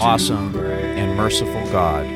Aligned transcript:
awesome, 0.00 0.56
and 0.56 1.16
merciful 1.16 1.64
God. 1.70 2.06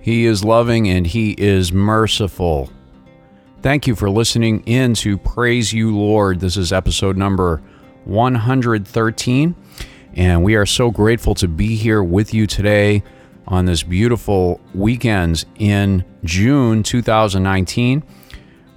He 0.00 0.26
is 0.26 0.44
loving 0.44 0.88
and 0.88 1.06
He 1.06 1.32
is 1.32 1.72
merciful. 1.72 2.70
Thank 3.62 3.86
you 3.86 3.94
for 3.94 4.10
listening 4.10 4.62
in 4.66 4.94
to 4.94 5.16
Praise 5.16 5.72
You 5.72 5.96
Lord. 5.96 6.40
This 6.40 6.56
is 6.56 6.72
episode 6.72 7.16
number 7.16 7.62
113. 8.04 9.54
And 10.14 10.44
we 10.44 10.54
are 10.54 10.66
so 10.66 10.90
grateful 10.90 11.34
to 11.36 11.48
be 11.48 11.76
here 11.76 12.02
with 12.02 12.32
you 12.32 12.46
today 12.46 13.02
on 13.48 13.64
this 13.64 13.82
beautiful 13.82 14.60
weekend 14.74 15.44
in 15.58 16.04
June 16.24 16.82
2019. 16.82 18.02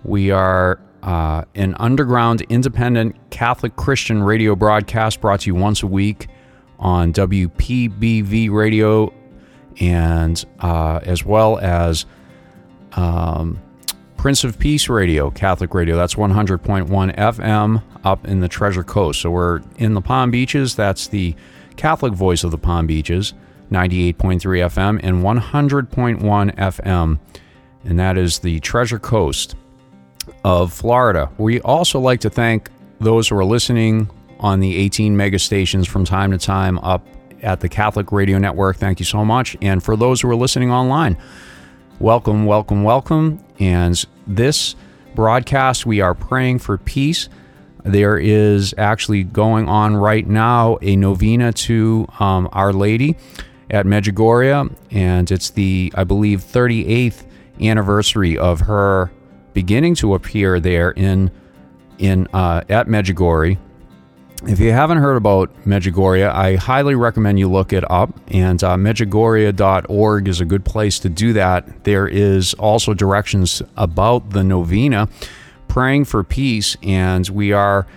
We 0.04 0.32
are 0.32 0.80
uh, 1.04 1.44
an 1.56 1.76
underground 1.80 2.42
independent 2.50 3.16
Catholic 3.30 3.76
Christian 3.76 4.24
radio 4.24 4.56
broadcast 4.56 5.22
brought 5.22 5.42
to 5.42 5.48
you 5.48 5.56
once 5.56 5.84
a 5.84 5.88
week 5.88 6.28
on 6.80 7.14
WPBV 7.14 8.52
radio 8.52 9.14
and 9.80 10.44
uh, 10.60 11.00
as 11.04 11.24
well 11.24 11.60
as 11.60 12.06
um, 12.94 13.62
Prince 14.18 14.44
of 14.44 14.58
Peace 14.58 14.90
Radio, 14.90 15.30
Catholic 15.30 15.74
Radio. 15.74 15.96
That's 15.96 16.16
100.1 16.16 16.88
FM 17.16 17.84
up 18.04 18.28
in 18.28 18.40
the 18.40 18.48
Treasure 18.48 18.84
Coast. 18.84 19.22
So 19.22 19.30
we're 19.30 19.62
in 19.78 19.94
the 19.94 20.02
Palm 20.02 20.32
Beaches. 20.32 20.76
That's 20.76 21.08
the 21.08 21.36
Catholic 21.76 22.14
voice 22.14 22.44
of 22.44 22.52
the 22.52 22.58
Palm 22.58 22.88
Beaches, 22.88 23.34
98.3 23.72 24.16
FM 24.40 25.00
and 25.04 25.24
100.1 25.24 26.56
FM. 26.56 27.20
And 27.84 28.00
that 28.00 28.18
is 28.18 28.40
the 28.40 28.60
Treasure 28.60 29.00
Coast 29.00 29.56
of 30.44 30.74
Florida. 30.74 31.30
We 31.38 31.62
also 31.62 32.00
like 32.00 32.22
to 32.22 32.30
thank 32.30 32.70
those 33.00 33.30
who 33.30 33.38
are 33.38 33.46
listening 33.46 34.10
on 34.40 34.60
the 34.60 34.76
18 34.78 35.16
mega 35.16 35.40
stations 35.40 35.88
from 35.88 36.06
time 36.06 36.32
to 36.32 36.38
time 36.38 36.80
up 36.80 37.06
at 37.42 37.60
the 37.60 37.70
Catholic 37.70 38.12
Radio 38.12 38.38
Network. 38.38 38.78
Thank 38.78 39.00
you 39.00 39.06
so 39.06 39.24
much. 39.24 39.56
And 39.62 39.84
for 39.84 39.96
those 39.96 40.22
who 40.22 40.30
are 40.30 40.36
listening 40.36 40.72
online, 40.72 41.18
welcome, 42.00 42.46
welcome, 42.46 42.84
welcome. 42.84 43.44
And 43.60 44.04
this 44.26 44.76
broadcast, 45.16 45.86
we 45.86 46.02
are 46.02 46.14
praying 46.14 46.60
for 46.60 46.78
peace. 46.78 47.30
There 47.84 48.18
is 48.18 48.76
actually 48.78 49.24
going 49.24 49.70
on 49.70 49.96
right 49.96 50.28
now 50.28 50.78
a 50.82 50.96
novena 50.96 51.54
to 51.54 52.08
um, 52.20 52.50
Our 52.52 52.74
Lady 52.74 53.16
at 53.70 53.86
Medjugorje, 53.86 54.76
and 54.92 55.32
it's 55.32 55.52
the, 55.52 55.92
I 55.96 56.04
believe, 56.04 56.42
38th 56.42 57.24
anniversary 57.62 58.38
of 58.38 58.62
her 58.62 59.12
beginning 59.58 59.96
to 59.96 60.14
appear 60.14 60.60
there 60.60 60.92
in 60.92 61.32
in 61.98 62.28
uh, 62.32 62.62
at 62.70 62.86
Medjugorje. 62.86 63.58
If 64.44 64.60
you 64.60 64.72
haven't 64.72 65.00
heard 65.00 65.18
about 65.18 65.52
Medjugorje, 65.66 66.30
I 66.30 66.58
highly 66.58 66.94
recommend 66.94 67.40
you 67.40 67.50
look 67.50 67.74
it 67.74 67.84
up. 67.90 68.12
And 68.28 68.64
uh, 68.64 68.76
Medjugorje.org 68.76 70.28
is 70.28 70.42
a 70.42 70.46
good 70.46 70.64
place 70.64 71.00
to 71.00 71.10
do 71.10 71.34
that. 71.34 71.86
There 71.86 72.08
is 72.08 72.54
also 72.54 72.94
directions 72.94 73.64
about 73.76 74.30
the 74.30 74.44
novena, 74.44 75.10
praying 75.68 76.06
for 76.06 76.24
peace, 76.24 76.78
and 76.84 77.28
we 77.28 77.52
are 77.52 77.88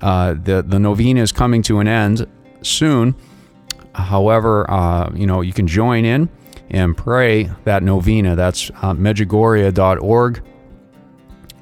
uh, 0.00 0.32
the 0.32 0.64
the 0.66 0.78
novena 0.78 1.20
is 1.20 1.30
coming 1.30 1.60
to 1.64 1.78
an 1.78 1.88
end 1.88 2.26
soon. 2.62 3.14
However, 3.94 4.64
uh, 4.70 5.10
you 5.14 5.26
know 5.26 5.42
you 5.42 5.52
can 5.52 5.66
join 5.66 6.06
in 6.06 6.30
and 6.70 6.96
pray 6.96 7.50
that 7.64 7.82
novena. 7.82 8.34
That's 8.34 8.70
uh, 8.80 8.94
Medjugorje.org 8.94 10.42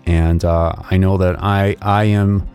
and 0.06 0.44
uh, 0.44 0.72
I 0.90 0.96
know 0.96 1.16
that 1.18 1.42
I 1.42 1.76
I 1.80 2.04
am 2.04 2.48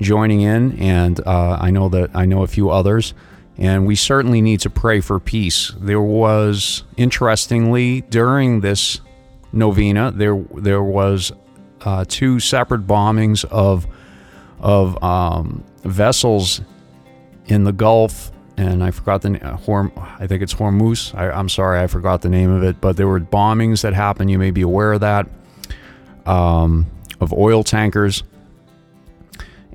joining 0.00 0.40
in, 0.40 0.78
and 0.78 1.20
uh, 1.26 1.58
I 1.60 1.70
know 1.70 1.88
that 1.88 2.10
I 2.14 2.24
know 2.24 2.42
a 2.42 2.46
few 2.46 2.70
others, 2.70 3.14
and 3.56 3.86
we 3.86 3.96
certainly 3.96 4.40
need 4.40 4.60
to 4.60 4.70
pray 4.70 5.00
for 5.00 5.20
peace. 5.20 5.72
There 5.78 6.00
was, 6.00 6.84
interestingly, 6.96 8.02
during 8.02 8.60
this 8.60 9.00
novena, 9.52 10.10
there 10.10 10.44
there 10.56 10.82
was 10.82 11.32
uh, 11.82 12.04
two 12.08 12.40
separate 12.40 12.86
bombings 12.86 13.44
of 13.44 13.86
of 14.60 15.02
um, 15.02 15.62
vessels 15.82 16.60
in 17.46 17.64
the 17.64 17.72
Gulf. 17.72 18.30
And 18.56 18.84
I 18.84 18.92
forgot 18.92 19.22
the 19.22 19.44
uh, 19.44 19.56
Horm. 19.56 19.90
I 20.20 20.28
think 20.28 20.40
it's 20.40 20.54
Hormuz. 20.54 21.12
I, 21.12 21.28
I'm 21.28 21.48
sorry, 21.48 21.80
I 21.80 21.88
forgot 21.88 22.22
the 22.22 22.28
name 22.28 22.50
of 22.50 22.62
it. 22.62 22.80
But 22.80 22.96
there 22.96 23.08
were 23.08 23.18
bombings 23.18 23.82
that 23.82 23.94
happened. 23.94 24.30
You 24.30 24.38
may 24.38 24.52
be 24.52 24.62
aware 24.62 24.92
of 24.92 25.00
that. 25.00 25.26
Um, 26.24 26.86
of 27.20 27.32
oil 27.32 27.62
tankers. 27.62 28.22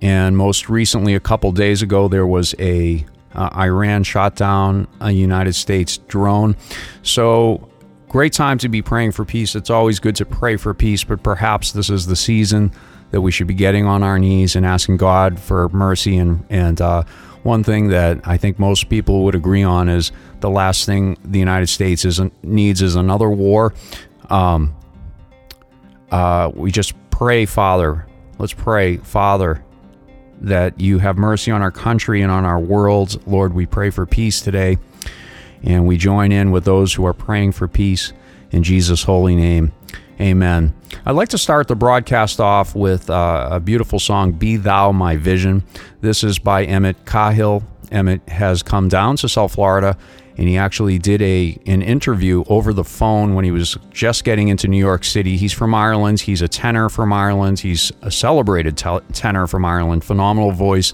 And 0.01 0.37
most 0.37 0.69
recently, 0.69 1.15
a 1.15 1.19
couple 1.19 1.51
days 1.51 1.81
ago, 1.81 2.07
there 2.07 2.25
was 2.25 2.55
a 2.59 3.05
uh, 3.33 3.49
Iran 3.55 4.03
shot 4.03 4.35
down 4.35 4.87
a 5.01 5.11
United 5.11 5.53
States 5.53 5.97
drone. 6.07 6.55
So 7.03 7.69
great 8.07 8.33
time 8.33 8.57
to 8.59 8.69
be 8.69 8.81
praying 8.81 9.11
for 9.11 9.25
peace. 9.25 9.55
It's 9.55 9.69
always 9.69 9.99
good 9.99 10.15
to 10.17 10.25
pray 10.25 10.57
for 10.57 10.73
peace, 10.73 11.03
but 11.03 11.21
perhaps 11.21 11.71
this 11.71 11.89
is 11.89 12.07
the 12.07 12.15
season 12.15 12.71
that 13.11 13.21
we 13.21 13.31
should 13.31 13.47
be 13.47 13.53
getting 13.53 13.85
on 13.85 14.03
our 14.03 14.19
knees 14.19 14.55
and 14.55 14.65
asking 14.65 14.97
God 14.97 15.39
for 15.39 15.69
mercy. 15.69 16.17
And 16.17 16.45
and 16.49 16.79
uh, 16.81 17.03
one 17.43 17.63
thing 17.63 17.87
that 17.89 18.19
I 18.27 18.37
think 18.37 18.59
most 18.59 18.89
people 18.89 19.23
would 19.23 19.35
agree 19.35 19.63
on 19.63 19.89
is 19.89 20.11
the 20.39 20.49
last 20.49 20.85
thing 20.85 21.17
the 21.23 21.39
United 21.39 21.67
States 21.67 22.05
is, 22.05 22.19
needs 22.43 22.81
is 22.81 22.95
another 22.95 23.29
war. 23.29 23.73
Um, 24.29 24.75
uh, 26.11 26.51
we 26.53 26.71
just 26.71 26.93
pray, 27.19 27.45
Father. 27.45 28.05
Let's 28.37 28.53
pray, 28.53 28.95
Father, 28.95 29.61
that 30.39 30.79
you 30.79 30.99
have 30.99 31.17
mercy 31.17 31.51
on 31.51 31.61
our 31.61 31.69
country 31.69 32.21
and 32.21 32.31
on 32.31 32.45
our 32.45 32.57
world. 32.57 33.21
Lord, 33.27 33.53
we 33.53 33.65
pray 33.65 33.89
for 33.89 34.05
peace 34.05 34.39
today. 34.39 34.77
And 35.61 35.85
we 35.85 35.97
join 35.97 36.31
in 36.31 36.51
with 36.51 36.63
those 36.63 36.93
who 36.93 37.05
are 37.05 37.13
praying 37.13 37.51
for 37.51 37.67
peace 37.67 38.13
in 38.51 38.63
Jesus' 38.63 39.03
holy 39.03 39.35
name. 39.35 39.73
Amen. 40.21 40.73
I'd 41.05 41.11
like 41.11 41.27
to 41.29 41.37
start 41.37 41.67
the 41.67 41.75
broadcast 41.75 42.39
off 42.39 42.73
with 42.73 43.09
uh, 43.09 43.49
a 43.51 43.59
beautiful 43.59 43.99
song, 43.99 44.31
Be 44.31 44.55
Thou 44.55 44.93
My 44.93 45.17
Vision. 45.17 45.65
This 45.99 46.23
is 46.23 46.39
by 46.39 46.63
Emmett 46.63 47.05
Cahill. 47.05 47.63
Emmett 47.91 48.27
has 48.29 48.63
come 48.63 48.87
down 48.87 49.15
to 49.17 49.29
South 49.29 49.53
Florida 49.53 49.97
and 50.39 50.47
he 50.47 50.57
actually 50.57 50.97
did 50.97 51.21
a 51.21 51.59
an 51.65 51.81
interview 51.81 52.45
over 52.47 52.71
the 52.71 52.85
phone 52.85 53.35
when 53.35 53.43
he 53.43 53.51
was 53.51 53.77
just 53.91 54.23
getting 54.23 54.47
into 54.47 54.69
New 54.69 54.77
York 54.77 55.03
City. 55.03 55.35
He's 55.35 55.51
from 55.51 55.75
Ireland. 55.75 56.21
He's 56.21 56.41
a 56.41 56.47
tenor 56.47 56.87
from 56.87 57.11
Ireland. 57.11 57.59
He's 57.59 57.91
a 58.03 58.09
celebrated 58.09 58.77
tenor 58.77 59.47
from 59.47 59.65
Ireland. 59.65 60.05
Phenomenal 60.05 60.51
voice, 60.51 60.93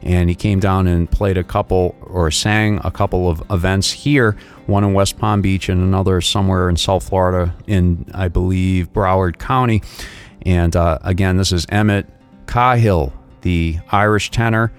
and 0.00 0.30
he 0.30 0.34
came 0.34 0.58
down 0.58 0.86
and 0.86 1.10
played 1.10 1.36
a 1.36 1.44
couple 1.44 1.96
or 2.00 2.30
sang 2.30 2.80
a 2.82 2.90
couple 2.90 3.28
of 3.28 3.42
events 3.50 3.92
here. 3.92 4.38
One 4.64 4.84
in 4.84 4.94
West 4.94 5.18
Palm 5.18 5.42
Beach 5.42 5.68
and 5.68 5.82
another 5.82 6.22
somewhere 6.22 6.70
in 6.70 6.78
South 6.78 7.06
Florida, 7.06 7.54
in 7.66 8.06
I 8.14 8.28
believe 8.28 8.90
Broward 8.94 9.38
County. 9.38 9.82
And 10.46 10.74
uh, 10.74 10.98
again, 11.02 11.36
this 11.36 11.52
is 11.52 11.66
Emmett 11.68 12.06
Cahill, 12.46 13.12
the 13.42 13.80
Irish 13.92 14.30
tenor. 14.30 14.72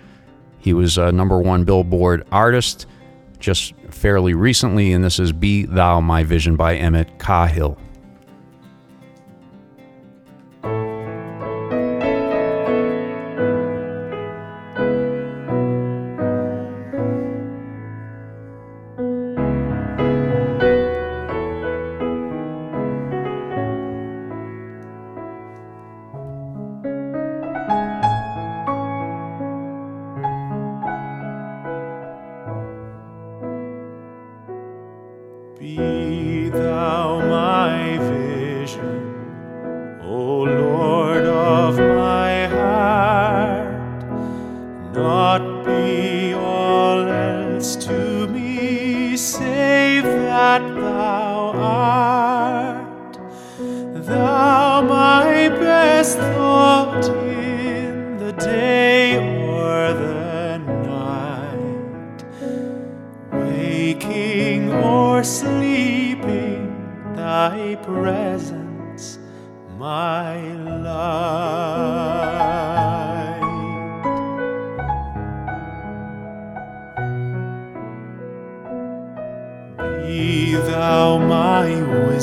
He 0.59 0.73
was 0.73 0.97
a 0.97 1.11
number 1.11 1.39
one 1.39 1.63
Billboard 1.63 2.25
artist 2.31 2.85
just 3.39 3.73
fairly 3.89 4.33
recently, 4.33 4.91
and 4.91 5.03
this 5.03 5.19
is 5.19 5.31
Be 5.31 5.65
Thou 5.65 6.01
My 6.01 6.23
Vision 6.23 6.55
by 6.55 6.75
Emmett 6.75 7.19
Cahill. 7.19 7.77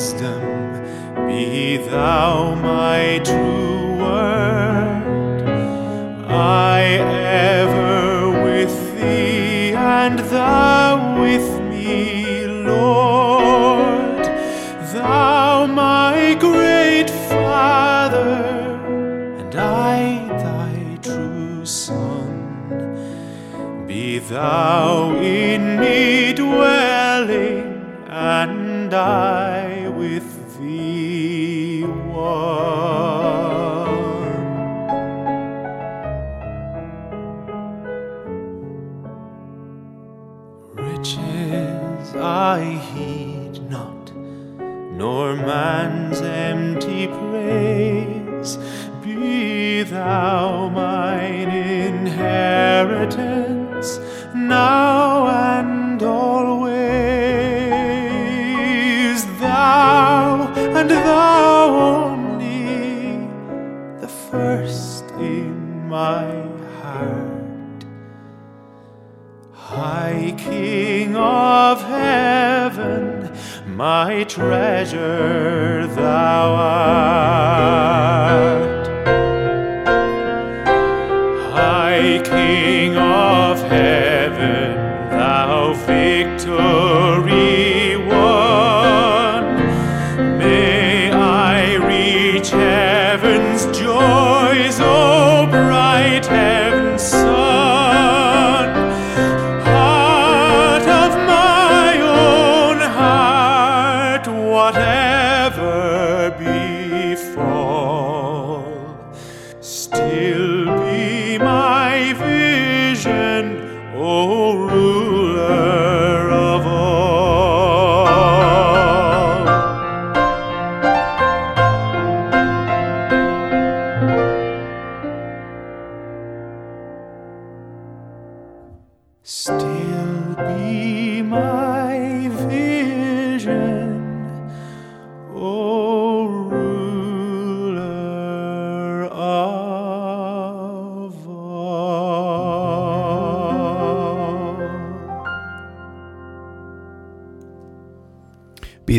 wisdom. 0.07 0.36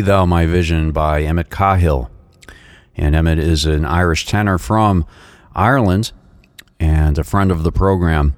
Thou 0.08 0.24
My 0.24 0.46
Vision 0.46 0.90
by 0.90 1.20
Emmett 1.20 1.50
Cahill. 1.50 2.10
And 2.96 3.14
Emmett 3.14 3.38
is 3.38 3.66
an 3.66 3.84
Irish 3.84 4.24
tenor 4.24 4.56
from 4.56 5.04
Ireland 5.54 6.12
and 6.80 7.18
a 7.18 7.24
friend 7.24 7.52
of 7.52 7.62
the 7.62 7.70
program. 7.70 8.34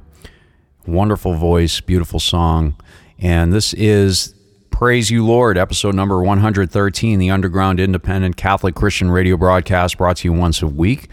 Wonderful 0.84 1.34
voice, 1.34 1.81
beautiful 1.81 2.19
song. 2.19 2.75
And 3.20 3.52
this 3.52 3.72
is 3.75 4.34
Praise 4.72 5.12
You 5.12 5.25
Lord, 5.25 5.56
episode 5.56 5.94
number 5.94 6.20
113, 6.20 7.20
the 7.20 7.31
Underground 7.31 7.78
Independent 7.78 8.37
Catholic 8.37 8.75
Christian 8.75 9.08
radio 9.08 9.37
broadcast 9.37 9.96
brought 9.96 10.17
to 10.17 10.28
you 10.28 10.32
once 10.32 10.62
a 10.62 10.67
week. 10.67 11.08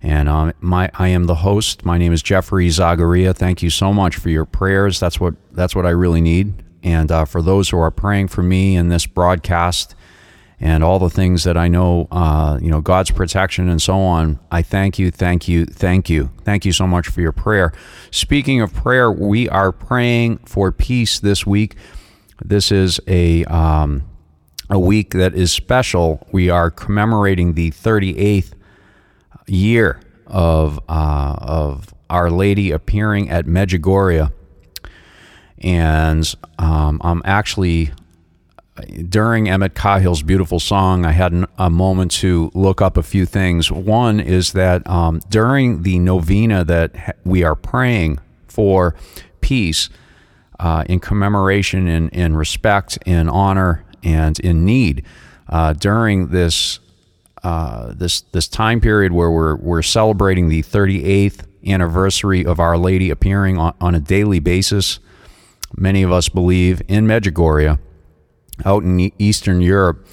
And 0.00 0.28
um, 0.28 0.52
my, 0.60 0.92
I 0.94 1.08
am 1.08 1.24
the 1.24 1.34
host. 1.34 1.84
My 1.84 1.98
name 1.98 2.12
is 2.12 2.22
Jeffrey 2.22 2.68
Zagaria. 2.68 3.34
Thank 3.34 3.64
you 3.64 3.70
so 3.70 3.92
much 3.92 4.14
for 4.14 4.30
your 4.30 4.44
prayers. 4.44 5.00
That's 5.00 5.18
what 5.18 5.34
that's 5.50 5.74
what 5.74 5.86
I 5.86 5.90
really 5.90 6.20
need. 6.20 6.67
And 6.82 7.10
uh, 7.10 7.24
for 7.24 7.42
those 7.42 7.70
who 7.70 7.78
are 7.78 7.90
praying 7.90 8.28
for 8.28 8.42
me 8.42 8.76
in 8.76 8.88
this 8.88 9.06
broadcast 9.06 9.94
and 10.60 10.82
all 10.82 10.98
the 10.98 11.10
things 11.10 11.44
that 11.44 11.56
I 11.56 11.68
know, 11.68 12.08
uh, 12.10 12.58
you 12.60 12.70
know, 12.70 12.80
God's 12.80 13.10
protection 13.10 13.68
and 13.68 13.80
so 13.80 13.98
on, 13.98 14.40
I 14.50 14.62
thank 14.62 14.98
you, 14.98 15.10
thank 15.10 15.46
you, 15.48 15.66
thank 15.66 16.10
you, 16.10 16.30
thank 16.42 16.64
you 16.64 16.72
so 16.72 16.86
much 16.86 17.08
for 17.08 17.20
your 17.20 17.32
prayer. 17.32 17.72
Speaking 18.10 18.60
of 18.60 18.74
prayer, 18.74 19.10
we 19.10 19.48
are 19.48 19.70
praying 19.70 20.38
for 20.38 20.72
peace 20.72 21.20
this 21.20 21.46
week. 21.46 21.76
This 22.44 22.72
is 22.72 23.00
a 23.06 23.44
um, 23.44 24.04
a 24.70 24.78
week 24.78 25.10
that 25.10 25.34
is 25.34 25.52
special. 25.52 26.26
We 26.32 26.50
are 26.50 26.70
commemorating 26.70 27.54
the 27.54 27.70
38th 27.70 28.52
year 29.46 30.00
of 30.26 30.78
uh, 30.88 31.36
of 31.40 31.94
Our 32.10 32.30
Lady 32.30 32.70
appearing 32.70 33.30
at 33.30 33.46
Medjugorje, 33.46 34.32
and 35.62 36.34
um, 36.58 37.00
I'm 37.04 37.22
actually 37.24 37.92
during 39.08 39.48
Emmett 39.48 39.74
Cahill's 39.74 40.22
beautiful 40.22 40.60
song, 40.60 41.04
I 41.04 41.12
had 41.12 41.46
a 41.58 41.70
moment 41.70 42.12
to 42.12 42.50
look 42.54 42.80
up 42.80 42.96
a 42.96 43.02
few 43.02 43.26
things. 43.26 43.72
One 43.72 44.20
is 44.20 44.52
that 44.52 44.86
um, 44.88 45.20
during 45.28 45.82
the 45.82 45.98
novena 45.98 46.64
that 46.64 47.18
we 47.24 47.42
are 47.42 47.54
praying 47.56 48.20
for 48.46 48.94
peace, 49.40 49.88
uh, 50.60 50.84
in 50.88 51.00
commemoration, 51.00 51.86
in, 51.86 52.08
in 52.10 52.36
respect, 52.36 52.98
in 53.06 53.28
honor, 53.28 53.84
and 54.02 54.38
in 54.40 54.64
need, 54.64 55.04
uh, 55.48 55.72
during 55.72 56.28
this 56.28 56.80
uh, 57.44 57.92
this 57.94 58.22
this 58.32 58.48
time 58.48 58.80
period 58.80 59.12
where 59.12 59.30
we're 59.30 59.54
we're 59.56 59.82
celebrating 59.82 60.48
the 60.48 60.62
38th 60.62 61.44
anniversary 61.64 62.44
of 62.44 62.58
Our 62.58 62.76
Lady 62.76 63.10
appearing 63.10 63.58
on, 63.58 63.74
on 63.80 63.94
a 63.94 64.00
daily 64.00 64.40
basis. 64.40 64.98
Many 65.76 66.02
of 66.02 66.12
us 66.12 66.28
believe 66.28 66.82
in 66.88 67.06
Medjugorje 67.06 67.78
out 68.64 68.82
in 68.82 69.12
Eastern 69.18 69.60
Europe. 69.60 70.06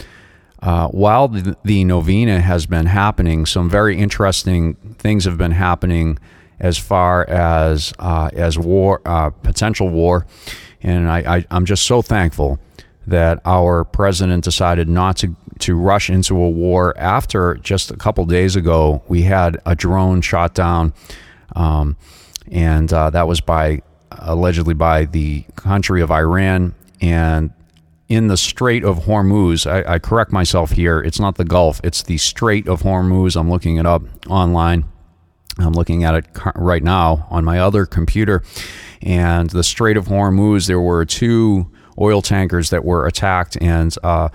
Uh, 0.61 0.87
while 0.89 1.27
the, 1.27 1.55
the 1.63 1.83
novena 1.83 2.41
has 2.41 2.65
been 2.65 2.87
happening, 2.87 3.45
some 3.45 3.69
very 3.69 3.97
interesting 3.97 4.75
things 4.97 5.25
have 5.25 5.37
been 5.37 5.51
happening 5.51 6.17
as 6.59 6.77
far 6.77 7.29
as 7.29 7.93
uh, 7.99 8.29
as 8.33 8.57
war, 8.57 9.01
uh, 9.05 9.29
potential 9.29 9.89
war, 9.89 10.25
and 10.81 11.09
I, 11.09 11.37
I, 11.37 11.45
I'm 11.51 11.65
just 11.65 11.83
so 11.83 12.01
thankful 12.01 12.59
that 13.05 13.41
our 13.45 13.83
president 13.83 14.43
decided 14.43 14.89
not 14.89 15.17
to 15.17 15.35
to 15.59 15.75
rush 15.75 16.09
into 16.09 16.35
a 16.35 16.49
war. 16.49 16.97
After 16.97 17.55
just 17.55 17.91
a 17.91 17.97
couple 17.97 18.25
days 18.25 18.55
ago, 18.55 19.03
we 19.07 19.23
had 19.23 19.61
a 19.65 19.75
drone 19.75 20.21
shot 20.21 20.55
down, 20.55 20.93
um, 21.55 21.97
and 22.49 22.91
uh, 22.91 23.09
that 23.11 23.27
was 23.27 23.41
by 23.41 23.81
allegedly 24.11 24.73
by 24.73 25.05
the 25.05 25.45
country 25.55 26.01
of 26.01 26.11
Iran, 26.11 26.73
and 27.01 27.51
in 28.07 28.27
the 28.27 28.37
Strait 28.37 28.83
of 28.83 28.99
Hormuz. 28.99 29.69
I, 29.69 29.95
I 29.95 29.99
correct 29.99 30.31
myself 30.31 30.71
here. 30.71 30.99
It's 31.01 31.19
not 31.19 31.35
the 31.35 31.45
Gulf. 31.45 31.81
It's 31.83 32.03
the 32.03 32.17
Strait 32.17 32.67
of 32.67 32.81
Hormuz. 32.81 33.35
I'm 33.35 33.49
looking 33.49 33.77
it 33.77 33.85
up 33.85 34.03
online. 34.29 34.85
I'm 35.57 35.73
looking 35.73 36.03
at 36.03 36.15
it 36.15 36.25
right 36.55 36.83
now 36.83 37.27
on 37.29 37.45
my 37.45 37.59
other 37.59 37.85
computer. 37.85 38.43
And 39.01 39.49
the 39.49 39.63
Strait 39.63 39.97
of 39.97 40.05
Hormuz, 40.05 40.67
there 40.67 40.81
were 40.81 41.05
two 41.05 41.71
oil 41.99 42.21
tankers 42.21 42.69
that 42.71 42.83
were 42.83 43.07
attacked, 43.07 43.57
and 43.61 43.95
uh, 44.03 44.29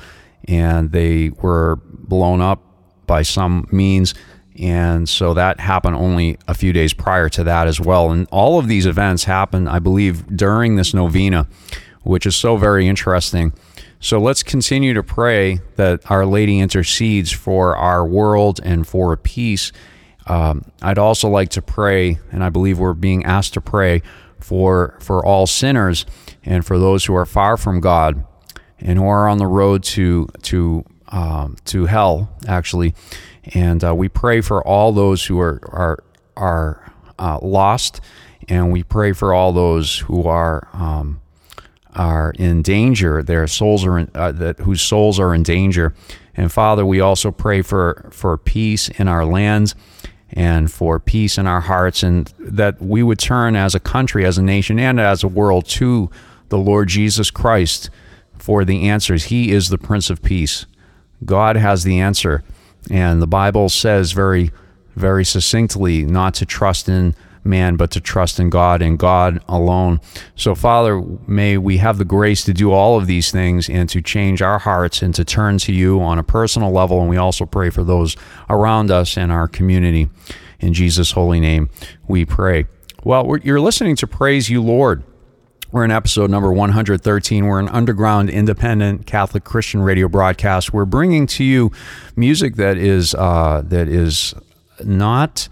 and 0.48 0.92
they 0.92 1.30
were 1.30 1.76
blown 1.84 2.40
up 2.40 2.62
by 3.06 3.22
some 3.22 3.68
means. 3.70 4.14
And 4.60 5.08
so 5.08 5.32
that 5.34 5.58
happened 5.58 5.96
only 5.96 6.36
a 6.46 6.52
few 6.52 6.74
days 6.74 6.92
prior 6.92 7.30
to 7.30 7.44
that 7.44 7.66
as 7.66 7.80
well. 7.80 8.10
And 8.10 8.28
all 8.30 8.58
of 8.58 8.68
these 8.68 8.84
events 8.84 9.24
happened, 9.24 9.70
I 9.70 9.78
believe, 9.78 10.36
during 10.36 10.76
this 10.76 10.92
novena, 10.92 11.48
which 12.02 12.26
is 12.26 12.36
so 12.36 12.58
very 12.58 12.86
interesting. 12.86 13.54
So 14.00 14.18
let's 14.18 14.42
continue 14.42 14.92
to 14.92 15.02
pray 15.02 15.60
that 15.76 16.10
Our 16.10 16.26
Lady 16.26 16.58
intercedes 16.60 17.32
for 17.32 17.74
our 17.74 18.06
world 18.06 18.60
and 18.62 18.86
for 18.86 19.16
peace. 19.16 19.72
Um, 20.26 20.64
I'd 20.82 20.98
also 20.98 21.28
like 21.28 21.48
to 21.50 21.62
pray, 21.62 22.18
and 22.30 22.44
I 22.44 22.50
believe 22.50 22.78
we're 22.78 22.92
being 22.92 23.24
asked 23.24 23.54
to 23.54 23.60
pray 23.62 24.02
for 24.38 24.96
for 25.00 25.24
all 25.24 25.46
sinners 25.46 26.06
and 26.44 26.64
for 26.66 26.78
those 26.78 27.04
who 27.04 27.14
are 27.14 27.26
far 27.26 27.56
from 27.56 27.80
God 27.80 28.24
and 28.78 28.98
who 28.98 29.06
are 29.06 29.28
on 29.28 29.38
the 29.38 29.46
road 29.46 29.82
to 29.84 30.28
to 30.42 30.84
um, 31.08 31.56
to 31.66 31.86
hell, 31.86 32.30
actually. 32.46 32.94
And 33.54 33.82
uh, 33.82 33.94
we 33.94 34.08
pray 34.08 34.40
for 34.40 34.66
all 34.66 34.92
those 34.92 35.26
who 35.26 35.40
are 35.40 35.60
are 35.64 36.04
are 36.36 36.92
uh, 37.18 37.38
lost 37.42 38.00
and 38.50 38.72
we 38.72 38.82
pray 38.82 39.12
for 39.12 39.32
all 39.32 39.52
those 39.52 40.00
who 40.00 40.24
are 40.24 40.68
um, 40.72 41.20
are 41.94 42.32
in 42.38 42.62
danger. 42.62 43.22
Their 43.22 43.46
souls 43.46 43.84
are 43.84 43.98
in, 43.98 44.10
uh, 44.14 44.32
that 44.32 44.58
whose 44.60 44.82
souls 44.82 45.18
are 45.18 45.34
in 45.34 45.42
danger. 45.42 45.94
And 46.36 46.50
Father, 46.52 46.84
we 46.84 47.00
also 47.00 47.30
pray 47.30 47.62
for 47.62 48.08
for 48.12 48.36
peace 48.36 48.88
in 48.88 49.08
our 49.08 49.24
lands 49.24 49.74
and 50.32 50.70
for 50.70 51.00
peace 51.00 51.38
in 51.38 51.46
our 51.46 51.60
hearts, 51.60 52.02
and 52.02 52.32
that 52.38 52.80
we 52.80 53.02
would 53.02 53.18
turn 53.18 53.56
as 53.56 53.74
a 53.74 53.80
country, 53.80 54.24
as 54.24 54.38
a 54.38 54.42
nation, 54.42 54.78
and 54.78 55.00
as 55.00 55.22
a 55.22 55.28
world 55.28 55.66
to 55.66 56.10
the 56.50 56.58
Lord 56.58 56.88
Jesus 56.88 57.30
Christ 57.30 57.90
for 58.38 58.64
the 58.64 58.88
answers. 58.88 59.24
He 59.24 59.50
is 59.52 59.68
the 59.68 59.78
Prince 59.78 60.08
of 60.10 60.22
Peace. 60.22 60.66
God 61.24 61.56
has 61.56 61.84
the 61.84 62.00
answer. 62.00 62.42
And 62.90 63.20
the 63.20 63.26
Bible 63.26 63.68
says 63.68 64.12
very, 64.12 64.52
very 64.96 65.24
succinctly 65.24 66.04
not 66.04 66.34
to 66.34 66.46
trust 66.46 66.88
in 66.88 67.14
man, 67.44 67.76
but 67.76 67.90
to 67.90 68.00
trust 68.00 68.38
in 68.38 68.50
God 68.50 68.82
and 68.82 68.98
God 68.98 69.42
alone. 69.48 70.00
So, 70.34 70.54
Father, 70.54 71.00
may 71.26 71.56
we 71.56 71.78
have 71.78 71.98
the 71.98 72.04
grace 72.04 72.44
to 72.44 72.52
do 72.52 72.72
all 72.72 72.98
of 72.98 73.06
these 73.06 73.30
things 73.30 73.68
and 73.68 73.88
to 73.88 74.02
change 74.02 74.42
our 74.42 74.58
hearts 74.58 75.02
and 75.02 75.14
to 75.14 75.24
turn 75.24 75.58
to 75.58 75.72
you 75.72 76.00
on 76.00 76.18
a 76.18 76.22
personal 76.22 76.70
level. 76.70 77.00
And 77.00 77.08
we 77.08 77.16
also 77.16 77.46
pray 77.46 77.70
for 77.70 77.82
those 77.82 78.16
around 78.48 78.90
us 78.90 79.16
and 79.16 79.32
our 79.32 79.48
community. 79.48 80.10
In 80.60 80.74
Jesus' 80.74 81.12
holy 81.12 81.40
name, 81.40 81.70
we 82.06 82.24
pray. 82.24 82.66
Well, 83.02 83.38
you're 83.42 83.60
listening 83.60 83.96
to 83.96 84.06
Praise 84.06 84.50
You, 84.50 84.62
Lord. 84.62 85.02
We're 85.72 85.84
in 85.84 85.92
episode 85.92 86.30
number 86.30 86.52
113. 86.52 87.46
We're 87.46 87.60
an 87.60 87.68
underground, 87.68 88.28
independent 88.28 89.06
Catholic 89.06 89.44
Christian 89.44 89.82
radio 89.82 90.08
broadcast. 90.08 90.72
We're 90.72 90.84
bringing 90.84 91.28
to 91.28 91.44
you 91.44 91.70
music 92.16 92.56
that 92.56 92.76
is 92.76 93.14
uh, 93.14 93.62
that 93.66 93.86
is 93.86 94.34
not 94.84 95.48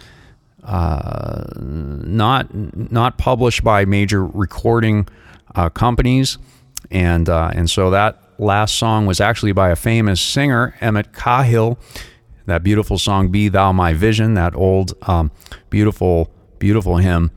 uh, 0.64 1.44
not 1.56 2.52
not 2.52 3.16
published 3.16 3.62
by 3.62 3.84
major 3.84 4.26
recording 4.26 5.06
uh, 5.54 5.68
companies, 5.68 6.38
and 6.90 7.28
uh, 7.28 7.52
and 7.54 7.70
so 7.70 7.90
that 7.90 8.20
last 8.38 8.74
song 8.74 9.06
was 9.06 9.20
actually 9.20 9.52
by 9.52 9.68
a 9.70 9.76
famous 9.76 10.20
singer, 10.20 10.74
Emmett 10.80 11.12
Cahill. 11.12 11.78
That 12.46 12.64
beautiful 12.64 12.98
song, 12.98 13.28
"Be 13.28 13.48
Thou 13.48 13.70
My 13.70 13.92
Vision," 13.92 14.34
that 14.34 14.56
old 14.56 14.94
um, 15.02 15.30
beautiful 15.70 16.32
beautiful 16.58 16.96
hymn, 16.96 17.30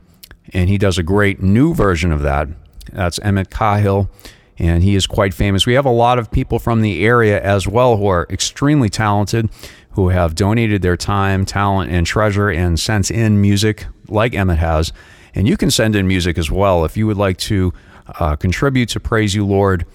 and 0.52 0.68
he 0.68 0.78
does 0.78 0.98
a 0.98 1.04
great 1.04 1.40
new 1.40 1.74
version 1.74 2.10
of 2.10 2.22
that 2.22 2.48
that's 2.92 3.18
Emmett 3.20 3.50
Cahill, 3.50 4.10
and 4.58 4.82
he 4.82 4.94
is 4.94 5.06
quite 5.06 5.34
famous. 5.34 5.66
We 5.66 5.74
have 5.74 5.86
a 5.86 5.90
lot 5.90 6.18
of 6.18 6.30
people 6.30 6.58
from 6.58 6.82
the 6.82 7.04
area 7.04 7.42
as 7.42 7.66
well 7.66 7.96
who 7.96 8.06
are 8.06 8.26
extremely 8.30 8.88
talented, 8.88 9.50
who 9.92 10.08
have 10.10 10.34
donated 10.34 10.82
their 10.82 10.96
time, 10.96 11.44
talent, 11.44 11.90
and 11.90 12.06
treasure 12.06 12.48
and 12.48 12.78
sent 12.78 13.10
in 13.10 13.40
music 13.40 13.86
like 14.08 14.34
Emmett 14.34 14.58
has. 14.58 14.92
And 15.34 15.48
you 15.48 15.56
can 15.56 15.70
send 15.70 15.96
in 15.96 16.06
music 16.06 16.38
as 16.38 16.50
well 16.50 16.84
if 16.84 16.96
you 16.96 17.06
would 17.06 17.16
like 17.16 17.38
to 17.38 17.72
uh, 18.18 18.36
contribute 18.36 18.88
to 18.90 19.00
Praise 19.00 19.34
You 19.34 19.46
Lord. 19.46 19.86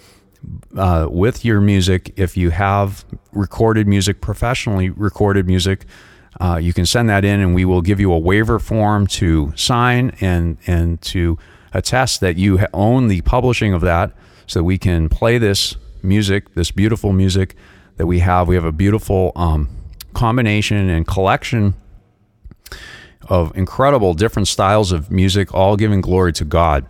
Uh, 0.77 1.07
with 1.09 1.43
your 1.43 1.59
music, 1.59 2.13
if 2.15 2.37
you 2.37 2.51
have 2.51 3.03
recorded 3.33 3.87
music, 3.87 4.21
professionally 4.21 4.89
recorded 4.91 5.47
music, 5.47 5.85
uh, 6.39 6.59
you 6.61 6.73
can 6.73 6.85
send 6.85 7.09
that 7.09 7.25
in, 7.25 7.39
and 7.39 7.55
we 7.55 7.65
will 7.65 7.81
give 7.81 7.99
you 7.99 8.13
a 8.13 8.19
waiver 8.19 8.59
form 8.59 9.07
to 9.07 9.51
sign 9.55 10.15
and 10.21 10.57
and 10.67 11.01
to 11.01 11.37
attest 11.77 12.21
that 12.21 12.37
you 12.37 12.59
own 12.73 13.07
the 13.07 13.21
publishing 13.21 13.71
of 13.71 13.81
that 13.81 14.11
so 14.47 14.59
that 14.59 14.63
we 14.63 14.77
can 14.79 15.09
play 15.09 15.37
this 15.37 15.75
music, 16.01 16.55
this 16.55 16.71
beautiful 16.71 17.13
music 17.13 17.55
that 17.97 18.07
we 18.07 18.19
have. 18.19 18.47
We 18.47 18.55
have 18.55 18.65
a 18.65 18.71
beautiful 18.71 19.31
um, 19.35 19.69
combination 20.13 20.89
and 20.89 21.05
collection 21.05 21.75
of 23.29 23.55
incredible 23.55 24.15
different 24.15 24.47
styles 24.47 24.91
of 24.91 25.11
music, 25.11 25.53
all 25.53 25.77
giving 25.77 26.01
glory 26.01 26.33
to 26.33 26.45
God. 26.45 26.85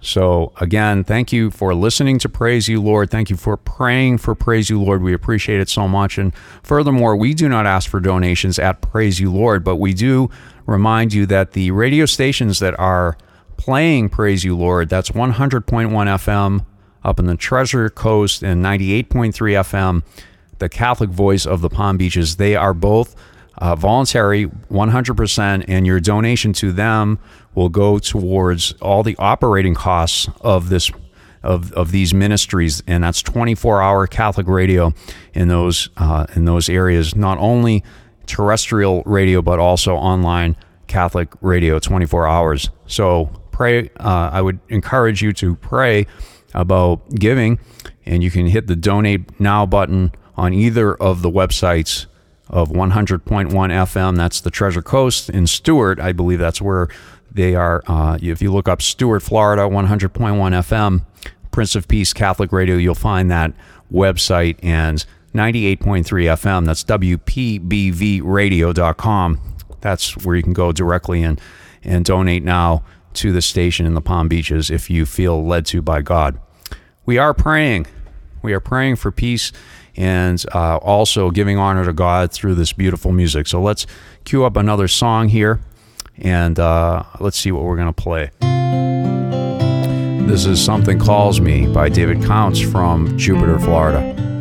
So, 0.00 0.52
again, 0.60 1.04
thank 1.04 1.32
you 1.32 1.52
for 1.52 1.74
listening 1.74 2.18
to 2.20 2.28
Praise 2.28 2.66
You, 2.66 2.82
Lord. 2.82 3.08
Thank 3.08 3.30
you 3.30 3.36
for 3.36 3.56
praying 3.56 4.18
for 4.18 4.34
Praise 4.34 4.68
You, 4.68 4.82
Lord. 4.82 5.00
We 5.00 5.14
appreciate 5.14 5.60
it 5.60 5.68
so 5.68 5.86
much. 5.86 6.18
And 6.18 6.34
furthermore, 6.64 7.14
we 7.14 7.34
do 7.34 7.48
not 7.48 7.66
ask 7.66 7.88
for 7.88 8.00
donations 8.00 8.58
at 8.58 8.80
Praise 8.80 9.20
You, 9.20 9.32
Lord, 9.32 9.62
but 9.62 9.76
we 9.76 9.94
do 9.94 10.28
remind 10.66 11.12
you 11.12 11.26
that 11.26 11.52
the 11.52 11.70
radio 11.70 12.06
stations 12.06 12.58
that 12.58 12.76
are 12.80 13.16
playing 13.62 14.08
Praise 14.08 14.42
You 14.42 14.56
Lord. 14.56 14.88
That's 14.88 15.10
100.1 15.10 15.62
FM 15.62 16.66
up 17.04 17.20
in 17.20 17.26
the 17.26 17.36
Treasure 17.36 17.88
Coast 17.88 18.42
and 18.42 18.60
98.3 18.60 19.32
FM, 19.32 20.02
the 20.58 20.68
Catholic 20.68 21.10
Voice 21.10 21.46
of 21.46 21.60
the 21.60 21.68
Palm 21.68 21.96
Beaches. 21.96 22.38
They 22.38 22.56
are 22.56 22.74
both 22.74 23.14
uh, 23.58 23.76
voluntary, 23.76 24.46
100%, 24.46 25.64
and 25.68 25.86
your 25.86 26.00
donation 26.00 26.52
to 26.54 26.72
them 26.72 27.20
will 27.54 27.68
go 27.68 28.00
towards 28.00 28.72
all 28.82 29.04
the 29.04 29.14
operating 29.20 29.76
costs 29.76 30.28
of 30.40 30.68
this 30.68 30.90
of, 31.44 31.72
of 31.74 31.92
these 31.92 32.12
ministries, 32.12 32.82
and 32.88 33.04
that's 33.04 33.22
24-hour 33.22 34.08
Catholic 34.08 34.48
radio 34.48 34.92
in 35.34 35.46
those 35.46 35.88
uh, 35.98 36.26
in 36.34 36.46
those 36.46 36.68
areas. 36.68 37.14
Not 37.14 37.38
only 37.38 37.84
terrestrial 38.26 39.04
radio, 39.06 39.40
but 39.40 39.60
also 39.60 39.94
online 39.94 40.56
Catholic 40.88 41.28
radio, 41.40 41.78
24 41.78 42.26
hours. 42.26 42.68
So 42.86 43.41
pray. 43.52 43.90
Uh, 44.00 44.30
I 44.32 44.42
would 44.42 44.58
encourage 44.68 45.22
you 45.22 45.32
to 45.34 45.54
pray 45.56 46.06
about 46.54 47.08
giving, 47.10 47.58
and 48.04 48.22
you 48.22 48.30
can 48.30 48.46
hit 48.46 48.66
the 48.66 48.76
donate 48.76 49.40
now 49.40 49.64
button 49.66 50.12
on 50.36 50.52
either 50.52 50.94
of 50.94 51.22
the 51.22 51.30
websites 51.30 52.06
of 52.48 52.70
100.1 52.70 53.50
FM. 53.50 54.16
That's 54.16 54.40
the 54.40 54.50
Treasure 54.50 54.82
Coast 54.82 55.30
in 55.30 55.46
Stuart. 55.46 56.00
I 56.00 56.12
believe 56.12 56.38
that's 56.38 56.60
where 56.60 56.88
they 57.30 57.54
are. 57.54 57.82
Uh, 57.86 58.18
if 58.20 58.42
you 58.42 58.52
look 58.52 58.68
up 58.68 58.82
Stuart, 58.82 59.20
Florida, 59.20 59.62
100.1 59.62 60.10
FM, 60.10 61.04
Prince 61.50 61.74
of 61.74 61.88
Peace 61.88 62.12
Catholic 62.12 62.52
Radio, 62.52 62.76
you'll 62.76 62.94
find 62.94 63.30
that 63.30 63.54
website 63.90 64.58
and 64.62 65.06
98.3 65.34 66.04
FM. 66.04 66.66
That's 66.66 66.84
WPBVradio.com. 66.84 69.40
That's 69.80 70.16
where 70.18 70.36
you 70.36 70.42
can 70.42 70.52
go 70.52 70.72
directly 70.72 71.22
and, 71.22 71.40
and 71.82 72.04
donate 72.04 72.44
now 72.44 72.84
to 73.14 73.32
the 73.32 73.42
station 73.42 73.86
in 73.86 73.94
the 73.94 74.00
Palm 74.00 74.28
Beaches 74.28 74.70
if 74.70 74.90
you 74.90 75.06
feel 75.06 75.44
led 75.44 75.66
to 75.66 75.82
by 75.82 76.02
God. 76.02 76.40
We 77.04 77.18
are 77.18 77.34
praying. 77.34 77.86
We 78.42 78.52
are 78.52 78.60
praying 78.60 78.96
for 78.96 79.10
peace 79.10 79.52
and 79.96 80.44
uh, 80.54 80.76
also 80.78 81.30
giving 81.30 81.58
honor 81.58 81.84
to 81.84 81.92
God 81.92 82.32
through 82.32 82.54
this 82.54 82.72
beautiful 82.72 83.12
music. 83.12 83.46
So 83.46 83.60
let's 83.60 83.86
cue 84.24 84.44
up 84.44 84.56
another 84.56 84.88
song 84.88 85.28
here 85.28 85.60
and 86.18 86.58
uh, 86.58 87.04
let's 87.20 87.38
see 87.38 87.52
what 87.52 87.64
we're 87.64 87.76
going 87.76 87.92
to 87.92 88.02
play. 88.02 88.30
This 90.26 90.46
is 90.46 90.64
Something 90.64 90.98
Calls 90.98 91.40
Me 91.40 91.66
by 91.66 91.88
David 91.88 92.24
Counts 92.24 92.60
from 92.60 93.18
Jupiter, 93.18 93.58
Florida. 93.58 94.31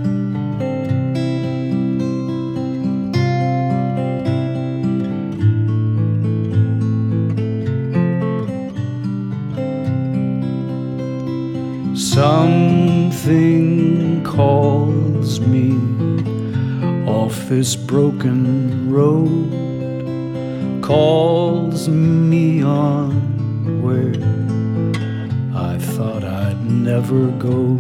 Something 12.22 14.22
calls 14.24 15.40
me 15.40 15.72
off 17.10 17.50
this 17.50 17.75
broken 17.75 18.92
road, 18.92 19.50
calls 20.84 21.90
me 21.90 22.62
on 22.62 23.12
where 23.82 24.13
I 25.68 25.80
thought 25.80 26.24
I'd 26.24 26.63
never 26.63 27.25
go. 27.50 27.80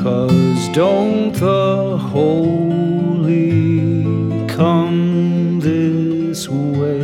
Cause 0.00 0.68
don't 0.68 1.32
the 1.32 1.98
holy 1.98 4.04
come 4.46 5.58
this 5.58 6.48
way 6.48 7.00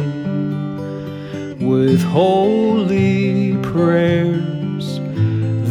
with 1.59 2.01
holy 2.05 3.57
prayers? 3.57 4.24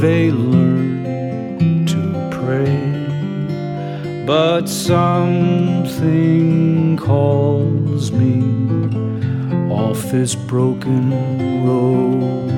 They 0.03 0.29
learn 0.31 1.85
to 1.85 2.29
pray, 2.29 2.77
but 4.25 4.67
something 4.67 6.17
calls 6.97 8.11
me 8.11 8.43
off 9.71 10.11
this 10.11 10.35
broken 10.35 11.09
road. 11.65 12.51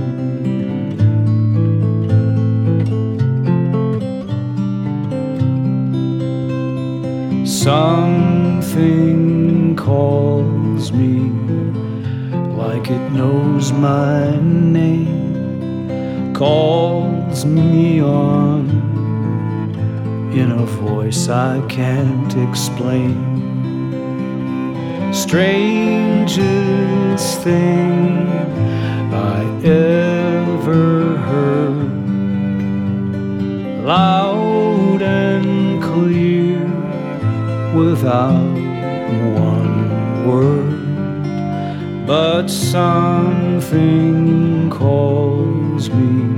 Something 7.47 8.95
calls 9.75 10.91
me 10.91 11.29
like 12.57 12.89
it 12.89 13.11
knows 13.11 13.71
my 13.71 14.35
name 14.41 16.33
me 17.45 18.01
on 18.01 18.69
in 20.33 20.51
a 20.51 20.65
voice 20.65 21.29
I 21.29 21.61
can't 21.67 22.35
explain. 22.49 23.35
Strangest 25.13 26.41
thing 27.41 28.27
I 29.13 29.43
ever 29.63 31.17
heard. 31.17 31.91
Loud 33.85 35.01
and 35.01 35.81
clear 35.81 36.59
without 37.73 38.55
one 39.39 40.27
word. 40.27 40.75
But 42.05 42.47
something 42.47 43.89
calls 44.69 45.89
me 45.89 46.34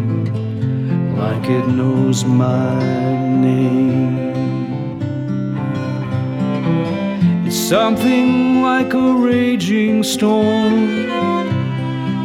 it 1.49 1.67
knows 1.67 2.25
my 2.25 2.77
name. 3.41 4.17
It's 7.45 7.55
something 7.55 8.61
like 8.61 8.93
a 8.93 9.13
raging 9.13 10.03
storm. 10.03 11.07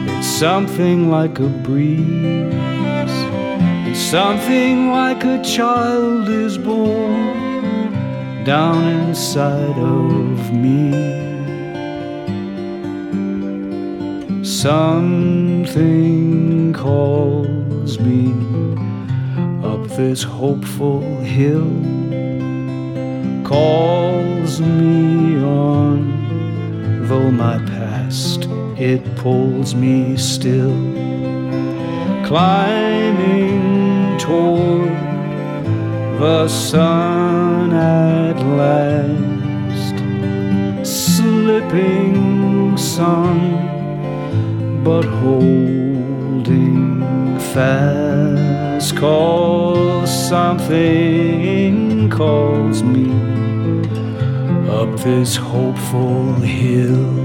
It's 0.09 0.27
something 0.27 1.11
like 1.11 1.39
a 1.39 1.47
breeze. 1.49 2.53
It's 3.89 4.01
something 4.01 4.91
like 4.91 5.25
a 5.25 5.41
child 5.43 6.29
is 6.29 6.59
born 6.59 7.93
down 8.45 8.89
inside 8.89 9.79
of 9.79 10.53
me. 10.53 10.91
Something 14.45 15.93
calls 16.73 17.99
me 18.01 18.52
this 19.97 20.23
hopeful 20.23 21.01
hill, 21.21 21.71
calls 23.45 24.61
me 24.61 25.37
on, 25.43 27.07
though 27.09 27.31
my 27.31 27.59
past 27.67 28.49
it 28.79 29.03
pulls 29.17 29.75
me 29.75 30.17
still, 30.17 30.75
climbing 32.25 33.61
toward 34.19 34.89
the 36.21 36.49
sun 36.49 37.73
at 37.73 38.39
last, 38.61 39.97
slipping 40.87 42.77
some 42.79 43.71
but 44.83 45.05
holding 45.05 47.03
fast 47.39 48.32
cause 49.03 50.29
something 50.29 52.09
calls 52.09 52.85
me 52.85 53.11
up 54.71 54.97
this 55.01 55.35
hopeful 55.35 56.35
hill 56.35 57.22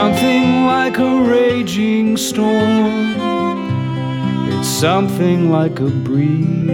something 0.00 0.66
like 0.66 0.98
a 0.98 1.14
raging 1.22 2.16
storm. 2.16 3.14
It's 4.50 4.66
something 4.66 5.52
like 5.52 5.78
a 5.78 5.88
breeze. 6.06 6.68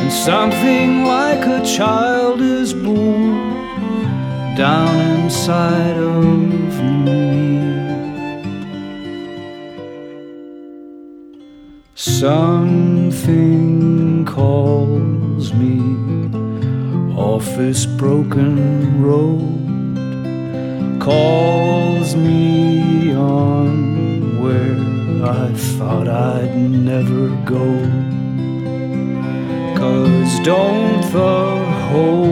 And 0.00 0.12
something 0.12 0.90
like 1.04 1.44
a 1.58 1.60
child 1.66 2.40
is 2.40 2.72
born 2.72 3.34
down 4.56 4.94
inside 5.16 5.96
of 5.96 6.72
me. 7.04 7.24
Something 11.96 13.44
calls 14.24 15.52
me 15.52 15.80
off 17.16 17.44
this 17.56 17.86
broken 17.86 19.02
road 19.02 19.55
calls 21.06 22.16
me 22.16 23.14
on 23.14 24.42
where 24.42 24.76
I 25.24 25.52
thought 25.54 26.08
I'd 26.08 26.56
never 26.56 27.28
go. 27.44 27.66
Cause 29.78 30.40
don't 30.40 31.02
the 31.12 31.64
holy 31.90 32.25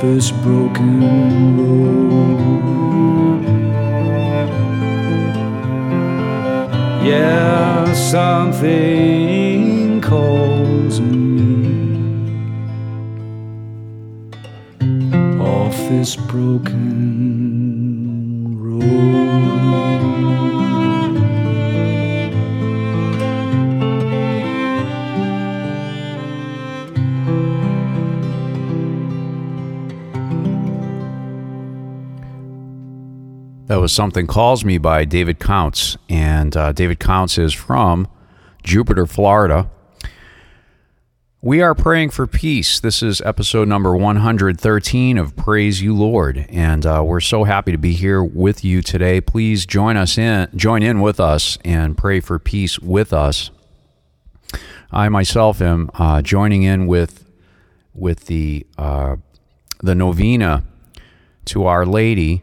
this 0.00 0.30
broken 0.30 1.00
road. 1.58 3.42
Yeah, 7.04 7.92
something 7.92 10.00
calls 10.00 11.00
me 11.00 11.68
off 15.38 15.76
this 15.90 16.16
broken 16.16 16.99
Was 33.80 33.94
Something 33.94 34.26
Calls 34.26 34.62
Me 34.62 34.76
by 34.76 35.06
David 35.06 35.38
Counts. 35.38 35.96
And 36.10 36.54
uh, 36.54 36.72
David 36.72 37.00
Counts 37.00 37.38
is 37.38 37.54
from 37.54 38.08
Jupiter, 38.62 39.06
Florida. 39.06 39.70
We 41.40 41.62
are 41.62 41.74
praying 41.74 42.10
for 42.10 42.26
peace. 42.26 42.78
This 42.78 43.02
is 43.02 43.22
episode 43.22 43.68
number 43.68 43.96
113 43.96 45.16
of 45.16 45.34
Praise 45.34 45.80
You 45.80 45.96
Lord. 45.96 46.44
And 46.50 46.84
uh, 46.84 47.02
we're 47.06 47.20
so 47.20 47.44
happy 47.44 47.72
to 47.72 47.78
be 47.78 47.94
here 47.94 48.22
with 48.22 48.62
you 48.62 48.82
today. 48.82 49.18
Please 49.22 49.64
join 49.64 49.96
us 49.96 50.18
in, 50.18 50.48
join 50.54 50.82
in 50.82 51.00
with 51.00 51.18
us 51.18 51.56
and 51.64 51.96
pray 51.96 52.20
for 52.20 52.38
peace 52.38 52.78
with 52.78 53.14
us. 53.14 53.50
I 54.92 55.08
myself 55.08 55.62
am 55.62 55.90
uh, 55.94 56.20
joining 56.20 56.64
in 56.64 56.86
with 56.86 57.24
with 57.94 58.26
the 58.26 58.66
uh, 58.76 59.16
the 59.82 59.94
novena 59.94 60.64
to 61.46 61.64
Our 61.64 61.86
Lady. 61.86 62.42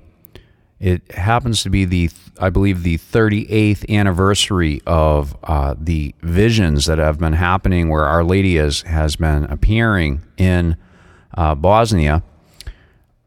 It 0.79 1.11
happens 1.11 1.63
to 1.63 1.69
be 1.71 1.85
the, 1.85 2.09
I 2.39 2.49
believe, 2.49 2.83
the 2.83 2.97
38th 2.99 3.89
anniversary 3.89 4.81
of 4.85 5.35
uh, 5.43 5.73
the 5.77 6.13
visions 6.21 6.85
that 6.85 6.99
have 6.99 7.17
been 7.17 7.33
happening 7.33 7.89
where 7.89 8.05
Our 8.05 8.23
Lady 8.23 8.57
has, 8.57 8.81
has 8.83 9.15
been 9.15 9.45
appearing 9.45 10.21
in 10.37 10.77
uh, 11.35 11.55
Bosnia. 11.55 12.21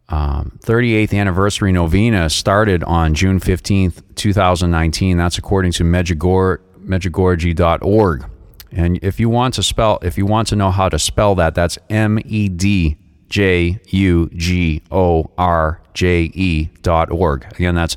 Um, 0.08 0.58
38th 0.62 1.12
anniversary 1.16 1.72
novena 1.72 2.30
started 2.30 2.84
on 2.84 3.14
June 3.14 3.40
15th, 3.40 4.02
2019. 4.14 5.16
That's 5.16 5.38
according 5.38 5.72
to 5.72 5.84
Medjugor, 5.84 6.58
Medjugorje.org. 6.80 8.30
And 8.72 8.98
if 9.02 9.18
you 9.18 9.28
want 9.28 9.54
to 9.54 9.62
spell, 9.64 9.98
if 10.02 10.16
you 10.16 10.26
want 10.26 10.48
to 10.48 10.56
know 10.56 10.70
how 10.70 10.88
to 10.88 10.98
spell 10.98 11.34
that, 11.36 11.56
that's 11.56 11.78
M 11.88 12.20
E 12.24 12.48
D 12.48 12.96
J 13.28 13.80
U 13.88 14.30
G 14.34 14.82
O 14.92 15.30
R 15.36 15.79
J 16.00 16.30
E 16.32 16.70
dot 16.80 17.10
org. 17.10 17.44
Again, 17.52 17.74
that's 17.74 17.94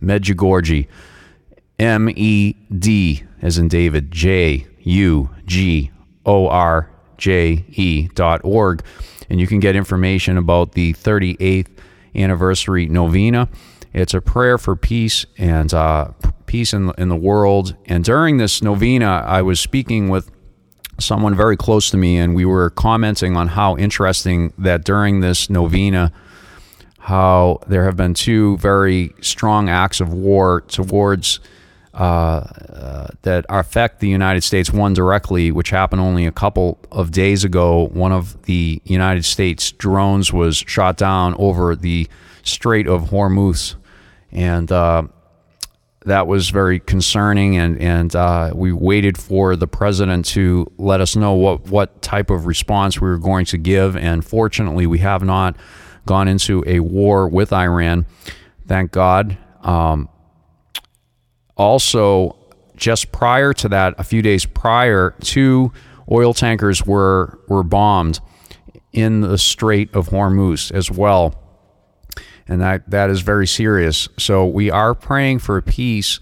Medjugorje. 0.00 0.86
M 1.76 2.08
E 2.10 2.54
D 2.78 3.24
as 3.40 3.58
in 3.58 3.66
David, 3.66 4.12
J 4.12 4.68
U 4.82 5.28
G 5.44 5.90
O 6.24 6.46
R 6.46 6.88
J 7.18 7.64
E 7.68 8.08
dot 8.14 8.42
org. 8.44 8.84
And 9.28 9.40
you 9.40 9.48
can 9.48 9.58
get 9.58 9.74
information 9.74 10.38
about 10.38 10.72
the 10.72 10.92
38th 10.92 11.66
anniversary 12.14 12.86
novena. 12.86 13.48
It's 13.92 14.14
a 14.14 14.20
prayer 14.20 14.56
for 14.56 14.76
peace 14.76 15.26
and 15.36 15.74
uh, 15.74 16.12
peace 16.46 16.72
in, 16.72 16.92
in 16.96 17.08
the 17.08 17.16
world. 17.16 17.74
And 17.86 18.04
during 18.04 18.36
this 18.36 18.62
novena, 18.62 19.24
I 19.26 19.42
was 19.42 19.58
speaking 19.58 20.10
with 20.10 20.30
someone 21.00 21.34
very 21.34 21.56
close 21.56 21.90
to 21.90 21.96
me, 21.96 22.18
and 22.18 22.36
we 22.36 22.44
were 22.44 22.70
commenting 22.70 23.36
on 23.36 23.48
how 23.48 23.76
interesting 23.76 24.52
that 24.58 24.84
during 24.84 25.20
this 25.20 25.50
novena, 25.50 26.12
how 27.02 27.60
there 27.66 27.84
have 27.84 27.96
been 27.96 28.14
two 28.14 28.56
very 28.58 29.12
strong 29.20 29.68
acts 29.68 30.00
of 30.00 30.12
war 30.12 30.62
towards 30.62 31.40
uh, 31.94 31.96
uh, 31.96 33.08
that 33.22 33.44
affect 33.48 34.00
the 34.00 34.08
United 34.08 34.42
States. 34.42 34.72
One 34.72 34.94
directly, 34.94 35.50
which 35.50 35.70
happened 35.70 36.00
only 36.00 36.26
a 36.26 36.32
couple 36.32 36.78
of 36.90 37.10
days 37.10 37.44
ago. 37.44 37.88
One 37.88 38.12
of 38.12 38.40
the 38.42 38.80
United 38.84 39.24
States 39.24 39.72
drones 39.72 40.32
was 40.32 40.58
shot 40.66 40.96
down 40.96 41.34
over 41.38 41.76
the 41.76 42.08
Strait 42.44 42.86
of 42.86 43.10
Hormuz 43.10 43.74
and 44.32 44.72
uh, 44.72 45.02
that 46.06 46.26
was 46.26 46.50
very 46.50 46.80
concerning. 46.80 47.56
And 47.56 47.80
and 47.80 48.16
uh, 48.16 48.52
we 48.54 48.72
waited 48.72 49.18
for 49.18 49.54
the 49.54 49.68
president 49.68 50.24
to 50.26 50.70
let 50.78 51.00
us 51.00 51.14
know 51.14 51.34
what 51.34 51.68
what 51.68 52.02
type 52.02 52.30
of 52.30 52.46
response 52.46 53.00
we 53.00 53.08
were 53.08 53.18
going 53.18 53.44
to 53.46 53.58
give. 53.58 53.96
And 53.96 54.24
fortunately, 54.24 54.86
we 54.86 54.98
have 54.98 55.22
not 55.22 55.56
gone 56.06 56.28
into 56.28 56.62
a 56.66 56.80
war 56.80 57.28
with 57.28 57.52
Iran. 57.52 58.06
Thank 58.66 58.92
God. 58.92 59.36
Um, 59.62 60.08
also, 61.56 62.36
just 62.76 63.12
prior 63.12 63.52
to 63.54 63.68
that, 63.68 63.94
a 63.98 64.04
few 64.04 64.22
days 64.22 64.44
prior, 64.44 65.14
two 65.20 65.72
oil 66.10 66.34
tankers 66.34 66.84
were 66.84 67.38
were 67.48 67.62
bombed 67.62 68.20
in 68.92 69.20
the 69.20 69.38
Strait 69.38 69.94
of 69.94 70.08
Hormuz 70.08 70.72
as 70.72 70.90
well, 70.90 71.34
and 72.48 72.60
that 72.60 72.90
that 72.90 73.10
is 73.10 73.20
very 73.20 73.46
serious. 73.46 74.08
So 74.18 74.46
we 74.46 74.70
are 74.70 74.94
praying 74.94 75.40
for 75.40 75.60
peace, 75.60 76.18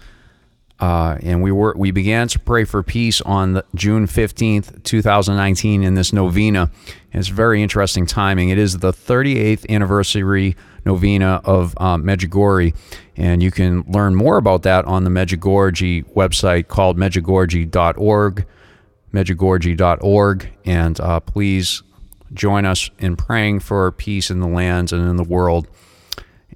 uh, 0.81 1.17
and 1.21 1.43
we 1.43 1.51
were 1.51 1.75
we 1.77 1.91
began 1.91 2.27
to 2.27 2.39
pray 2.39 2.65
for 2.65 2.81
peace 2.81 3.21
on 3.21 3.53
the, 3.53 3.65
June 3.75 4.07
fifteenth, 4.07 4.81
two 4.83 5.03
thousand 5.03 5.37
nineteen, 5.37 5.83
in 5.83 5.93
this 5.93 6.11
novena. 6.11 6.71
It's 7.13 7.27
very 7.27 7.61
interesting 7.61 8.07
timing. 8.07 8.49
It 8.49 8.57
is 8.57 8.79
the 8.79 8.91
thirty 8.91 9.39
eighth 9.39 9.65
anniversary 9.69 10.55
novena 10.83 11.39
of 11.45 11.79
um, 11.79 12.03
Medjugorje, 12.03 12.75
and 13.15 13.43
you 13.43 13.51
can 13.51 13.83
learn 13.87 14.15
more 14.15 14.37
about 14.37 14.63
that 14.63 14.85
on 14.85 15.03
the 15.03 15.11
Medjugorje 15.11 16.03
website 16.15 16.67
called 16.67 16.97
medjugorje.org, 16.97 18.45
medjugorje.org, 19.13 20.49
and 20.65 20.99
uh, 20.99 21.19
please 21.19 21.83
join 22.33 22.65
us 22.65 22.89
in 22.97 23.15
praying 23.15 23.59
for 23.59 23.91
peace 23.91 24.31
in 24.31 24.39
the 24.39 24.47
lands 24.47 24.91
and 24.91 25.07
in 25.07 25.17
the 25.17 25.23
world. 25.23 25.67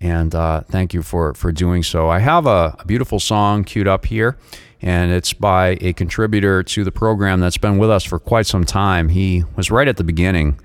And 0.01 0.35
uh, 0.35 0.61
thank 0.61 0.93
you 0.93 1.01
for, 1.01 1.33
for 1.33 1.51
doing 1.51 1.83
so. 1.83 2.09
I 2.09 2.19
have 2.19 2.45
a, 2.45 2.75
a 2.79 2.85
beautiful 2.85 3.19
song 3.19 3.63
queued 3.63 3.87
up 3.87 4.05
here, 4.05 4.37
and 4.81 5.11
it's 5.11 5.33
by 5.33 5.77
a 5.81 5.93
contributor 5.93 6.63
to 6.63 6.83
the 6.83 6.91
program 6.91 7.39
that's 7.39 7.57
been 7.57 7.77
with 7.77 7.89
us 7.89 8.03
for 8.03 8.19
quite 8.19 8.45
some 8.45 8.65
time. 8.65 9.09
He 9.09 9.43
was 9.55 9.71
right 9.71 9.87
at 9.87 9.97
the 9.97 10.03
beginning 10.03 10.59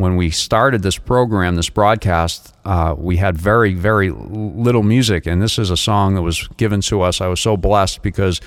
when 0.00 0.16
we 0.16 0.30
started 0.30 0.82
this 0.82 0.96
program, 0.96 1.56
this 1.56 1.68
broadcast, 1.68 2.54
uh, 2.64 2.94
we 2.96 3.18
had 3.18 3.36
very, 3.36 3.74
very 3.74 4.10
little 4.10 4.82
music, 4.82 5.26
and 5.26 5.42
this 5.42 5.58
is 5.58 5.70
a 5.70 5.76
song 5.76 6.14
that 6.14 6.22
was 6.22 6.48
given 6.56 6.80
to 6.80 7.02
us. 7.02 7.20
I 7.20 7.26
was 7.26 7.38
so 7.38 7.54
blessed 7.58 8.00
because 8.00 8.40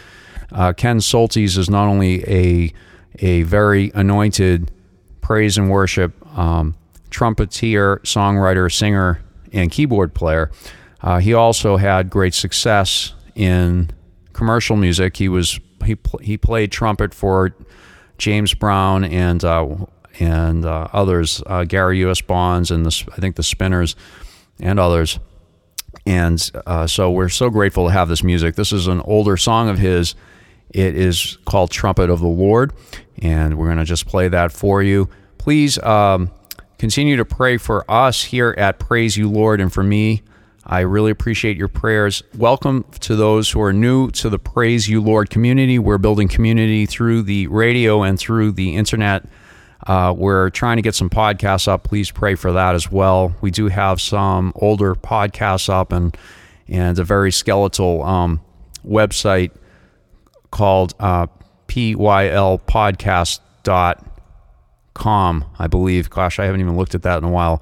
uh, 0.52 0.74
Ken 0.74 0.98
Soltis 0.98 1.56
is 1.58 1.70
not 1.70 1.88
only 1.88 2.24
a 2.28 2.74
a 3.20 3.44
very 3.44 3.92
anointed 3.94 4.72
praise 5.22 5.56
and 5.56 5.70
worship 5.70 6.14
um, 6.36 6.74
trumpeter, 7.12 8.02
songwriter, 8.04 8.72
singer, 8.74 9.22
and 9.54 9.72
keyboard 9.72 10.14
player. 10.14 10.52
Uh, 11.02 11.20
he 11.20 11.34
also 11.34 11.78
had 11.78 12.10
great 12.10 12.34
success 12.34 13.14
in 13.36 13.90
commercial 14.34 14.76
music. 14.76 15.18
He 15.18 15.30
was 15.30 15.60
he 15.86 15.96
pl- 15.96 16.20
he 16.20 16.38
played 16.38 16.72
trumpet 16.72 17.14
for 17.14 17.56
James 18.18 18.54
Brown 18.54 19.04
and 19.04 19.44
uh, 19.44 19.86
and 20.20 20.66
uh, 20.66 20.88
others, 20.94 21.42
uh, 21.48 21.64
Gary 21.64 22.00
U.S. 22.00 22.22
Bonds 22.22 22.72
and 22.72 22.86
the, 22.86 23.12
I 23.12 23.16
think 23.18 23.36
the 23.36 23.44
Spinners 23.44 23.96
and 24.60 24.80
others. 24.80 25.20
And 26.06 26.52
uh, 26.66 26.88
so 26.88 27.12
we're 27.12 27.30
so 27.30 27.50
grateful 27.50 27.88
to 27.88 27.94
have 27.94 28.10
this 28.10 28.24
music. 28.24 28.56
This 28.56 28.72
is 28.72 28.88
an 28.88 29.02
older 29.02 29.38
song 29.38 29.70
of 29.70 29.80
his. 29.80 30.16
It 30.70 30.96
is 30.96 31.38
called 31.46 31.72
Trumpet 31.72 32.10
of 32.10 32.20
the 32.20 32.28
Lord, 32.28 32.74
and 33.20 33.58
we're 33.58 33.68
going 33.68 33.78
to 33.78 33.86
just 33.86 34.08
play 34.08 34.28
that 34.28 34.52
for 34.52 34.82
you. 34.82 35.08
Please 35.38 35.78
um, 35.80 36.32
continue 36.84 37.16
to 37.16 37.24
pray 37.24 37.56
for 37.56 37.90
us 37.90 38.26
here 38.26 38.54
at 38.58 38.78
Praise 38.78 39.16
You 39.16 39.30
Lord 39.30 39.62
and 39.62 39.72
for 39.72 39.82
me. 39.82 40.22
I 40.66 40.82
really 40.82 41.12
appreciate 41.12 41.56
your 41.56 41.70
prayers. 41.70 42.22
Welcome 42.38 42.84
to 43.00 43.16
those 43.16 43.50
who 43.50 43.62
are 43.62 43.72
new 43.72 44.12
to 44.12 44.30
the 44.30 44.38
Praise 44.38 44.90
You 44.90 45.00
Lord 45.00 45.30
community. 45.30 45.80
We're 45.80 45.98
building 45.98 46.28
community 46.28 46.86
through 46.86 47.22
the 47.22 47.48
radio 47.48 48.04
and 48.04 48.20
through 48.20 48.52
the 48.52 48.76
internet. 48.76 49.24
Uh, 49.88 50.14
we're 50.18 50.50
trying 50.50 50.76
to 50.76 50.82
get 50.82 50.94
some 50.94 51.10
podcasts 51.10 51.70
up. 51.70 51.86
Please 51.86 52.12
pray 52.12 52.36
for 52.36 52.52
that 52.52 52.76
as 52.76 52.92
well. 52.92 53.34
We 53.40 53.50
do 53.50 53.70
have 53.70 54.02
some 54.02 54.52
older 54.54 54.94
podcasts 54.94 55.70
up 55.70 55.94
and 55.94 56.18
and 56.68 57.00
a 57.00 57.06
very 57.06 57.32
skeletal 57.32 58.04
um, 58.04 58.42
website 58.86 59.52
called 60.52 60.96
uh, 61.00 61.28
pylpodcast.com, 61.70 64.10
I 64.96 65.68
believe. 65.68 66.10
Gosh, 66.10 66.40
I 66.40 66.46
haven't 66.46 66.62
even 66.62 66.78
looked 66.78 66.96
at 66.96 67.04
that 67.04 67.18
in 67.18 67.24
a 67.24 67.30
while. 67.30 67.62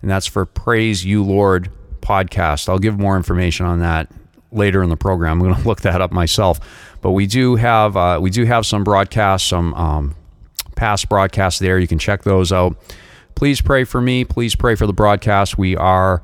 And 0.00 0.10
that's 0.10 0.26
for 0.26 0.44
Praise 0.44 1.04
You 1.04 1.22
Lord 1.22 1.70
podcast. 2.00 2.68
I'll 2.68 2.78
give 2.78 2.98
more 2.98 3.16
information 3.16 3.66
on 3.66 3.80
that 3.80 4.10
later 4.50 4.82
in 4.82 4.90
the 4.90 4.96
program. 4.96 5.32
I'm 5.32 5.48
going 5.48 5.54
to 5.62 5.68
look 5.68 5.82
that 5.82 6.00
up 6.00 6.12
myself. 6.12 6.60
But 7.00 7.12
we 7.12 7.26
do 7.26 7.56
have 7.56 7.96
uh, 7.96 8.18
we 8.20 8.30
do 8.30 8.44
have 8.44 8.66
some 8.66 8.84
broadcasts, 8.84 9.48
some 9.48 9.74
um, 9.74 10.14
past 10.76 11.08
broadcasts 11.08 11.58
there. 11.58 11.78
You 11.78 11.88
can 11.88 11.98
check 11.98 12.22
those 12.22 12.52
out. 12.52 12.76
Please 13.34 13.60
pray 13.60 13.84
for 13.84 14.00
me. 14.00 14.24
Please 14.24 14.54
pray 14.54 14.74
for 14.74 14.86
the 14.86 14.92
broadcast. 14.92 15.58
We 15.58 15.76
are 15.76 16.22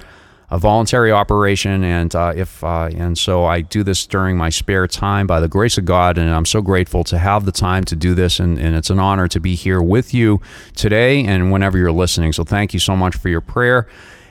a 0.50 0.58
voluntary 0.58 1.12
operation, 1.12 1.84
and 1.84 2.14
uh, 2.14 2.32
if 2.34 2.64
uh, 2.64 2.88
and 2.96 3.18
so 3.18 3.44
I 3.44 3.60
do 3.60 3.82
this 3.82 4.06
during 4.06 4.36
my 4.36 4.48
spare 4.48 4.86
time 4.86 5.26
by 5.26 5.40
the 5.40 5.48
grace 5.48 5.76
of 5.76 5.84
God, 5.84 6.16
and 6.16 6.30
I'm 6.30 6.46
so 6.46 6.62
grateful 6.62 7.04
to 7.04 7.18
have 7.18 7.44
the 7.44 7.52
time 7.52 7.84
to 7.84 7.96
do 7.96 8.14
this, 8.14 8.40
and, 8.40 8.58
and 8.58 8.74
it's 8.74 8.88
an 8.88 8.98
honor 8.98 9.28
to 9.28 9.40
be 9.40 9.54
here 9.54 9.82
with 9.82 10.14
you 10.14 10.40
today 10.74 11.24
and 11.24 11.52
whenever 11.52 11.76
you're 11.76 11.92
listening. 11.92 12.32
So 12.32 12.44
thank 12.44 12.72
you 12.72 12.80
so 12.80 12.96
much 12.96 13.16
for 13.16 13.28
your 13.28 13.42
prayer. 13.42 13.86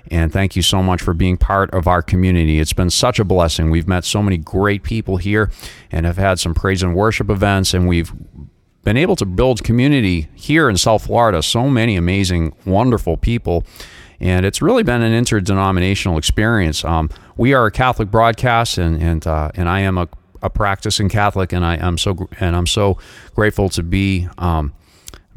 And 0.10 0.32
thank 0.32 0.56
you 0.56 0.62
so 0.62 0.82
much 0.82 1.02
for 1.02 1.14
being 1.14 1.36
part 1.36 1.70
of 1.72 1.86
our 1.86 2.02
community. 2.02 2.60
It's 2.60 2.72
been 2.72 2.90
such 2.90 3.20
a 3.20 3.26
blessing. 3.26 3.70
We've 3.70 3.90
met 3.90 4.06
so 4.06 4.24
many 4.24 4.38
great 4.38 4.82
people 4.82 5.18
here 5.18 5.52
and 5.92 6.06
have 6.06 6.16
had 6.16 6.40
some 6.40 6.54
praise 6.54 6.82
and 6.82 6.96
worship 6.96 7.30
events, 7.30 7.74
and 7.74 7.90
we've 7.90 8.14
been 8.86 8.96
able 8.96 9.18
to 9.18 9.26
build 9.26 9.66
community 9.66 10.30
here 10.34 10.70
in 10.70 10.78
South 10.78 11.08
Florida. 11.08 11.44
So 11.44 11.70
many 11.70 11.98
amazing, 11.98 12.56
wonderful 12.66 13.18
people. 13.18 13.66
And 14.20 14.46
it's 14.46 14.62
really 14.62 14.84
been 14.84 15.02
an 15.02 15.14
interdenominational 15.14 16.18
experience. 16.18 16.84
Um, 16.84 17.10
we 17.36 17.54
are 17.54 17.66
a 17.68 17.72
Catholic 17.72 18.10
broadcast, 18.10 18.78
and 18.78 19.02
and 19.02 19.26
uh, 19.28 19.52
and 19.56 19.70
I 19.70 19.82
am 19.82 19.98
a, 19.98 20.08
a 20.42 20.50
practicing 20.50 21.10
Catholic, 21.10 21.54
and 21.54 21.64
I 21.64 21.76
am 21.76 21.98
so 21.98 22.28
and 22.40 22.56
I'm 22.56 22.68
so 22.68 22.98
grateful 23.36 23.70
to 23.70 23.84
be 23.84 24.28
um, 24.38 24.74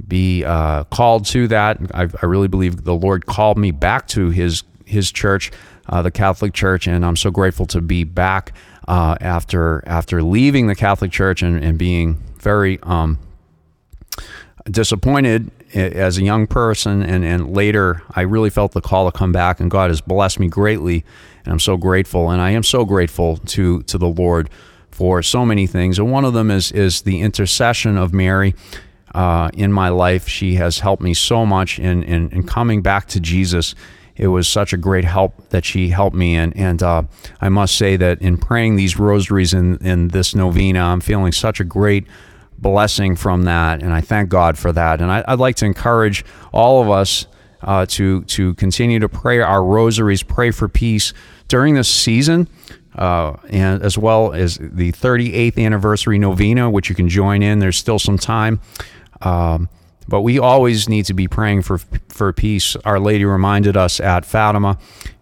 be 0.07 0.45
uh, 0.45 0.85
called 0.85 1.27
to 1.27 1.49
that. 1.49 1.79
I, 1.93 2.09
I, 2.23 2.27
really 2.27 2.49
believe 2.49 2.85
the 2.85 2.95
Lord 2.95 3.27
called 3.27 3.59
me 3.59 3.71
back 3.71 4.09
to 4.09 4.31
His 4.31 4.63
His 4.87 5.13
church, 5.13 5.51
uh, 5.89 6.01
the 6.01 6.11
Catholic 6.11 6.55
Church, 6.55 6.87
and 6.87 7.05
I'm 7.05 7.17
so 7.17 7.31
grateful 7.31 7.67
to 7.67 7.83
be 7.83 8.05
back 8.05 8.55
uh, 8.89 9.17
after 9.21 9.83
after 9.87 10.23
leaving 10.23 10.69
the 10.69 10.75
Catholic 10.75 11.13
Church 11.13 11.43
and, 11.43 11.63
and 11.63 11.79
being 11.79 12.23
very 12.39 12.79
um, 12.83 13.19
disappointed 14.71 15.51
as 15.75 16.19
a 16.19 16.23
young 16.23 16.47
person 16.47 17.03
and, 17.03 17.25
and 17.25 17.55
later 17.55 18.03
i 18.15 18.21
really 18.21 18.51
felt 18.51 18.73
the 18.73 18.81
call 18.81 19.11
to 19.11 19.17
come 19.17 19.33
back 19.33 19.61
and 19.61 19.71
god 19.71 19.91
has 19.91 20.01
blessed 20.01 20.41
me 20.41 20.49
greatly 20.49 21.05
and 21.45 21.53
i'm 21.53 21.61
so 21.61 21.77
grateful 21.77 22.31
and 22.31 22.41
i 22.41 22.51
am 22.51 22.63
so 22.63 22.85
grateful 22.85 23.37
to 23.39 23.83
to 23.83 23.97
the 23.97 24.09
lord 24.09 24.51
for 25.01 25.23
so 25.23 25.47
many 25.47 25.67
things. 25.67 25.99
And 25.99 26.11
one 26.11 26.27
of 26.27 26.35
them 26.35 26.51
is 26.51 26.71
is 26.73 27.03
the 27.03 27.21
intercession 27.21 27.97
of 27.97 28.13
mary 28.13 28.55
uh, 29.15 29.49
in 29.55 29.73
my 29.73 29.89
life. 29.89 30.29
She 30.29 30.57
has 30.57 30.81
helped 30.81 31.03
me 31.03 31.15
so 31.15 31.47
much 31.47 31.79
in, 31.79 32.03
in, 32.03 32.31
in 32.31 32.43
coming 32.43 32.83
back 32.83 33.07
to 33.09 33.21
jesus. 33.21 33.75
It 34.17 34.27
was 34.27 34.47
such 34.47 34.75
a 34.75 34.77
great 34.77 35.07
help 35.07 35.49
that 35.49 35.65
she 35.65 35.89
helped 35.89 36.17
me 36.17 36.37
and 36.37 36.55
and 36.55 36.83
uh, 36.83 37.05
I 37.41 37.49
must 37.49 37.79
say 37.79 37.97
that 37.97 38.21
in 38.21 38.37
praying 38.37 38.77
these 38.77 38.99
rosaries 38.99 39.55
in, 39.55 39.79
in 39.79 40.09
this 40.09 40.35
novena 40.35 40.81
I'm 40.81 41.01
feeling 41.01 41.33
such 41.33 41.61
a 41.61 41.65
great 41.65 42.07
blessing 42.61 43.17
from 43.17 43.43
that, 43.45 43.83
and 43.83 43.93
I 43.93 44.01
thank 44.01 44.29
God 44.29 44.59
for 44.59 44.73
that. 44.73 45.01
And 45.01 45.11
I, 45.11 45.25
would 45.29 45.41
like 45.41 45.57
to 45.57 45.67
encourage 45.67 46.25
all 46.53 46.83
of 46.83 46.91
us 46.91 47.27
uh, 47.63 47.87
to 47.87 48.23
to 48.25 48.55
continue 48.55 48.99
to 48.99 49.09
pray 49.09 49.41
our 49.41 49.65
rosaries, 49.65 50.23
pray 50.23 50.51
for 50.51 50.69
peace 50.69 51.13
during 51.49 51.75
this 51.75 51.89
season, 51.89 52.49
uh, 52.95 53.37
and 53.49 53.83
as 53.83 53.99
well 53.99 54.33
as 54.33 54.59
the 54.61 54.93
38th 54.93 55.59
anniversary 55.59 56.19
novena, 56.19 56.71
which 56.71 56.89
you 56.89 56.95
can 56.95 57.09
join 57.09 57.43
in. 57.43 57.59
There's 57.59 57.77
still 57.77 57.99
some 57.99 58.19
time. 58.19 58.61
Um, 59.23 59.69
but 60.09 60.23
we 60.23 60.39
always 60.39 60.89
need 60.89 61.05
to 61.07 61.15
be 61.15 61.29
praying 61.29 61.63
for 61.63 61.79
for 62.09 62.33
peace. 62.33 62.77
Our 62.85 62.99
Lady 62.99 63.25
reminded 63.25 63.77
us 63.77 64.01
at 64.01 64.25
Fatima, 64.25 64.79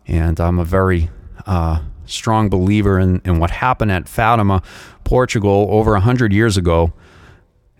and 0.06 0.40
I'm 0.40 0.58
a 0.58 0.64
very 0.64 1.10
uh, 1.46 1.80
strong 2.06 2.48
believer 2.48 2.98
in, 2.98 3.20
in 3.24 3.38
what 3.38 3.50
happened 3.50 3.92
at 3.92 4.08
Fatima, 4.08 4.62
Portugal, 5.04 5.68
over 5.70 5.96
hundred 5.96 6.32
years 6.32 6.56
ago. 6.56 6.92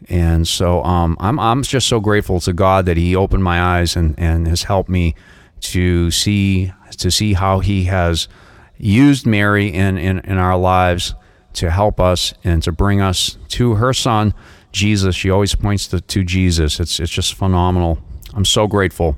And 0.09 0.47
so 0.47 0.83
um, 0.85 1.17
I'm, 1.21 1.39
I'm 1.39 1.63
just 1.63 1.89
so 1.89 2.01
grateful 2.01 2.41
to 2.41 2.53
God 2.53 2.87
that 2.87 2.97
He 2.97 3.17
opened 3.17 3.45
my 3.45 3.61
eyes 3.61 3.97
and, 3.97 4.15
and 4.19 4.47
has 4.47 4.65
helped 4.65 4.89
me 4.89 5.15
to 5.61 6.11
see 6.11 6.73
to 6.99 7.11
see 7.11 7.35
how 7.35 7.61
He 7.61 7.85
has 7.85 8.29
used 8.77 9.27
Mary 9.27 9.69
in, 9.69 9.99
in, 9.99 10.21
in 10.21 10.39
our 10.39 10.57
lives 10.57 11.15
to 11.55 11.71
help 11.71 12.01
us 12.01 12.33
and 12.45 12.63
to 12.63 12.73
bring 12.73 13.01
us 13.01 13.37
to 13.49 13.75
her 13.75 13.93
Son, 13.93 14.33
Jesus. 14.73 15.17
She 15.17 15.31
always 15.31 15.55
points 15.55 15.89
to, 15.89 16.01
to 16.01 16.25
Jesus. 16.25 16.79
It's, 16.79 17.01
it's 17.01 17.11
just 17.11 17.35
phenomenal. 17.35 17.99
I'm 18.35 18.45
so 18.45 18.67
grateful. 18.67 19.17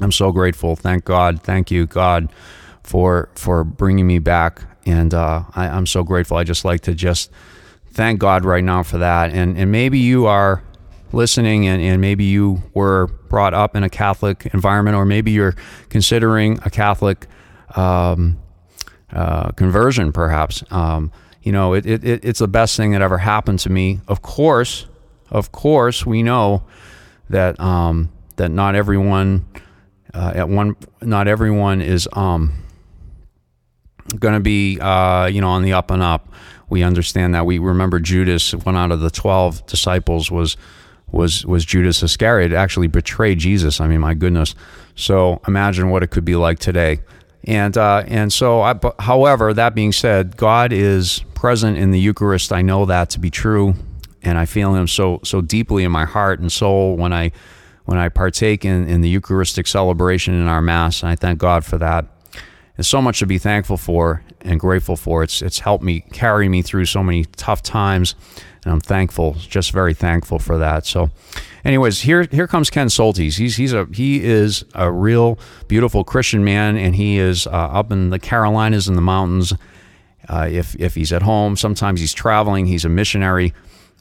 I'm 0.00 0.12
so 0.12 0.32
grateful. 0.32 0.76
Thank 0.76 1.04
God. 1.04 1.42
Thank 1.42 1.70
you, 1.70 1.86
God, 1.86 2.32
for 2.82 3.28
for 3.34 3.64
bringing 3.64 4.06
me 4.06 4.18
back 4.18 4.62
and 4.86 5.12
uh, 5.12 5.42
I, 5.54 5.68
I'm 5.68 5.86
so 5.86 6.02
grateful. 6.02 6.36
I 6.36 6.44
just 6.44 6.64
like 6.64 6.80
to 6.82 6.94
just 6.94 7.30
thank 7.98 8.20
God 8.20 8.44
right 8.44 8.62
now 8.62 8.84
for 8.84 8.98
that. 8.98 9.32
And 9.32 9.58
and 9.58 9.72
maybe 9.72 9.98
you 9.98 10.26
are 10.26 10.62
listening 11.12 11.66
and, 11.66 11.82
and 11.82 12.00
maybe 12.00 12.24
you 12.24 12.62
were 12.72 13.08
brought 13.28 13.54
up 13.54 13.74
in 13.74 13.82
a 13.82 13.90
Catholic 13.90 14.46
environment, 14.54 14.96
or 14.96 15.04
maybe 15.04 15.32
you're 15.32 15.56
considering 15.88 16.60
a 16.64 16.70
Catholic 16.70 17.26
um, 17.74 18.38
uh, 19.12 19.50
conversion, 19.52 20.12
perhaps. 20.12 20.62
Um, 20.70 21.10
you 21.42 21.50
know, 21.50 21.74
it, 21.74 21.86
it, 21.86 22.24
it's 22.24 22.38
the 22.38 22.48
best 22.48 22.76
thing 22.76 22.92
that 22.92 23.02
ever 23.02 23.18
happened 23.18 23.58
to 23.60 23.70
me. 23.70 24.00
Of 24.06 24.22
course, 24.22 24.86
of 25.30 25.50
course, 25.50 26.06
we 26.06 26.22
know 26.22 26.62
that 27.30 27.58
um, 27.58 28.12
that 28.36 28.50
not 28.50 28.76
everyone 28.76 29.44
uh, 30.14 30.32
at 30.36 30.48
one 30.48 30.76
not 31.02 31.26
everyone 31.26 31.82
is 31.82 32.08
um, 32.12 32.62
going 34.20 34.34
to 34.34 34.40
be 34.40 34.78
uh, 34.78 35.26
you 35.26 35.40
know 35.40 35.48
on 35.48 35.62
the 35.62 35.72
up 35.72 35.90
and 35.90 36.00
up. 36.02 36.28
We 36.68 36.82
understand 36.82 37.34
that. 37.34 37.46
We 37.46 37.58
remember 37.58 37.98
Judas, 38.00 38.54
one 38.54 38.76
out 38.76 38.92
of 38.92 39.00
the 39.00 39.10
twelve 39.10 39.64
disciples, 39.66 40.30
was 40.30 40.56
was 41.10 41.46
was 41.46 41.64
Judas 41.64 42.02
Iscariot 42.02 42.52
actually 42.52 42.88
betrayed 42.88 43.38
Jesus. 43.38 43.80
I 43.80 43.86
mean, 43.86 44.00
my 44.00 44.14
goodness. 44.14 44.54
So 44.94 45.40
imagine 45.46 45.90
what 45.90 46.02
it 46.02 46.08
could 46.08 46.24
be 46.24 46.36
like 46.36 46.58
today. 46.58 47.00
And 47.44 47.76
uh, 47.76 48.04
and 48.06 48.32
so, 48.32 48.60
I, 48.60 48.74
however, 48.98 49.54
that 49.54 49.74
being 49.74 49.92
said, 49.92 50.36
God 50.36 50.72
is 50.72 51.24
present 51.34 51.78
in 51.78 51.92
the 51.92 52.00
Eucharist. 52.00 52.52
I 52.52 52.62
know 52.62 52.84
that 52.86 53.10
to 53.10 53.20
be 53.20 53.30
true, 53.30 53.74
and 54.22 54.36
I 54.36 54.44
feel 54.44 54.74
Him 54.74 54.88
so 54.88 55.20
so 55.24 55.40
deeply 55.40 55.84
in 55.84 55.92
my 55.92 56.04
heart 56.04 56.40
and 56.40 56.50
soul 56.50 56.96
when 56.96 57.12
I 57.12 57.32
when 57.84 57.96
I 57.96 58.10
partake 58.10 58.66
in, 58.66 58.86
in 58.86 59.00
the 59.00 59.08
Eucharistic 59.08 59.66
celebration 59.66 60.34
in 60.34 60.46
our 60.46 60.60
Mass. 60.60 61.02
And 61.02 61.10
I 61.10 61.16
thank 61.16 61.38
God 61.38 61.64
for 61.64 61.78
that. 61.78 62.04
There's 62.78 62.86
so 62.86 63.02
much 63.02 63.18
to 63.18 63.26
be 63.26 63.38
thankful 63.38 63.76
for 63.76 64.22
and 64.42 64.60
grateful 64.60 64.94
for. 64.94 65.24
It's 65.24 65.42
it's 65.42 65.58
helped 65.58 65.82
me 65.82 66.02
carry 66.12 66.48
me 66.48 66.62
through 66.62 66.84
so 66.84 67.02
many 67.02 67.24
tough 67.24 67.60
times, 67.60 68.14
and 68.62 68.72
I'm 68.72 68.78
thankful, 68.80 69.32
just 69.34 69.72
very 69.72 69.94
thankful 69.94 70.38
for 70.38 70.58
that. 70.58 70.86
So, 70.86 71.10
anyways, 71.64 72.02
here 72.02 72.28
here 72.30 72.46
comes 72.46 72.70
Ken 72.70 72.86
Soltis. 72.86 73.36
He's 73.36 73.56
he's 73.56 73.72
a 73.72 73.88
he 73.92 74.22
is 74.22 74.64
a 74.76 74.92
real 74.92 75.40
beautiful 75.66 76.04
Christian 76.04 76.44
man, 76.44 76.76
and 76.76 76.94
he 76.94 77.18
is 77.18 77.48
uh, 77.48 77.50
up 77.50 77.90
in 77.90 78.10
the 78.10 78.18
Carolinas 78.20 78.86
in 78.86 78.94
the 78.94 79.02
mountains. 79.02 79.52
Uh, 80.28 80.46
if 80.48 80.76
if 80.76 80.94
he's 80.94 81.12
at 81.12 81.22
home, 81.22 81.56
sometimes 81.56 81.98
he's 81.98 82.12
traveling. 82.14 82.66
He's 82.66 82.84
a 82.84 82.88
missionary 82.88 83.54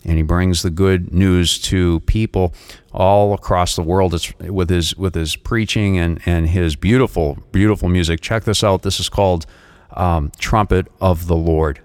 and 0.05 0.17
he 0.17 0.23
brings 0.23 0.61
the 0.61 0.69
good 0.69 1.13
news 1.13 1.59
to 1.59 1.99
people 2.01 2.53
all 2.91 3.33
across 3.33 3.75
the 3.75 3.83
world. 3.83 4.13
It's 4.13 4.33
with 4.39 4.69
his 4.69 4.95
with 4.95 5.15
his 5.15 5.35
preaching 5.35 5.97
and 5.97 6.21
and 6.25 6.49
his 6.49 6.75
beautiful 6.75 7.39
beautiful 7.51 7.89
music. 7.89 8.21
Check 8.21 8.43
this 8.43 8.63
out. 8.63 8.83
This 8.83 8.99
is 8.99 9.09
called 9.09 9.45
um, 9.91 10.31
"Trumpet 10.39 10.87
of 11.01 11.27
the 11.27 11.35
Lord." 11.35 11.79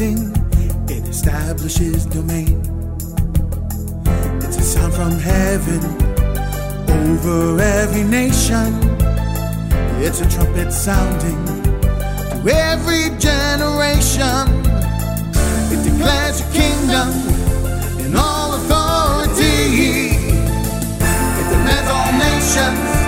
It 0.00 1.08
establishes 1.08 2.04
domain. 2.06 2.60
It's 4.42 4.56
a 4.56 4.62
sound 4.62 4.92
from 4.92 5.12
heaven 5.12 5.80
over 6.90 7.60
every 7.60 8.02
nation. 8.02 8.74
It's 10.02 10.20
a 10.20 10.28
trumpet 10.28 10.72
sounding 10.72 11.44
to 11.46 12.42
every 12.52 13.16
generation. 13.18 14.48
It 15.70 15.82
declares 15.84 16.40
your 16.40 16.50
kingdom 16.52 17.10
in 18.04 18.16
all 18.16 18.54
authority. 18.54 20.10
It 21.38 21.46
demands 21.50 21.90
all 21.90 22.12
nations 22.18 23.03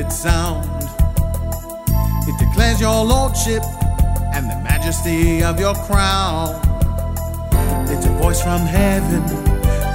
its 0.00 0.16
sound. 0.16 0.64
It 2.26 2.36
declares 2.38 2.80
your 2.80 3.04
lordship 3.04 3.62
and 4.34 4.48
the 4.50 4.58
majesty 4.64 5.42
of 5.42 5.60
your 5.60 5.74
crown. 5.74 6.48
It's 7.88 8.06
a 8.06 8.14
voice 8.22 8.42
from 8.42 8.60
heaven 8.60 9.22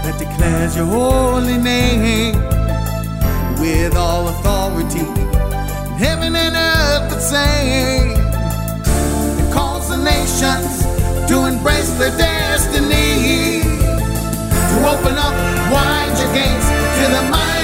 that 0.03 0.15
declares 0.19 0.75
your 0.75 0.85
holy 0.85 1.57
name 1.57 2.35
with 3.59 3.95
all 3.95 4.27
authority 4.27 5.05
heaven 5.97 6.35
and 6.35 6.55
earth 6.55 7.09
the 7.09 7.19
same. 7.19 8.11
It 9.41 9.53
calls 9.53 9.89
the 9.89 9.97
nations 9.97 10.83
to 11.29 11.45
embrace 11.45 11.91
their 11.97 12.15
destiny, 12.17 13.61
to 14.71 14.77
open 14.93 15.15
up 15.17 15.35
wide 15.73 16.13
your 16.19 16.31
gates 16.33 16.67
to 16.97 17.05
the 17.15 17.31
mighty 17.31 17.54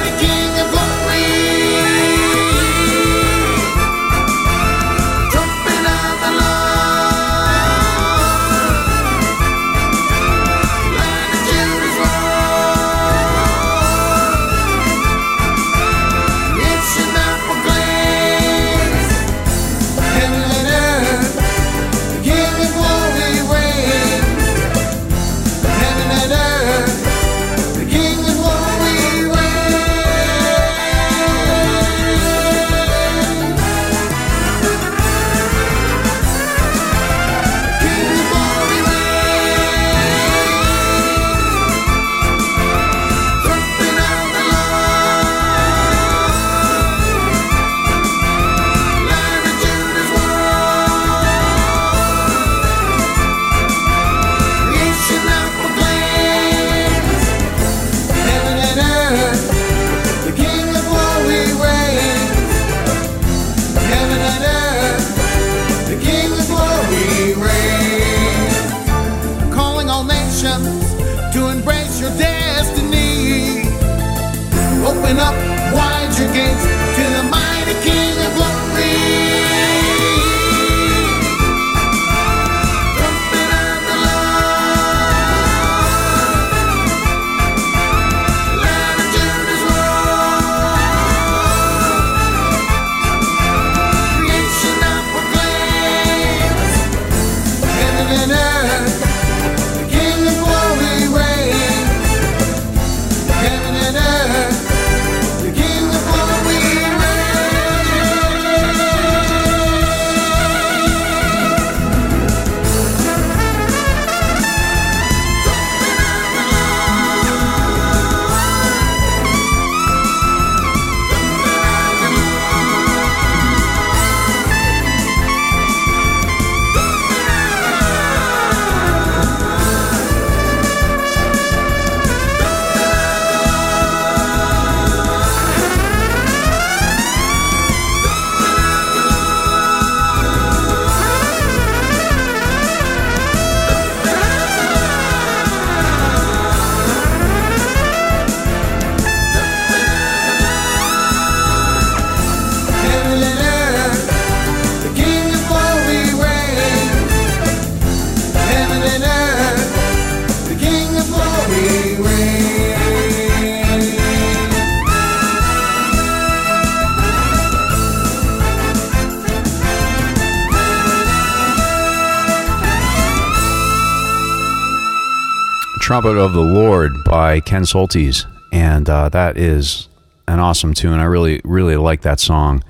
Trumpet 175.91 176.15
of 176.15 176.31
the 176.31 176.39
Lord 176.39 176.93
by 177.03 177.41
Ken 177.41 177.63
Soltis. 177.63 178.25
And 178.53 178.89
uh, 178.89 179.09
that 179.09 179.37
is 179.37 179.89
an 180.25 180.39
awesome 180.39 180.73
tune. 180.73 180.99
I 180.99 181.03
really, 181.03 181.41
really 181.43 181.75
like 181.75 182.03
that 182.03 182.21
song. 182.21 182.63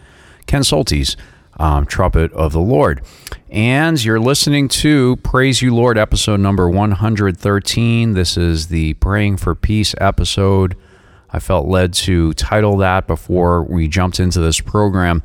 Ken 0.47 0.63
Soltis, 0.63 1.15
um, 1.59 1.85
Trumpet 1.85 2.33
of 2.33 2.51
the 2.51 2.59
Lord. 2.59 3.03
And 3.51 4.03
you're 4.03 4.19
listening 4.19 4.69
to 4.69 5.17
Praise 5.17 5.61
You 5.61 5.75
Lord 5.75 5.99
episode 5.99 6.39
number 6.39 6.67
113. 6.67 8.13
This 8.13 8.37
is 8.37 8.69
the 8.69 8.95
Praying 8.95 9.37
for 9.37 9.53
Peace 9.53 9.93
episode. 10.01 10.75
I 11.29 11.37
felt 11.37 11.67
led 11.67 11.93
to 11.93 12.33
title 12.33 12.77
that 12.77 13.05
before 13.05 13.61
we 13.61 13.87
jumped 13.87 14.19
into 14.19 14.39
this 14.39 14.59
program. 14.59 15.21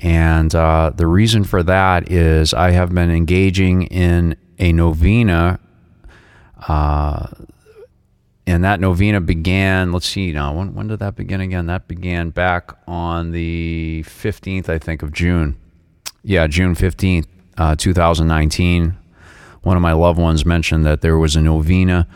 And 0.00 0.52
uh, 0.52 0.90
the 0.96 1.06
reason 1.06 1.44
for 1.44 1.62
that 1.62 2.10
is 2.10 2.52
I 2.52 2.72
have 2.72 2.92
been 2.92 3.12
engaging 3.12 3.84
in 3.84 4.34
a 4.58 4.72
novena. 4.72 5.60
Uh, 6.68 7.26
and 8.46 8.64
that 8.64 8.80
novena 8.80 9.20
began, 9.20 9.92
let's 9.92 10.08
see 10.08 10.32
now, 10.32 10.52
when, 10.52 10.74
when 10.74 10.88
did 10.88 10.98
that 10.98 11.14
begin 11.14 11.40
again? 11.40 11.66
That 11.66 11.86
began 11.86 12.30
back 12.30 12.72
on 12.86 13.30
the 13.30 14.04
15th, 14.06 14.68
I 14.68 14.78
think, 14.78 15.02
of 15.02 15.12
June. 15.12 15.56
Yeah, 16.22 16.46
June 16.46 16.74
15th, 16.74 17.26
uh, 17.56 17.76
2019. 17.76 18.96
One 19.62 19.76
of 19.76 19.82
my 19.82 19.92
loved 19.92 20.18
ones 20.18 20.44
mentioned 20.44 20.84
that 20.86 21.00
there 21.00 21.18
was 21.18 21.36
a 21.36 21.40
novena 21.40 22.08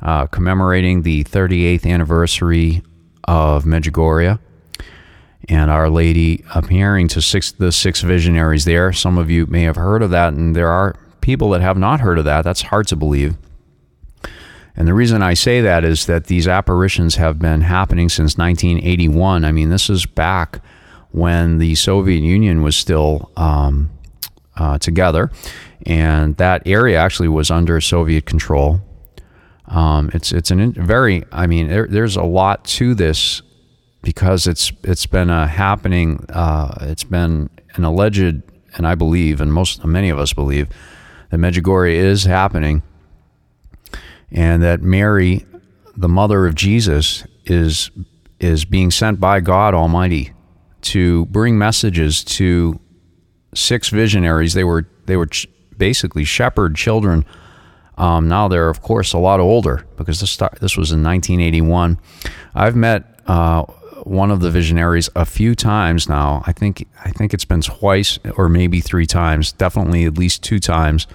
uh, 0.00 0.26
commemorating 0.26 1.02
the 1.02 1.24
38th 1.24 1.86
anniversary 1.86 2.82
of 3.24 3.64
Medjugorje 3.64 4.38
and 5.48 5.70
Our 5.70 5.88
Lady 5.88 6.44
appearing 6.54 7.08
to 7.08 7.22
six 7.22 7.52
the 7.52 7.72
six 7.72 8.00
visionaries 8.00 8.64
there. 8.64 8.92
Some 8.92 9.18
of 9.18 9.30
you 9.30 9.46
may 9.46 9.62
have 9.62 9.76
heard 9.76 10.02
of 10.02 10.10
that, 10.10 10.32
and 10.32 10.54
there 10.54 10.68
are 10.68 10.96
people 11.20 11.50
that 11.50 11.60
have 11.60 11.78
not 11.78 12.00
heard 12.00 12.18
of 12.18 12.24
that. 12.24 12.42
That's 12.42 12.62
hard 12.62 12.86
to 12.88 12.96
believe. 12.96 13.36
And 14.76 14.88
the 14.88 14.94
reason 14.94 15.22
I 15.22 15.34
say 15.34 15.60
that 15.60 15.84
is 15.84 16.06
that 16.06 16.26
these 16.26 16.48
apparitions 16.48 17.16
have 17.16 17.38
been 17.38 17.60
happening 17.60 18.08
since 18.08 18.38
1981. 18.38 19.44
I 19.44 19.52
mean, 19.52 19.68
this 19.68 19.90
is 19.90 20.06
back 20.06 20.60
when 21.10 21.58
the 21.58 21.74
Soviet 21.74 22.22
Union 22.22 22.62
was 22.62 22.74
still 22.74 23.30
um, 23.36 23.90
uh, 24.56 24.78
together, 24.78 25.30
and 25.84 26.36
that 26.36 26.62
area 26.66 26.98
actually 26.98 27.28
was 27.28 27.50
under 27.50 27.80
Soviet 27.80 28.24
control. 28.24 28.80
Um, 29.66 30.10
it's 30.12 30.32
it's 30.32 30.50
an 30.50 30.72
very 30.72 31.24
I 31.32 31.46
mean 31.46 31.68
there, 31.68 31.86
there's 31.86 32.16
a 32.16 32.22
lot 32.22 32.64
to 32.64 32.94
this 32.94 33.42
because 34.02 34.46
it's 34.46 34.72
it's 34.82 35.06
been 35.06 35.30
a 35.30 35.46
happening 35.46 36.26
uh, 36.28 36.74
it's 36.82 37.04
been 37.04 37.48
an 37.74 37.84
alleged 37.84 38.42
and 38.74 38.86
I 38.86 38.94
believe 38.94 39.40
and 39.40 39.52
most 39.52 39.84
many 39.84 40.10
of 40.10 40.18
us 40.18 40.32
believe 40.32 40.68
that 41.30 41.38
Medjugorje 41.38 41.94
is 41.94 42.24
happening 42.24 42.82
and 44.32 44.62
that 44.62 44.82
Mary 44.82 45.46
the 45.96 46.08
mother 46.08 46.46
of 46.46 46.54
Jesus 46.54 47.24
is 47.44 47.90
is 48.40 48.64
being 48.64 48.90
sent 48.90 49.20
by 49.20 49.40
God 49.40 49.74
Almighty 49.74 50.32
to 50.82 51.26
bring 51.26 51.58
messages 51.58 52.24
to 52.24 52.80
six 53.54 53.88
visionaries 53.90 54.54
they 54.54 54.64
were 54.64 54.88
they 55.06 55.16
were 55.16 55.26
ch- 55.26 55.46
basically 55.76 56.24
shepherd 56.24 56.74
children 56.74 57.24
um, 57.98 58.28
now 58.28 58.48
they're 58.48 58.70
of 58.70 58.80
course 58.80 59.12
a 59.12 59.18
lot 59.18 59.38
older 59.38 59.86
because 59.96 60.20
this 60.20 60.36
this 60.60 60.76
was 60.76 60.92
in 60.92 61.02
1981 61.02 61.98
I've 62.54 62.76
met 62.76 63.20
uh, 63.26 63.64
one 64.04 64.30
of 64.30 64.40
the 64.40 64.50
visionaries 64.50 65.08
a 65.14 65.24
few 65.24 65.54
times 65.54 66.08
now. 66.08 66.42
I 66.46 66.52
think 66.52 66.86
I 67.04 67.10
think 67.10 67.32
it's 67.32 67.44
been 67.44 67.60
twice 67.60 68.18
or 68.36 68.48
maybe 68.48 68.80
three 68.80 69.06
times. 69.06 69.52
Definitely 69.52 70.04
at 70.04 70.18
least 70.18 70.42
two 70.42 70.58
times. 70.58 71.06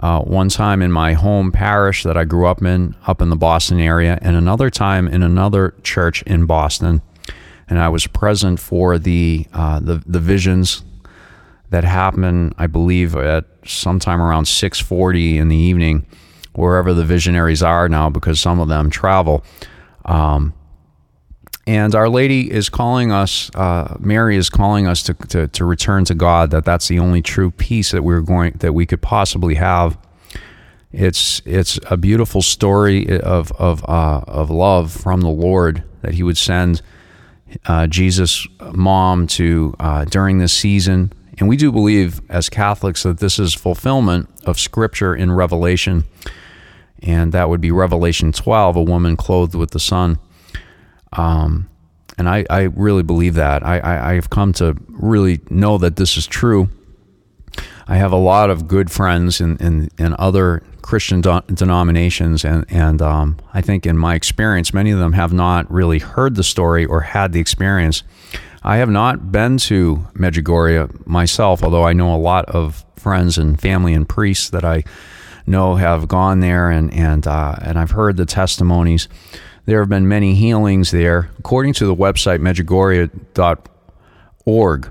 Uh, 0.00 0.20
one 0.22 0.48
time 0.48 0.80
in 0.80 0.90
my 0.90 1.12
home 1.12 1.52
parish 1.52 2.04
that 2.04 2.16
I 2.16 2.24
grew 2.24 2.46
up 2.46 2.62
in, 2.62 2.96
up 3.06 3.20
in 3.20 3.28
the 3.28 3.36
Boston 3.36 3.80
area, 3.80 4.18
and 4.22 4.34
another 4.34 4.70
time 4.70 5.06
in 5.06 5.22
another 5.22 5.74
church 5.82 6.22
in 6.22 6.46
Boston. 6.46 7.02
And 7.68 7.78
I 7.78 7.88
was 7.90 8.06
present 8.06 8.58
for 8.58 8.98
the 8.98 9.46
uh, 9.52 9.78
the, 9.78 10.02
the 10.06 10.18
visions 10.18 10.82
that 11.68 11.84
happened, 11.84 12.54
I 12.58 12.66
believe, 12.66 13.14
at 13.14 13.44
sometime 13.64 14.20
around 14.20 14.44
6:40 14.44 15.36
in 15.36 15.48
the 15.48 15.56
evening, 15.56 16.06
wherever 16.54 16.94
the 16.94 17.04
visionaries 17.04 17.62
are 17.62 17.88
now, 17.88 18.08
because 18.08 18.40
some 18.40 18.58
of 18.58 18.68
them 18.68 18.90
travel. 18.90 19.44
Um, 20.06 20.54
and 21.66 21.94
Our 21.94 22.08
Lady 22.08 22.50
is 22.50 22.68
calling 22.68 23.12
us, 23.12 23.50
uh, 23.54 23.96
Mary 24.00 24.36
is 24.36 24.50
calling 24.50 24.86
us 24.86 25.02
to, 25.04 25.14
to, 25.14 25.48
to 25.48 25.64
return 25.64 26.04
to 26.06 26.14
God. 26.14 26.50
That 26.50 26.64
that's 26.64 26.88
the 26.88 26.98
only 26.98 27.22
true 27.22 27.50
peace 27.50 27.90
that 27.92 28.02
we're 28.02 28.22
going 28.22 28.54
that 28.58 28.72
we 28.72 28.86
could 28.86 29.02
possibly 29.02 29.54
have. 29.56 29.96
It's 30.92 31.40
it's 31.44 31.78
a 31.88 31.96
beautiful 31.96 32.42
story 32.42 33.20
of 33.20 33.52
of 33.52 33.84
uh, 33.88 34.22
of 34.26 34.50
love 34.50 34.90
from 34.90 35.20
the 35.20 35.28
Lord 35.28 35.84
that 36.02 36.14
He 36.14 36.22
would 36.22 36.38
send 36.38 36.82
uh, 37.66 37.86
Jesus' 37.86 38.48
mom 38.72 39.26
to 39.28 39.74
uh, 39.78 40.04
during 40.06 40.38
this 40.38 40.52
season, 40.52 41.12
and 41.38 41.48
we 41.48 41.56
do 41.56 41.70
believe 41.70 42.20
as 42.28 42.48
Catholics 42.48 43.04
that 43.04 43.18
this 43.18 43.38
is 43.38 43.54
fulfillment 43.54 44.28
of 44.44 44.58
Scripture 44.58 45.14
in 45.14 45.30
Revelation, 45.30 46.04
and 47.02 47.32
that 47.32 47.48
would 47.48 47.60
be 47.60 47.70
Revelation 47.70 48.32
twelve, 48.32 48.74
a 48.74 48.82
woman 48.82 49.16
clothed 49.16 49.54
with 49.54 49.70
the 49.70 49.80
sun. 49.80 50.18
Um, 51.12 51.68
and 52.18 52.28
I, 52.28 52.44
I 52.50 52.62
really 52.62 53.02
believe 53.02 53.34
that. 53.34 53.64
I, 53.64 53.78
I, 53.78 54.12
I've 54.12 54.30
come 54.30 54.52
to 54.54 54.76
really 54.88 55.40
know 55.48 55.78
that 55.78 55.96
this 55.96 56.16
is 56.16 56.26
true. 56.26 56.68
I 57.86 57.96
have 57.96 58.12
a 58.12 58.16
lot 58.16 58.50
of 58.50 58.68
good 58.68 58.90
friends 58.90 59.40
in, 59.40 59.56
in, 59.56 59.90
in 59.98 60.14
other 60.18 60.62
Christian 60.82 61.20
do- 61.20 61.42
denominations, 61.52 62.44
and, 62.44 62.64
and 62.68 63.02
um, 63.02 63.38
I 63.52 63.62
think 63.62 63.86
in 63.86 63.96
my 63.96 64.14
experience, 64.14 64.72
many 64.72 64.90
of 64.90 64.98
them 64.98 65.12
have 65.14 65.32
not 65.32 65.70
really 65.70 65.98
heard 65.98 66.36
the 66.36 66.44
story 66.44 66.84
or 66.84 67.00
had 67.00 67.32
the 67.32 67.40
experience. 67.40 68.02
I 68.62 68.76
have 68.76 68.90
not 68.90 69.32
been 69.32 69.56
to 69.58 70.06
Medjugorje 70.14 71.06
myself, 71.06 71.64
although 71.64 71.84
I 71.84 71.92
know 71.92 72.14
a 72.14 72.18
lot 72.18 72.44
of 72.46 72.84
friends 72.96 73.38
and 73.38 73.60
family 73.60 73.94
and 73.94 74.08
priests 74.08 74.50
that 74.50 74.64
I 74.64 74.84
know 75.46 75.76
have 75.76 76.06
gone 76.06 76.40
there, 76.40 76.70
and 76.70 76.92
and 76.92 77.26
uh, 77.26 77.56
and 77.62 77.78
I've 77.78 77.92
heard 77.92 78.16
the 78.16 78.26
testimonies. 78.26 79.08
There 79.70 79.78
have 79.78 79.88
been 79.88 80.08
many 80.08 80.34
healings 80.34 80.90
there. 80.90 81.30
According 81.38 81.74
to 81.74 81.86
the 81.86 81.94
website 81.94 82.40
medjugorje.org 82.40 84.90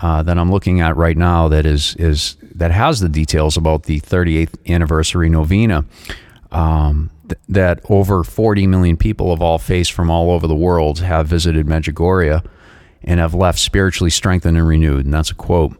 uh, 0.00 0.22
that 0.22 0.38
I'm 0.38 0.50
looking 0.50 0.80
at 0.80 0.96
right 0.96 1.18
now, 1.18 1.48
that 1.48 1.66
is 1.66 1.96
is 1.96 2.38
that 2.54 2.70
has 2.70 3.00
the 3.00 3.10
details 3.10 3.58
about 3.58 3.82
the 3.82 4.00
38th 4.00 4.54
anniversary 4.66 5.28
novena. 5.28 5.84
Um, 6.50 7.10
th- 7.28 7.38
that 7.50 7.82
over 7.90 8.24
40 8.24 8.66
million 8.68 8.96
people 8.96 9.34
of 9.34 9.42
all 9.42 9.58
faiths 9.58 9.90
from 9.90 10.10
all 10.10 10.30
over 10.30 10.46
the 10.46 10.56
world 10.56 11.00
have 11.00 11.26
visited 11.26 11.66
Medjugorje 11.66 12.42
and 13.04 13.20
have 13.20 13.34
left 13.34 13.58
spiritually 13.58 14.08
strengthened 14.08 14.56
and 14.56 14.66
renewed. 14.66 15.04
And 15.04 15.12
that's 15.12 15.30
a 15.30 15.34
quote. 15.34 15.78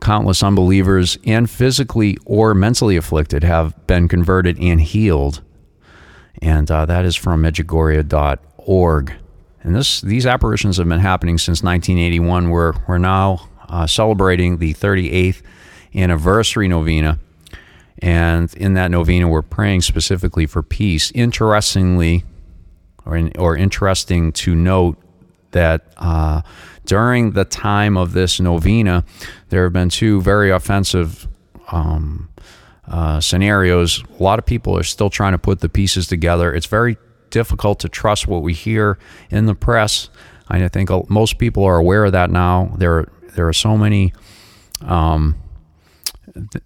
Countless 0.00 0.42
unbelievers 0.42 1.18
and 1.24 1.48
physically 1.48 2.18
or 2.26 2.52
mentally 2.52 2.96
afflicted 2.96 3.44
have 3.44 3.86
been 3.86 4.08
converted 4.08 4.58
and 4.58 4.80
healed 4.80 5.40
and 6.42 6.70
uh, 6.70 6.86
that 6.86 7.04
is 7.04 7.16
from 7.16 7.42
medjugorje.org. 7.42 9.12
And 9.62 9.74
this 9.74 10.00
these 10.02 10.26
apparitions 10.26 10.76
have 10.76 10.88
been 10.88 11.00
happening 11.00 11.38
since 11.38 11.62
1981. 11.62 12.50
We're 12.50 12.74
we're 12.86 12.98
now 12.98 13.48
uh, 13.68 13.86
celebrating 13.86 14.58
the 14.58 14.74
38th 14.74 15.42
anniversary 15.94 16.68
novena, 16.68 17.18
and 17.98 18.52
in 18.54 18.74
that 18.74 18.90
novena, 18.90 19.26
we're 19.28 19.42
praying 19.42 19.80
specifically 19.80 20.44
for 20.46 20.62
peace. 20.62 21.10
Interestingly, 21.14 22.24
or 23.06 23.16
in, 23.16 23.32
or 23.38 23.56
interesting 23.56 24.32
to 24.32 24.54
note 24.54 24.98
that 25.52 25.86
uh, 25.96 26.42
during 26.84 27.32
the 27.32 27.44
time 27.44 27.96
of 27.96 28.12
this 28.12 28.38
novena, 28.40 29.04
there 29.48 29.64
have 29.64 29.72
been 29.72 29.88
two 29.88 30.20
very 30.20 30.50
offensive. 30.50 31.26
Um, 31.72 32.28
uh, 32.88 33.20
scenarios, 33.20 34.02
a 34.18 34.22
lot 34.22 34.38
of 34.38 34.46
people 34.46 34.76
are 34.78 34.82
still 34.82 35.10
trying 35.10 35.32
to 35.32 35.38
put 35.38 35.60
the 35.60 35.68
pieces 35.68 36.06
together. 36.06 36.54
It's 36.54 36.66
very 36.66 36.96
difficult 37.30 37.80
to 37.80 37.88
trust 37.88 38.26
what 38.26 38.42
we 38.42 38.52
hear 38.52 38.98
in 39.30 39.46
the 39.46 39.54
press. 39.54 40.10
I 40.48 40.68
think 40.68 40.90
most 41.08 41.38
people 41.38 41.64
are 41.64 41.76
aware 41.76 42.04
of 42.04 42.12
that 42.12 42.30
now. 42.30 42.74
There, 42.76 43.08
there 43.34 43.48
are 43.48 43.52
so 43.54 43.76
many 43.76 44.12
um, 44.82 45.36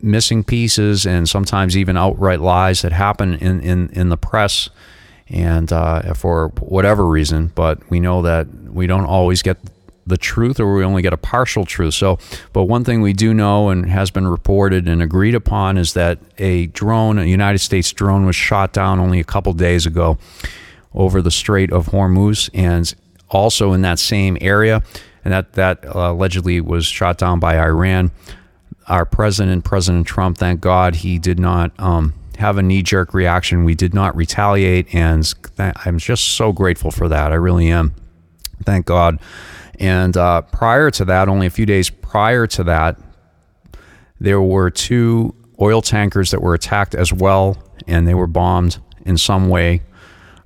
missing 0.00 0.42
pieces 0.44 1.06
and 1.06 1.28
sometimes 1.28 1.76
even 1.76 1.96
outright 1.96 2.40
lies 2.40 2.82
that 2.82 2.92
happen 2.92 3.34
in, 3.34 3.60
in, 3.60 3.90
in 3.90 4.08
the 4.08 4.16
press 4.16 4.68
and 5.28 5.72
uh, 5.72 6.14
for 6.14 6.48
whatever 6.60 7.06
reason. 7.06 7.52
But 7.54 7.88
we 7.90 8.00
know 8.00 8.22
that 8.22 8.48
we 8.48 8.86
don't 8.86 9.06
always 9.06 9.42
get 9.42 9.58
the 10.08 10.16
truth 10.16 10.58
or 10.58 10.74
we 10.74 10.84
only 10.84 11.02
get 11.02 11.12
a 11.12 11.18
partial 11.18 11.64
truth. 11.64 11.94
So, 11.94 12.18
but 12.52 12.64
one 12.64 12.84
thing 12.84 13.00
we 13.00 13.12
do 13.12 13.32
know 13.34 13.68
and 13.68 13.88
has 13.88 14.10
been 14.10 14.26
reported 14.26 14.88
and 14.88 15.02
agreed 15.02 15.34
upon 15.34 15.78
is 15.78 15.92
that 15.94 16.18
a 16.38 16.66
drone, 16.66 17.18
a 17.18 17.24
United 17.24 17.58
States 17.58 17.92
drone, 17.92 18.26
was 18.26 18.36
shot 18.36 18.72
down 18.72 18.98
only 18.98 19.20
a 19.20 19.24
couple 19.24 19.52
days 19.52 19.86
ago 19.86 20.18
over 20.94 21.22
the 21.22 21.30
Strait 21.30 21.72
of 21.72 21.86
Hormuz 21.88 22.50
and 22.54 22.94
also 23.28 23.72
in 23.72 23.82
that 23.82 23.98
same 23.98 24.36
area. 24.40 24.82
And 25.24 25.32
that, 25.32 25.52
that 25.54 25.84
uh, 25.84 26.12
allegedly 26.12 26.60
was 26.60 26.86
shot 26.86 27.18
down 27.18 27.38
by 27.38 27.58
Iran. 27.58 28.10
Our 28.86 29.04
president, 29.04 29.64
President 29.64 30.06
Trump, 30.06 30.38
thank 30.38 30.60
God 30.60 30.96
he 30.96 31.18
did 31.18 31.38
not 31.38 31.78
um, 31.78 32.14
have 32.38 32.56
a 32.56 32.62
knee 32.62 32.82
jerk 32.82 33.12
reaction. 33.12 33.64
We 33.64 33.74
did 33.74 33.92
not 33.92 34.16
retaliate, 34.16 34.94
and 34.94 35.30
I'm 35.58 35.98
just 35.98 36.24
so 36.36 36.52
grateful 36.52 36.90
for 36.90 37.08
that. 37.08 37.32
I 37.32 37.34
really 37.34 37.68
am. 37.68 37.94
Thank 38.64 38.86
God. 38.86 39.18
And 39.78 40.16
uh, 40.16 40.42
prior 40.42 40.90
to 40.92 41.04
that, 41.06 41.28
only 41.28 41.46
a 41.46 41.50
few 41.50 41.66
days 41.66 41.88
prior 41.90 42.46
to 42.48 42.64
that, 42.64 42.98
there 44.20 44.40
were 44.40 44.70
two 44.70 45.34
oil 45.60 45.82
tankers 45.82 46.30
that 46.32 46.42
were 46.42 46.54
attacked 46.54 46.94
as 46.94 47.12
well, 47.12 47.56
and 47.86 48.06
they 48.06 48.14
were 48.14 48.26
bombed 48.26 48.78
in 49.04 49.16
some 49.16 49.48
way. 49.48 49.82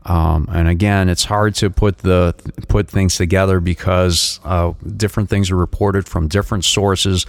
Um, 0.05 0.49
and 0.51 0.69
again, 0.69 1.09
it's 1.09 1.25
hard 1.25 1.55
to 1.57 1.71
put 1.71 1.99
the 1.99 2.35
put 2.69 2.89
things 2.89 3.17
together 3.17 3.61
because 3.61 4.41
uh, 4.45 4.73
different 4.97 5.31
things 5.31 5.51
are 5.51 5.57
reported 5.57 6.09
from 6.09 6.29
different 6.29 6.65
sources, 6.65 7.25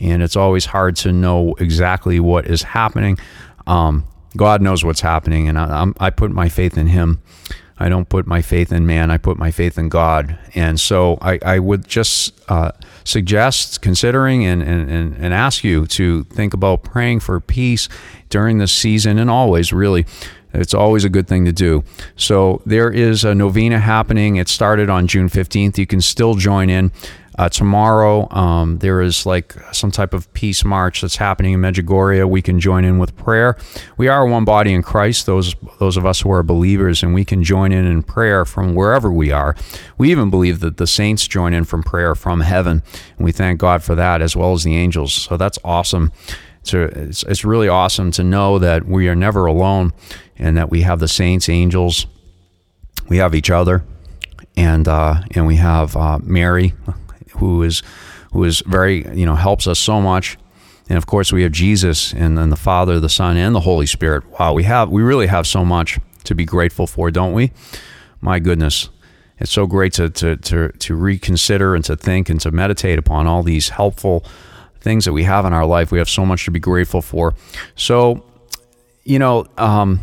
and 0.00 0.22
it's 0.22 0.36
always 0.36 0.66
hard 0.66 0.96
to 0.96 1.12
know 1.12 1.54
exactly 1.58 2.18
what 2.18 2.46
is 2.46 2.62
happening. 2.62 3.18
Um, 3.66 4.04
God 4.36 4.60
knows 4.60 4.84
what's 4.84 5.00
happening, 5.00 5.48
and 5.48 5.58
I, 5.58 5.86
I 5.98 6.10
put 6.10 6.30
my 6.30 6.48
faith 6.48 6.76
in 6.76 6.88
Him. 6.88 7.22
I 7.78 7.88
don't 7.88 8.08
put 8.08 8.26
my 8.26 8.40
faith 8.40 8.72
in 8.72 8.86
man. 8.86 9.10
I 9.10 9.18
put 9.18 9.36
my 9.36 9.50
faith 9.50 9.76
in 9.76 9.88
God. 9.88 10.38
And 10.54 10.80
so 10.80 11.18
I, 11.20 11.38
I 11.44 11.58
would 11.58 11.86
just 11.86 12.32
uh, 12.50 12.72
suggest 13.04 13.82
considering 13.82 14.46
and, 14.46 14.62
and, 14.62 15.14
and 15.16 15.34
ask 15.34 15.62
you 15.62 15.86
to 15.88 16.24
think 16.24 16.54
about 16.54 16.82
praying 16.82 17.20
for 17.20 17.38
peace 17.40 17.88
during 18.30 18.58
this 18.58 18.72
season 18.72 19.18
and 19.18 19.28
always, 19.28 19.72
really. 19.72 20.06
It's 20.54 20.72
always 20.74 21.04
a 21.04 21.10
good 21.10 21.28
thing 21.28 21.44
to 21.44 21.52
do. 21.52 21.84
So 22.16 22.62
there 22.64 22.90
is 22.90 23.24
a 23.24 23.34
novena 23.34 23.78
happening. 23.78 24.36
It 24.36 24.48
started 24.48 24.88
on 24.88 25.06
June 25.06 25.28
15th. 25.28 25.76
You 25.76 25.86
can 25.86 26.00
still 26.00 26.34
join 26.34 26.70
in. 26.70 26.92
Uh, 27.38 27.50
tomorrow, 27.50 28.32
um, 28.32 28.78
there 28.78 29.02
is 29.02 29.26
like 29.26 29.54
some 29.72 29.90
type 29.90 30.14
of 30.14 30.32
peace 30.32 30.64
march 30.64 31.02
that's 31.02 31.16
happening 31.16 31.52
in 31.52 31.60
Medjugorje. 31.60 32.26
We 32.28 32.40
can 32.40 32.58
join 32.58 32.84
in 32.84 32.98
with 32.98 33.14
prayer. 33.16 33.58
We 33.98 34.08
are 34.08 34.26
one 34.26 34.46
body 34.46 34.72
in 34.72 34.82
Christ. 34.82 35.26
Those 35.26 35.54
those 35.78 35.98
of 35.98 36.06
us 36.06 36.20
who 36.20 36.32
are 36.32 36.42
believers, 36.42 37.02
and 37.02 37.12
we 37.12 37.24
can 37.24 37.42
join 37.42 37.72
in 37.72 37.84
in 37.84 38.02
prayer 38.02 38.46
from 38.46 38.74
wherever 38.74 39.12
we 39.12 39.32
are. 39.32 39.54
We 39.98 40.10
even 40.10 40.30
believe 40.30 40.60
that 40.60 40.78
the 40.78 40.86
saints 40.86 41.28
join 41.28 41.52
in 41.52 41.64
from 41.64 41.82
prayer 41.82 42.14
from 42.14 42.40
heaven, 42.40 42.82
and 43.16 43.24
we 43.24 43.32
thank 43.32 43.60
God 43.60 43.82
for 43.82 43.94
that 43.94 44.22
as 44.22 44.34
well 44.34 44.54
as 44.54 44.64
the 44.64 44.74
angels. 44.74 45.12
So 45.12 45.36
that's 45.36 45.58
awesome. 45.62 46.12
So 46.62 46.88
it's, 46.90 47.22
it's 47.24 47.44
really 47.44 47.68
awesome 47.68 48.10
to 48.12 48.24
know 48.24 48.58
that 48.58 48.86
we 48.86 49.08
are 49.08 49.14
never 49.14 49.44
alone, 49.44 49.92
and 50.38 50.56
that 50.56 50.70
we 50.70 50.82
have 50.82 51.00
the 51.00 51.08
saints, 51.08 51.48
angels, 51.48 52.06
we 53.08 53.18
have 53.18 53.34
each 53.34 53.50
other, 53.50 53.84
and 54.56 54.88
uh, 54.88 55.20
and 55.32 55.46
we 55.46 55.56
have 55.56 55.94
uh, 55.96 56.18
Mary 56.22 56.72
who 57.36 57.62
is 57.62 57.82
who 58.32 58.44
is 58.44 58.62
very 58.66 59.06
you 59.16 59.26
know 59.26 59.34
helps 59.34 59.66
us 59.66 59.78
so 59.78 60.00
much. 60.00 60.38
And 60.88 60.96
of 60.96 61.06
course 61.06 61.32
we 61.32 61.42
have 61.42 61.50
jesus 61.52 62.12
and 62.12 62.38
then 62.38 62.50
the 62.50 62.56
father 62.56 63.00
the 63.00 63.08
son 63.08 63.36
and 63.36 63.54
the 63.54 63.60
holy 63.60 63.86
spirit. 63.86 64.24
Wow 64.38 64.52
we 64.52 64.64
have 64.64 64.90
we 64.90 65.02
really 65.02 65.26
have 65.26 65.46
so 65.46 65.64
much 65.64 65.98
to 66.24 66.34
be 66.34 66.44
grateful 66.44 66.86
for 66.86 67.10
don't 67.10 67.32
we? 67.32 67.52
My 68.20 68.38
goodness. 68.38 68.88
It's 69.38 69.50
so 69.50 69.66
great 69.66 69.92
to 69.94 70.10
to 70.10 70.36
to, 70.36 70.68
to 70.70 70.94
reconsider 70.94 71.74
and 71.74 71.84
to 71.84 71.96
think 71.96 72.28
and 72.30 72.40
to 72.40 72.50
meditate 72.50 72.98
upon 72.98 73.26
all 73.26 73.42
these 73.42 73.70
helpful 73.70 74.24
things 74.80 75.04
that 75.04 75.12
we 75.12 75.24
have 75.24 75.44
in 75.44 75.52
our 75.52 75.66
life. 75.66 75.90
We 75.90 75.98
have 75.98 76.08
so 76.08 76.24
much 76.24 76.44
to 76.44 76.50
be 76.50 76.60
grateful 76.60 77.02
for. 77.02 77.34
So 77.74 78.24
you 79.04 79.18
know 79.18 79.46
um, 79.58 80.00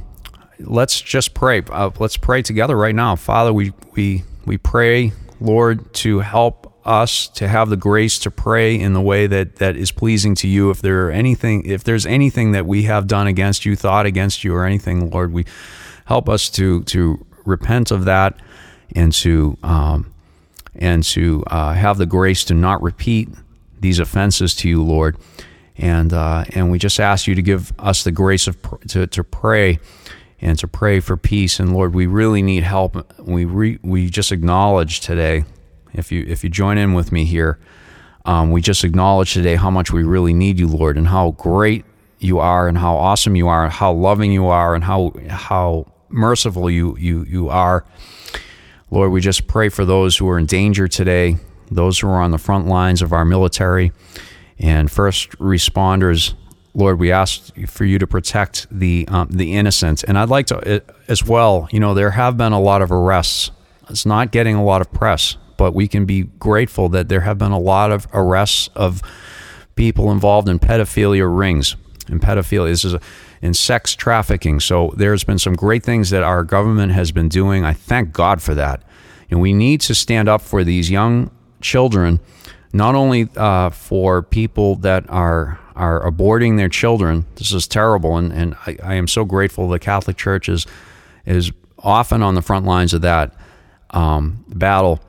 let's 0.59 0.99
just 1.01 1.34
pray. 1.34 1.61
Uh, 1.69 1.91
let's 1.99 2.17
pray 2.17 2.41
together 2.41 2.75
right 2.75 2.95
now. 2.95 3.15
Father 3.15 3.53
we 3.53 3.73
we 3.93 4.23
we 4.45 4.57
pray 4.57 5.11
lord 5.39 5.93
to 5.93 6.19
help 6.19 6.62
us 6.86 7.27
to 7.29 7.47
have 7.47 7.69
the 7.69 7.77
grace 7.77 8.19
to 8.19 8.31
pray 8.31 8.79
in 8.79 8.93
the 8.93 9.01
way 9.01 9.27
that 9.27 9.57
that 9.57 9.75
is 9.75 9.91
pleasing 9.91 10.36
to 10.36 10.47
you. 10.47 10.69
If 10.69 10.81
there 10.81 11.07
are 11.07 11.11
anything 11.11 11.65
if 11.65 11.84
there's 11.84 12.05
anything 12.05 12.51
that 12.51 12.65
we 12.65 12.84
have 12.84 13.07
done 13.07 13.27
against 13.27 13.65
you 13.65 13.75
thought 13.75 14.05
against 14.05 14.43
you 14.43 14.53
or 14.53 14.65
anything 14.65 15.09
lord 15.09 15.31
we 15.31 15.45
help 16.05 16.29
us 16.29 16.49
to 16.51 16.84
to 16.84 17.25
repent 17.45 17.91
of 17.91 18.05
that 18.05 18.36
and 18.95 19.11
to 19.13 19.57
um, 19.63 20.13
and 20.75 21.03
to 21.03 21.43
uh, 21.47 21.73
have 21.73 21.97
the 21.97 22.05
grace 22.05 22.43
to 22.45 22.53
not 22.53 22.81
repeat 22.81 23.29
these 23.79 23.99
offenses 23.99 24.55
to 24.55 24.69
you 24.69 24.84
lord. 24.84 25.17
And 25.77 26.13
uh, 26.13 26.45
and 26.53 26.71
we 26.71 26.77
just 26.77 26.99
ask 26.99 27.27
you 27.27 27.36
to 27.36 27.41
give 27.41 27.73
us 27.79 28.03
the 28.03 28.11
grace 28.11 28.47
of 28.47 28.61
pr- 28.61 28.75
to, 28.89 29.07
to 29.07 29.23
pray 29.23 29.79
and 30.39 30.57
to 30.59 30.67
pray 30.67 30.99
for 30.99 31.17
peace. 31.17 31.59
And 31.59 31.73
lord 31.73 31.95
we 31.95 32.05
really 32.05 32.41
need 32.41 32.63
help. 32.63 33.19
We 33.19 33.45
re- 33.45 33.79
we 33.81 34.09
just 34.09 34.31
acknowledge 34.31 34.99
today 34.99 35.45
if 35.93 36.11
you 36.11 36.25
if 36.27 36.43
you 36.43 36.49
join 36.49 36.77
in 36.77 36.93
with 36.93 37.11
me 37.11 37.25
here, 37.25 37.59
um, 38.25 38.51
we 38.51 38.61
just 38.61 38.83
acknowledge 38.83 39.33
today 39.33 39.55
how 39.55 39.69
much 39.69 39.91
we 39.91 40.03
really 40.03 40.33
need 40.33 40.59
you, 40.59 40.67
Lord, 40.67 40.97
and 40.97 41.07
how 41.07 41.31
great 41.31 41.85
you 42.19 42.39
are, 42.39 42.67
and 42.67 42.77
how 42.77 42.95
awesome 42.95 43.35
you 43.35 43.47
are, 43.47 43.65
and 43.65 43.73
how 43.73 43.91
loving 43.91 44.31
you 44.31 44.47
are, 44.47 44.75
and 44.75 44.83
how 44.83 45.13
how 45.29 45.91
merciful 46.09 46.69
you 46.69 46.95
you 46.97 47.23
you 47.23 47.49
are. 47.49 47.85
Lord, 48.91 49.11
we 49.11 49.21
just 49.21 49.47
pray 49.47 49.69
for 49.69 49.85
those 49.85 50.17
who 50.17 50.29
are 50.29 50.37
in 50.37 50.45
danger 50.45 50.87
today, 50.87 51.37
those 51.71 51.99
who 51.99 52.07
are 52.07 52.21
on 52.21 52.31
the 52.31 52.37
front 52.37 52.67
lines 52.67 53.01
of 53.01 53.11
our 53.11 53.25
military 53.25 53.91
and 54.59 54.89
first 54.91 55.31
responders. 55.39 56.35
Lord, 56.75 56.99
we 56.99 57.11
ask 57.11 57.53
for 57.67 57.85
you 57.85 57.99
to 57.99 58.07
protect 58.07 58.67
the 58.71 59.07
um, 59.09 59.29
the 59.29 59.53
innocent, 59.53 60.03
and 60.03 60.17
I'd 60.17 60.29
like 60.29 60.47
to 60.47 60.75
uh, 60.75 60.79
as 61.07 61.23
well. 61.23 61.67
You 61.71 61.79
know, 61.79 61.93
there 61.93 62.11
have 62.11 62.37
been 62.37 62.53
a 62.53 62.61
lot 62.61 62.81
of 62.81 62.91
arrests. 62.91 63.51
It's 63.89 64.05
not 64.05 64.31
getting 64.31 64.55
a 64.55 64.63
lot 64.63 64.81
of 64.81 64.91
press 64.91 65.38
but 65.57 65.73
we 65.73 65.88
can 65.88 66.05
be 66.05 66.23
grateful 66.39 66.89
that 66.89 67.09
there 67.09 67.21
have 67.21 67.38
been 67.38 67.51
a 67.51 67.59
lot 67.59 67.91
of 67.91 68.07
arrests 68.13 68.69
of 68.75 69.01
people 69.75 70.11
involved 70.11 70.49
in 70.49 70.59
pedophilia 70.59 71.25
rings. 71.25 71.75
And 72.07 72.21
pedophilia 72.21 72.67
this 72.67 72.84
is 72.84 72.93
a, 72.95 73.01
in 73.41 73.53
sex 73.53 73.95
trafficking. 73.95 74.59
So 74.59 74.93
there's 74.97 75.23
been 75.23 75.39
some 75.39 75.53
great 75.53 75.84
things 75.84 76.09
that 76.09 76.23
our 76.23 76.43
government 76.43 76.91
has 76.91 77.11
been 77.11 77.29
doing. 77.29 77.63
I 77.63 77.73
thank 77.73 78.11
God 78.11 78.41
for 78.41 78.53
that. 78.55 78.84
And 79.29 79.41
we 79.41 79.53
need 79.53 79.81
to 79.81 79.95
stand 79.95 80.27
up 80.27 80.41
for 80.41 80.63
these 80.63 80.91
young 80.91 81.31
children, 81.61 82.19
not 82.73 82.93
only 82.95 83.29
uh, 83.36 83.69
for 83.69 84.21
people 84.21 84.75
that 84.77 85.09
are 85.09 85.59
are 85.75 86.05
aborting 86.05 86.57
their 86.57 86.69
children. 86.69 87.25
This 87.36 87.51
is 87.51 87.67
terrible, 87.67 88.17
and, 88.17 88.31
and 88.31 88.55
I, 88.67 88.77
I 88.84 88.93
am 88.93 89.07
so 89.07 89.25
grateful 89.25 89.67
the 89.67 89.79
Catholic 89.79 90.17
Church 90.17 90.47
is 90.47 90.67
is 91.25 91.51
often 91.79 92.21
on 92.21 92.36
the 92.36 92.43
front 92.43 92.65
lines 92.65 92.93
of 92.93 93.01
that 93.01 93.34
um, 93.93 94.43
battle 94.47 94.99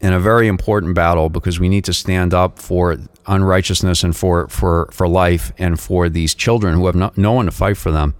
in 0.00 0.12
a 0.12 0.20
very 0.20 0.46
important 0.46 0.94
battle 0.94 1.30
because 1.30 1.58
we 1.58 1.68
need 1.68 1.84
to 1.84 1.92
stand 1.92 2.34
up 2.34 2.58
for 2.58 2.98
unrighteousness 3.26 4.04
and 4.04 4.14
for, 4.14 4.48
for, 4.48 4.88
for 4.92 5.08
life 5.08 5.52
and 5.58 5.80
for 5.80 6.08
these 6.08 6.34
children 6.34 6.74
who 6.74 6.86
have 6.86 6.94
no, 6.94 7.12
no 7.16 7.32
one 7.32 7.46
to 7.46 7.50
fight 7.50 7.76
for 7.76 7.90
them. 7.90 8.14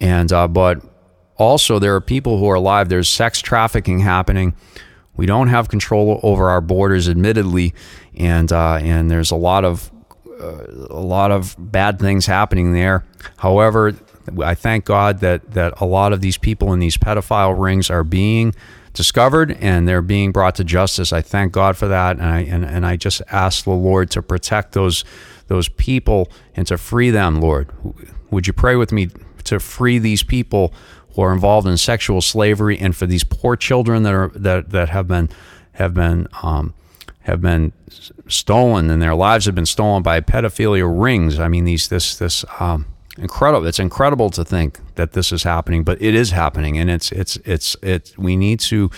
And 0.00 0.30
uh, 0.32 0.48
but 0.48 0.84
also 1.36 1.78
there 1.78 1.94
are 1.94 2.00
people 2.00 2.38
who 2.38 2.48
are 2.48 2.54
alive. 2.54 2.88
There's 2.88 3.08
sex 3.08 3.40
trafficking 3.40 4.00
happening. 4.00 4.54
We 5.16 5.24
don't 5.24 5.48
have 5.48 5.68
control 5.68 6.20
over 6.22 6.50
our 6.50 6.60
borders, 6.60 7.08
admittedly, 7.08 7.74
and 8.14 8.52
uh, 8.52 8.74
and 8.74 9.10
there's 9.10 9.30
a 9.30 9.36
lot 9.36 9.64
of 9.64 9.90
uh, 10.38 10.66
a 10.90 11.00
lot 11.00 11.30
of 11.30 11.56
bad 11.58 11.98
things 11.98 12.26
happening 12.26 12.74
there. 12.74 13.06
However, 13.38 13.94
I 14.42 14.54
thank 14.54 14.84
God 14.84 15.20
that 15.20 15.52
that 15.52 15.80
a 15.80 15.86
lot 15.86 16.12
of 16.12 16.20
these 16.20 16.38
people 16.38 16.72
in 16.72 16.78
these 16.78 16.96
pedophile 16.96 17.58
rings 17.58 17.90
are 17.90 18.04
being 18.04 18.54
discovered 18.92 19.56
and 19.60 19.86
they're 19.86 20.02
being 20.02 20.32
brought 20.32 20.54
to 20.56 20.64
justice. 20.64 21.12
I 21.12 21.20
thank 21.20 21.52
God 21.52 21.76
for 21.76 21.86
that, 21.88 22.16
and 22.16 22.26
I 22.26 22.40
and, 22.40 22.64
and 22.64 22.86
I 22.86 22.96
just 22.96 23.22
ask 23.30 23.64
the 23.64 23.70
Lord 23.70 24.10
to 24.12 24.22
protect 24.22 24.72
those 24.72 25.04
those 25.48 25.68
people 25.68 26.30
and 26.56 26.66
to 26.66 26.76
free 26.78 27.10
them. 27.10 27.40
Lord, 27.40 27.70
would 28.30 28.46
you 28.46 28.52
pray 28.52 28.76
with 28.76 28.92
me 28.92 29.10
to 29.44 29.60
free 29.60 29.98
these 29.98 30.22
people 30.22 30.72
who 31.14 31.22
are 31.22 31.32
involved 31.32 31.66
in 31.66 31.76
sexual 31.76 32.20
slavery 32.20 32.78
and 32.78 32.96
for 32.96 33.06
these 33.06 33.24
poor 33.24 33.56
children 33.56 34.02
that 34.02 34.14
are 34.14 34.28
that 34.34 34.70
that 34.70 34.88
have 34.88 35.06
been 35.06 35.28
have 35.72 35.94
been 35.94 36.26
um, 36.42 36.74
have 37.20 37.40
been 37.40 37.72
stolen 38.28 38.90
and 38.90 39.00
their 39.00 39.14
lives 39.14 39.46
have 39.46 39.54
been 39.54 39.66
stolen 39.66 40.02
by 40.02 40.20
pedophilia 40.20 40.86
rings. 40.86 41.38
I 41.38 41.48
mean 41.48 41.64
these 41.64 41.88
this 41.88 42.16
this 42.16 42.44
um, 42.58 42.86
incredible. 43.18 43.66
It's 43.66 43.78
incredible 43.78 44.30
to 44.30 44.44
think 44.44 44.80
that 44.94 45.12
this 45.12 45.32
is 45.32 45.42
happening, 45.42 45.84
but 45.84 46.00
it 46.00 46.14
is 46.14 46.30
happening, 46.30 46.78
and 46.78 46.90
it's 46.90 47.12
it's 47.12 47.36
it's 47.44 47.76
it. 47.82 48.14
We 48.16 48.36
need 48.36 48.60
to 48.60 48.90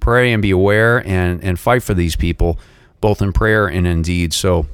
pray 0.00 0.32
and 0.32 0.42
be 0.42 0.50
aware 0.50 1.06
and 1.06 1.42
and 1.42 1.58
fight 1.58 1.82
for 1.82 1.94
these 1.94 2.16
people, 2.16 2.58
both 3.00 3.20
in 3.22 3.32
prayer 3.32 3.66
and 3.66 3.86
in 3.86 4.02
deed. 4.02 4.32
So 4.32 4.66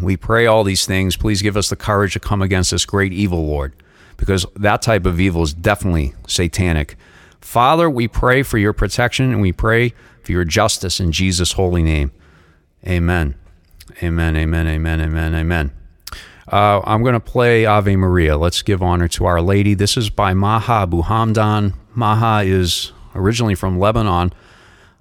we 0.00 0.16
pray 0.16 0.46
all 0.46 0.64
these 0.64 0.86
things. 0.86 1.16
Please 1.16 1.42
give 1.42 1.56
us 1.56 1.68
the 1.68 1.76
courage 1.76 2.12
to 2.14 2.20
come 2.20 2.42
against 2.42 2.70
this 2.70 2.84
great 2.84 3.12
evil, 3.12 3.46
Lord, 3.46 3.72
because 4.16 4.46
that 4.56 4.82
type 4.82 5.06
of 5.06 5.20
evil 5.20 5.42
is 5.42 5.54
definitely 5.54 6.14
satanic. 6.26 6.96
Father, 7.40 7.88
we 7.88 8.08
pray 8.08 8.42
for 8.42 8.58
your 8.58 8.72
protection 8.72 9.30
and 9.32 9.40
we 9.40 9.52
pray 9.52 9.94
for 10.22 10.32
your 10.32 10.44
justice 10.44 10.98
in 11.00 11.12
Jesus' 11.12 11.52
holy 11.52 11.82
name. 11.82 12.10
Amen. 12.86 13.36
Amen. 14.02 14.36
Amen. 14.36 14.66
Amen. 14.66 15.00
Amen. 15.00 15.34
Amen. 15.34 15.85
Uh, 16.50 16.80
I'm 16.84 17.02
going 17.02 17.14
to 17.14 17.20
play 17.20 17.66
Ave 17.66 17.96
Maria. 17.96 18.36
Let's 18.36 18.62
give 18.62 18.82
honor 18.82 19.08
to 19.08 19.26
Our 19.26 19.40
Lady. 19.40 19.74
This 19.74 19.96
is 19.96 20.10
by 20.10 20.32
Maha 20.32 20.82
Abu 20.82 21.02
Hamdan. 21.02 21.74
Maha 21.94 22.44
is 22.44 22.92
originally 23.14 23.56
from 23.56 23.78
Lebanon. 23.78 24.32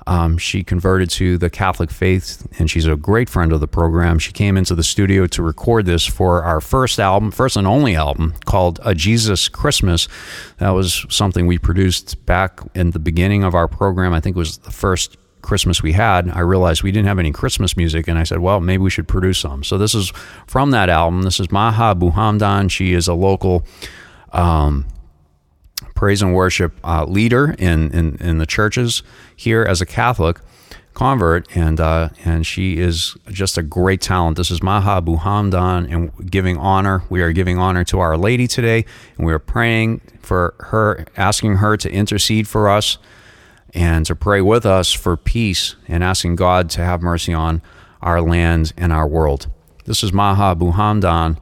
Um, 0.08 0.38
she 0.38 0.64
converted 0.64 1.10
to 1.12 1.38
the 1.38 1.50
Catholic 1.50 1.90
faith, 1.90 2.48
and 2.60 2.70
she's 2.70 2.86
a 2.86 2.96
great 2.96 3.28
friend 3.28 3.52
of 3.52 3.60
the 3.60 3.68
program. 3.68 4.20
She 4.20 4.32
came 4.32 4.56
into 4.56 4.76
the 4.76 4.84
studio 4.84 5.26
to 5.28 5.42
record 5.42 5.86
this 5.88 6.06
for 6.06 6.44
our 6.44 6.62
first 6.62 7.00
album, 7.00 7.32
first 7.32 7.58
and 7.58 7.66
only 7.66 7.96
album, 7.96 8.36
called 8.46 8.80
A 8.84 8.94
Jesus 8.94 9.48
Christmas. 9.48 10.08
That 10.58 10.72
was 10.72 11.06
something 11.10 11.48
we 11.48 11.58
produced 11.58 12.24
back 12.26 12.60
in 12.76 12.92
the 12.92 13.00
beginning 13.00 13.44
of 13.44 13.56
our 13.56 13.68
program. 13.68 14.14
I 14.14 14.20
think 14.20 14.36
it 14.36 14.40
was 14.40 14.58
the 14.60 14.72
first 14.72 15.18
Christmas 15.46 15.82
we 15.82 15.94
had. 15.94 16.30
I 16.30 16.40
realized 16.40 16.84
we 16.84 16.92
didn't 16.92 17.08
have 17.08 17.20
any 17.20 17.32
Christmas 17.32 17.78
music, 17.78 18.08
and 18.08 18.20
I 18.20 18.24
said, 18.24 18.40
well, 18.40 18.60
maybe 18.60 18.84
we 18.84 18.90
should 18.90 19.08
produce 19.08 19.40
some. 19.40 19.64
So 19.64 19.78
this 19.78 19.96
is 19.96 20.12
from 20.48 20.72
that 20.72 20.90
album. 20.90 21.22
This 21.22 21.40
is 21.40 21.52
Maha 21.52 21.92
Abu 21.92 22.12
Hamdan. 22.12 22.70
She 22.70 22.94
is 22.94 23.08
a 23.08 23.14
local. 23.14 23.66
Um, 24.34 24.86
praise 25.94 26.22
and 26.22 26.34
worship 26.36 26.74
uh, 26.84 27.06
leader 27.06 27.56
in, 27.58 27.90
in, 27.92 28.18
in 28.18 28.38
the 28.38 28.46
churches 28.46 29.02
here 29.36 29.64
as 29.64 29.80
a 29.80 29.86
Catholic 29.86 30.40
convert, 30.96 31.56
and 31.56 31.80
uh, 31.80 32.10
and 32.24 32.46
she 32.46 32.80
is 32.80 33.16
just 33.30 33.58
a 33.58 33.62
great 33.62 34.02
talent. 34.02 34.38
This 34.38 34.50
is 34.50 34.64
Maha 34.64 34.98
Abu 34.98 35.18
Hamdan, 35.18 35.94
and 35.94 36.32
giving 36.32 36.58
honor. 36.58 37.04
We 37.10 37.22
are 37.22 37.32
giving 37.32 37.60
honor 37.60 37.84
to 37.86 38.00
Our 38.00 38.18
Lady 38.18 38.48
today, 38.48 38.86
and 39.18 39.28
we 39.28 39.34
are 39.34 39.40
praying 39.40 40.02
for 40.22 40.56
her, 40.60 41.06
asking 41.16 41.58
her 41.58 41.78
to 41.78 41.92
intercede 41.92 42.48
for 42.48 42.70
us 42.70 42.98
and 43.76 44.06
to 44.06 44.16
pray 44.16 44.42
with 44.42 44.66
us 44.66 44.94
for 44.94 45.18
peace, 45.18 45.76
and 45.88 46.04
asking 46.04 46.38
God 46.38 46.70
to 46.72 46.82
have 46.82 47.02
mercy 47.02 47.34
on 47.34 47.62
our 48.02 48.22
land 48.22 48.74
and 48.78 48.94
our 48.94 49.08
world. 49.08 49.48
This 49.84 50.02
is 50.02 50.14
Maha 50.14 50.52
Abu 50.52 50.72
Hamdan, 50.72 51.38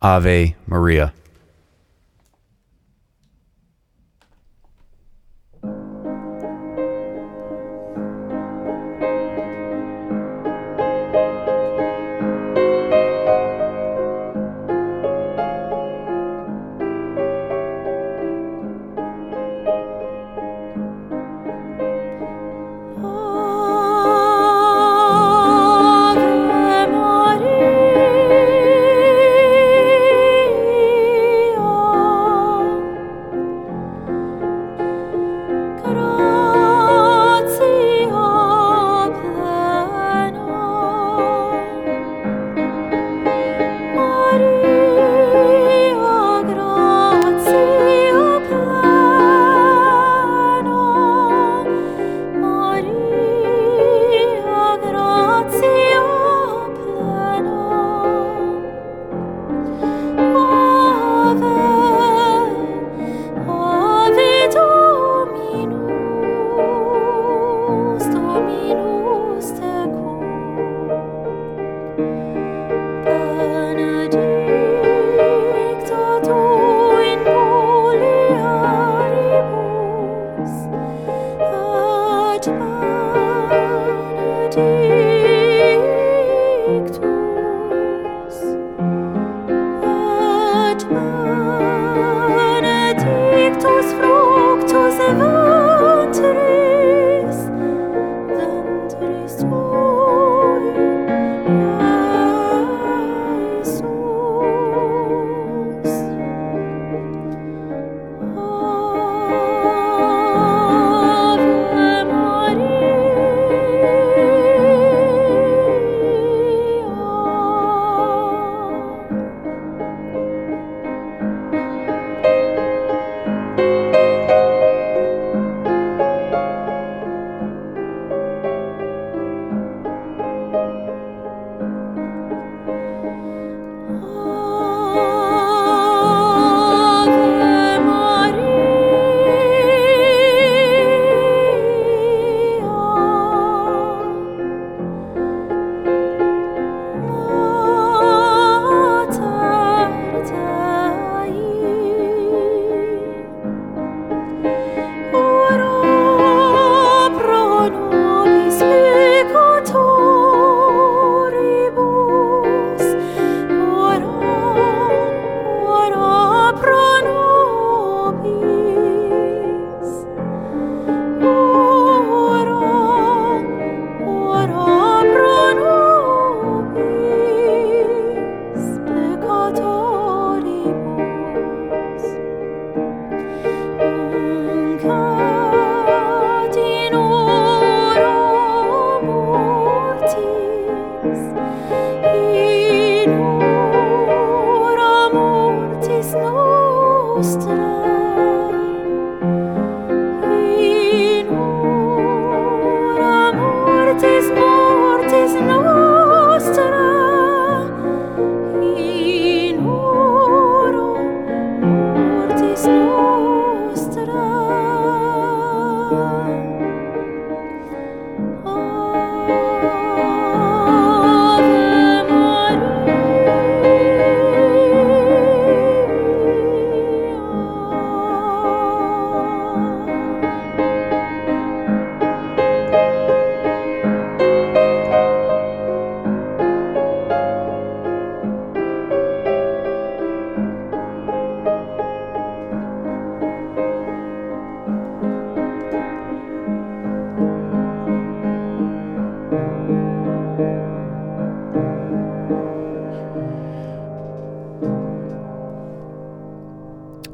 Ave 0.00 0.54
Maria. 0.66 1.12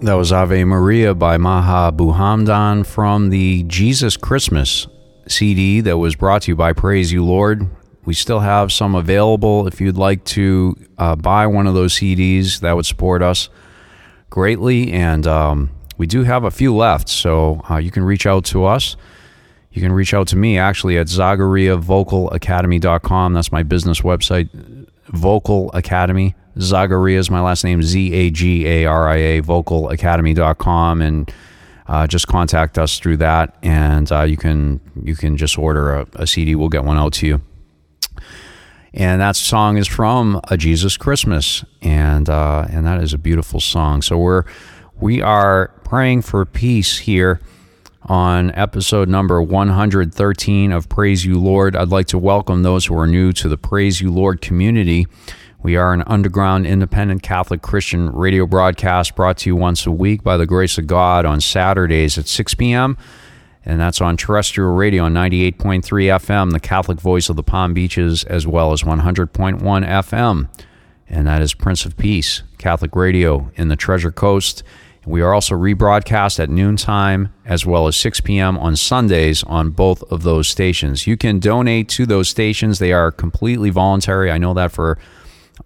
That 0.02 0.14
was 0.14 0.30
Ave 0.30 0.62
Maria 0.64 1.14
by 1.14 1.38
Maha 1.38 1.88
Abu 1.88 2.12
Hamdan 2.12 2.84
from 2.84 3.30
the 3.30 3.62
Jesus 3.62 4.18
Christmas 4.18 4.86
CD 5.26 5.80
that 5.80 5.96
was 5.96 6.14
brought 6.14 6.42
to 6.42 6.52
you 6.52 6.56
by 6.56 6.74
Praise 6.74 7.12
You 7.12 7.24
Lord. 7.24 7.66
We 8.04 8.12
still 8.12 8.40
have 8.40 8.70
some 8.72 8.94
available. 8.94 9.66
If 9.66 9.80
you'd 9.80 9.96
like 9.96 10.22
to 10.26 10.76
uh, 10.98 11.16
buy 11.16 11.46
one 11.46 11.66
of 11.66 11.72
those 11.72 11.94
CDs, 11.94 12.60
that 12.60 12.76
would 12.76 12.84
support 12.84 13.22
us 13.22 13.48
greatly. 14.28 14.92
And 14.92 15.26
um, 15.26 15.70
we 15.96 16.06
do 16.06 16.24
have 16.24 16.44
a 16.44 16.50
few 16.50 16.76
left, 16.76 17.08
so 17.08 17.62
uh, 17.70 17.78
you 17.78 17.90
can 17.90 18.04
reach 18.04 18.26
out 18.26 18.44
to 18.46 18.64
us. 18.66 18.96
You 19.72 19.80
can 19.80 19.92
reach 19.92 20.12
out 20.12 20.28
to 20.28 20.36
me 20.36 20.58
actually 20.58 20.98
at 20.98 21.06
ZagariaVocalAcademy.com. 21.06 23.32
That's 23.32 23.50
my 23.50 23.62
business 23.62 24.02
website, 24.02 24.50
Vocal 25.08 25.70
Academy. 25.72 26.34
Zagaria 26.56 27.16
is 27.16 27.30
my 27.30 27.40
last 27.40 27.64
name, 27.64 27.82
Z 27.82 28.12
A 28.12 28.30
G 28.30 28.66
A 28.66 28.86
R 28.86 29.08
I 29.08 29.16
A, 29.16 29.42
vocalacademy.com. 29.42 31.02
And 31.02 31.32
uh, 31.86 32.06
just 32.06 32.26
contact 32.26 32.78
us 32.78 32.98
through 32.98 33.18
that. 33.18 33.56
And 33.62 34.10
uh, 34.10 34.22
you 34.22 34.36
can 34.36 34.80
you 35.02 35.14
can 35.14 35.36
just 35.36 35.58
order 35.58 35.94
a, 35.94 36.06
a 36.14 36.26
CD. 36.26 36.54
We'll 36.54 36.68
get 36.68 36.84
one 36.84 36.96
out 36.96 37.12
to 37.14 37.26
you. 37.26 37.40
And 38.96 39.20
that 39.20 39.36
song 39.36 39.76
is 39.76 39.86
from 39.86 40.40
A 40.48 40.56
Jesus 40.56 40.96
Christmas. 40.96 41.62
And, 41.82 42.30
uh, 42.30 42.66
and 42.70 42.86
that 42.86 43.02
is 43.02 43.12
a 43.12 43.18
beautiful 43.18 43.60
song. 43.60 44.00
So 44.00 44.16
we're, 44.16 44.44
we 44.98 45.20
are 45.20 45.68
praying 45.84 46.22
for 46.22 46.46
peace 46.46 46.96
here 46.96 47.38
on 48.04 48.52
episode 48.52 49.10
number 49.10 49.42
113 49.42 50.72
of 50.72 50.88
Praise 50.88 51.26
You 51.26 51.38
Lord. 51.38 51.76
I'd 51.76 51.90
like 51.90 52.06
to 52.06 52.18
welcome 52.18 52.62
those 52.62 52.86
who 52.86 52.98
are 52.98 53.06
new 53.06 53.34
to 53.34 53.50
the 53.50 53.58
Praise 53.58 54.00
You 54.00 54.10
Lord 54.10 54.40
community. 54.40 55.06
We 55.66 55.74
are 55.74 55.92
an 55.92 56.04
underground 56.06 56.64
independent 56.64 57.24
Catholic 57.24 57.60
Christian 57.60 58.12
radio 58.12 58.46
broadcast 58.46 59.16
brought 59.16 59.38
to 59.38 59.50
you 59.50 59.56
once 59.56 59.84
a 59.84 59.90
week 59.90 60.22
by 60.22 60.36
the 60.36 60.46
grace 60.46 60.78
of 60.78 60.86
God 60.86 61.24
on 61.24 61.40
Saturdays 61.40 62.16
at 62.16 62.28
6 62.28 62.54
p.m. 62.54 62.96
And 63.64 63.80
that's 63.80 64.00
on 64.00 64.16
terrestrial 64.16 64.76
radio 64.76 65.02
on 65.02 65.14
98.3 65.14 65.82
FM, 65.82 66.52
the 66.52 66.60
Catholic 66.60 67.00
voice 67.00 67.28
of 67.28 67.34
the 67.34 67.42
Palm 67.42 67.74
Beaches, 67.74 68.22
as 68.22 68.46
well 68.46 68.72
as 68.72 68.84
100.1 68.84 69.60
FM. 69.60 70.48
And 71.08 71.26
that 71.26 71.42
is 71.42 71.52
Prince 71.52 71.84
of 71.84 71.96
Peace, 71.96 72.44
Catholic 72.58 72.94
radio 72.94 73.50
in 73.56 73.66
the 73.66 73.74
Treasure 73.74 74.12
Coast. 74.12 74.62
We 75.04 75.20
are 75.20 75.34
also 75.34 75.56
rebroadcast 75.56 76.38
at 76.38 76.48
noontime 76.48 77.34
as 77.44 77.66
well 77.66 77.88
as 77.88 77.96
6 77.96 78.20
p.m. 78.20 78.56
on 78.56 78.76
Sundays 78.76 79.42
on 79.42 79.70
both 79.70 80.04
of 80.12 80.22
those 80.22 80.46
stations. 80.46 81.08
You 81.08 81.16
can 81.16 81.40
donate 81.40 81.88
to 81.88 82.06
those 82.06 82.28
stations, 82.28 82.78
they 82.78 82.92
are 82.92 83.10
completely 83.10 83.70
voluntary. 83.70 84.30
I 84.30 84.38
know 84.38 84.54
that 84.54 84.70
for 84.70 84.96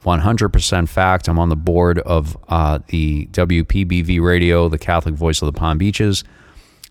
100% 0.04 0.88
fact. 0.88 1.28
I'm 1.28 1.38
on 1.38 1.48
the 1.48 1.56
board 1.56 1.98
of 2.00 2.36
uh, 2.48 2.78
the 2.88 3.26
WPBV 3.26 4.20
radio, 4.20 4.68
the 4.68 4.78
Catholic 4.78 5.14
voice 5.14 5.42
of 5.42 5.46
the 5.46 5.58
Palm 5.58 5.78
Beaches. 5.78 6.24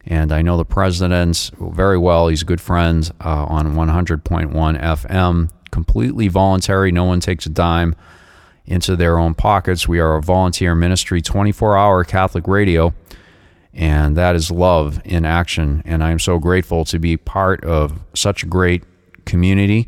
And 0.06 0.32
I 0.32 0.42
know 0.42 0.58
the 0.58 0.66
president 0.66 1.52
very 1.60 1.98
well. 1.98 2.28
He's 2.28 2.42
a 2.42 2.46
good 2.46 2.62
friend 2.62 3.10
uh, 3.24 3.46
on 3.46 3.76
100.1 3.76 4.52
FM, 4.52 5.50
completely 5.72 6.28
voluntary. 6.28 6.92
No 6.92 7.04
one 7.04 7.20
takes 7.20 7.46
a 7.46 7.50
dime 7.50 7.96
into 8.66 8.96
their 8.96 9.18
own 9.18 9.34
pockets. 9.34 9.88
We 9.88 10.00
are 10.00 10.16
a 10.16 10.22
volunteer 10.22 10.76
ministry, 10.76 11.22
24 11.22 11.78
hour 11.78 12.04
Catholic 12.04 12.48
radio, 12.48 12.94
and 13.74 14.16
that 14.16 14.36
is 14.36 14.52
love 14.52 15.02
in 15.04 15.26
action. 15.26 15.82
And 15.86 16.04
I 16.04 16.12
am 16.12 16.20
so 16.20 16.40
grateful 16.40 16.86
to 16.86 17.00
be 17.00 17.18
part 17.18 17.64
of 17.64 18.00
such 18.14 18.44
a 18.44 18.46
great 18.46 18.84
community, 19.26 19.88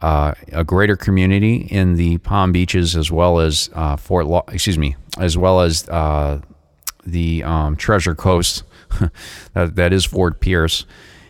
uh, 0.00 0.32
a 0.52 0.64
greater 0.64 0.96
community 0.96 1.56
in 1.56 1.94
the 1.94 2.18
Palm 2.18 2.52
Beaches 2.52 2.96
as 2.96 3.10
well 3.10 3.40
as 3.40 3.68
uh, 3.74 3.96
Fort, 3.96 4.26
Law- 4.26 4.44
excuse 4.48 4.78
me, 4.78 4.96
as 5.18 5.36
well 5.36 5.60
as 5.60 5.88
uh, 5.88 6.40
the 7.04 7.42
um, 7.44 7.76
Treasure 7.76 8.14
Coast. 8.14 8.64
that, 9.54 9.76
that 9.76 9.92
is 9.92 10.04
Fort 10.04 10.40
Pierce, 10.40 10.84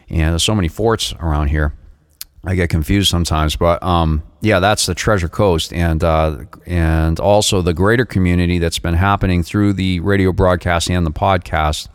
and 0.08 0.32
there's 0.32 0.44
so 0.44 0.54
many 0.54 0.68
forts 0.68 1.12
around 1.14 1.48
here. 1.48 1.74
I 2.42 2.54
get 2.54 2.70
confused 2.70 3.10
sometimes, 3.10 3.56
but 3.56 3.82
um, 3.82 4.22
yeah, 4.40 4.60
that's 4.60 4.86
the 4.86 4.94
Treasure 4.94 5.28
Coast, 5.28 5.74
and 5.74 6.02
uh, 6.02 6.44
and 6.64 7.20
also 7.20 7.60
the 7.60 7.74
greater 7.74 8.06
community 8.06 8.58
that's 8.58 8.78
been 8.78 8.94
happening 8.94 9.42
through 9.42 9.74
the 9.74 10.00
radio 10.00 10.32
broadcast 10.32 10.88
and 10.88 11.04
the 11.04 11.10
podcast. 11.10 11.88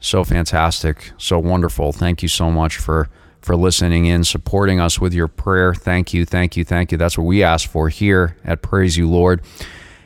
So 0.00 0.24
fantastic, 0.24 1.12
so 1.18 1.38
wonderful. 1.38 1.92
Thank 1.92 2.22
you 2.22 2.28
so 2.28 2.50
much 2.50 2.78
for 2.78 3.10
for 3.42 3.56
listening 3.56 4.06
in, 4.06 4.24
supporting 4.24 4.80
us 4.80 5.00
with 5.00 5.12
your 5.12 5.28
prayer. 5.28 5.74
Thank 5.74 6.14
you, 6.14 6.24
thank 6.24 6.56
you, 6.56 6.64
thank 6.64 6.92
you. 6.92 6.98
That's 6.98 7.18
what 7.18 7.24
we 7.24 7.42
ask 7.42 7.68
for 7.68 7.88
here 7.88 8.36
at 8.44 8.62
Praise 8.62 8.96
You 8.96 9.08
Lord. 9.08 9.42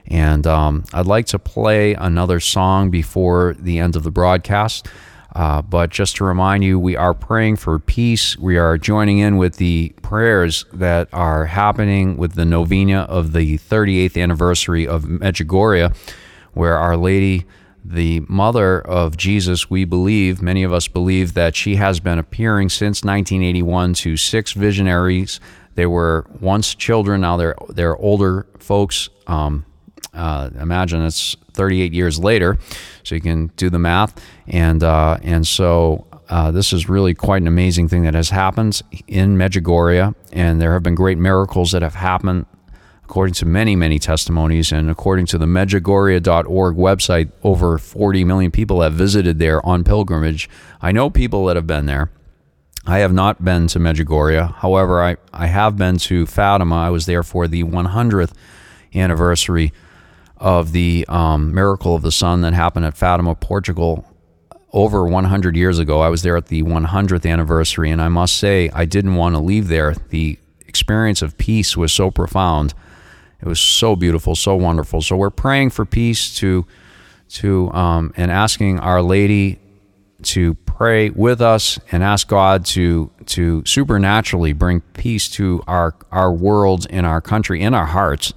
And 0.08 0.46
um, 0.46 0.84
I'd 0.92 1.06
like 1.06 1.26
to 1.26 1.38
play 1.38 1.94
another 1.94 2.40
song 2.40 2.90
before 2.90 3.54
the 3.58 3.78
end 3.78 3.96
of 3.96 4.02
the 4.02 4.10
broadcast. 4.10 4.88
Uh, 5.34 5.60
but 5.60 5.90
just 5.90 6.16
to 6.16 6.24
remind 6.24 6.64
you, 6.64 6.78
we 6.78 6.96
are 6.96 7.12
praying 7.12 7.56
for 7.56 7.78
peace. 7.78 8.38
We 8.38 8.56
are 8.56 8.78
joining 8.78 9.18
in 9.18 9.36
with 9.36 9.56
the 9.56 9.92
prayers 10.00 10.64
that 10.72 11.08
are 11.12 11.44
happening 11.44 12.16
with 12.16 12.32
the 12.32 12.46
novena 12.46 13.00
of 13.00 13.34
the 13.34 13.58
38th 13.58 14.20
anniversary 14.20 14.88
of 14.88 15.02
Medjugorje, 15.02 15.94
where 16.54 16.78
Our 16.78 16.96
Lady, 16.96 17.44
the 17.88 18.20
mother 18.28 18.80
of 18.80 19.16
Jesus, 19.16 19.70
we 19.70 19.84
believe, 19.84 20.42
many 20.42 20.62
of 20.62 20.72
us 20.72 20.88
believe 20.88 21.34
that 21.34 21.54
she 21.54 21.76
has 21.76 22.00
been 22.00 22.18
appearing 22.18 22.68
since 22.68 23.04
1981 23.04 23.94
to 23.94 24.16
six 24.16 24.52
visionaries. 24.52 25.40
They 25.74 25.86
were 25.86 26.26
once 26.40 26.74
children, 26.74 27.20
now 27.20 27.36
they're, 27.36 27.54
they're 27.68 27.96
older 27.96 28.46
folks. 28.58 29.08
Um, 29.26 29.64
uh, 30.12 30.50
imagine 30.58 31.04
it's 31.04 31.36
38 31.52 31.92
years 31.92 32.18
later, 32.18 32.58
so 33.02 33.14
you 33.14 33.20
can 33.20 33.48
do 33.56 33.70
the 33.70 33.78
math. 33.78 34.20
And 34.46 34.82
uh, 34.82 35.18
and 35.22 35.46
so 35.46 36.06
uh, 36.28 36.50
this 36.50 36.72
is 36.72 36.88
really 36.88 37.14
quite 37.14 37.42
an 37.42 37.48
amazing 37.48 37.88
thing 37.88 38.02
that 38.04 38.14
has 38.14 38.30
happened 38.30 38.82
in 39.06 39.36
Medjugorje, 39.36 40.14
and 40.32 40.60
there 40.60 40.72
have 40.72 40.82
been 40.82 40.94
great 40.94 41.18
miracles 41.18 41.72
that 41.72 41.82
have 41.82 41.94
happened. 41.94 42.46
According 43.08 43.34
to 43.34 43.46
many, 43.46 43.76
many 43.76 44.00
testimonies, 44.00 44.72
and 44.72 44.90
according 44.90 45.26
to 45.26 45.38
the 45.38 45.46
Medjugorje.org 45.46 46.74
website, 46.74 47.30
over 47.44 47.78
40 47.78 48.24
million 48.24 48.50
people 48.50 48.82
have 48.82 48.94
visited 48.94 49.38
there 49.38 49.64
on 49.64 49.84
pilgrimage. 49.84 50.50
I 50.82 50.90
know 50.90 51.08
people 51.08 51.46
that 51.46 51.54
have 51.54 51.68
been 51.68 51.86
there. 51.86 52.10
I 52.84 52.98
have 52.98 53.12
not 53.12 53.44
been 53.44 53.68
to 53.68 53.78
Medjugorje. 53.78 54.56
However, 54.56 55.00
I, 55.00 55.18
I 55.32 55.46
have 55.46 55.76
been 55.76 55.98
to 55.98 56.26
Fatima. 56.26 56.74
I 56.74 56.90
was 56.90 57.06
there 57.06 57.22
for 57.22 57.46
the 57.46 57.62
100th 57.62 58.32
anniversary 58.92 59.72
of 60.36 60.72
the 60.72 61.06
um, 61.08 61.54
miracle 61.54 61.94
of 61.94 62.02
the 62.02 62.10
sun 62.10 62.40
that 62.40 62.54
happened 62.54 62.86
at 62.86 62.96
Fatima, 62.96 63.36
Portugal, 63.36 64.04
over 64.72 65.04
100 65.04 65.54
years 65.54 65.78
ago. 65.78 66.00
I 66.00 66.08
was 66.08 66.22
there 66.22 66.36
at 66.36 66.46
the 66.46 66.64
100th 66.64 67.24
anniversary, 67.24 67.92
and 67.92 68.02
I 68.02 68.08
must 68.08 68.34
say, 68.34 68.68
I 68.74 68.84
didn't 68.84 69.14
want 69.14 69.36
to 69.36 69.40
leave 69.40 69.68
there. 69.68 69.94
The 70.08 70.40
experience 70.66 71.22
of 71.22 71.38
peace 71.38 71.76
was 71.76 71.92
so 71.92 72.10
profound. 72.10 72.74
It 73.40 73.46
was 73.46 73.60
so 73.60 73.96
beautiful, 73.96 74.34
so 74.34 74.56
wonderful. 74.56 75.02
So 75.02 75.16
we're 75.16 75.30
praying 75.30 75.70
for 75.70 75.84
peace 75.84 76.34
to, 76.36 76.66
to, 77.30 77.70
um, 77.72 78.12
and 78.16 78.30
asking 78.30 78.80
Our 78.80 79.02
Lady 79.02 79.58
to 80.22 80.54
pray 80.54 81.10
with 81.10 81.42
us 81.42 81.78
and 81.92 82.02
ask 82.02 82.26
God 82.28 82.64
to 82.64 83.10
to 83.26 83.62
supernaturally 83.66 84.52
bring 84.54 84.80
peace 84.80 85.28
to 85.30 85.62
our 85.66 85.94
our 86.10 86.32
world, 86.32 86.86
in 86.88 87.04
our 87.04 87.20
country, 87.20 87.60
in 87.60 87.74
our 87.74 87.86
hearts 87.86 88.32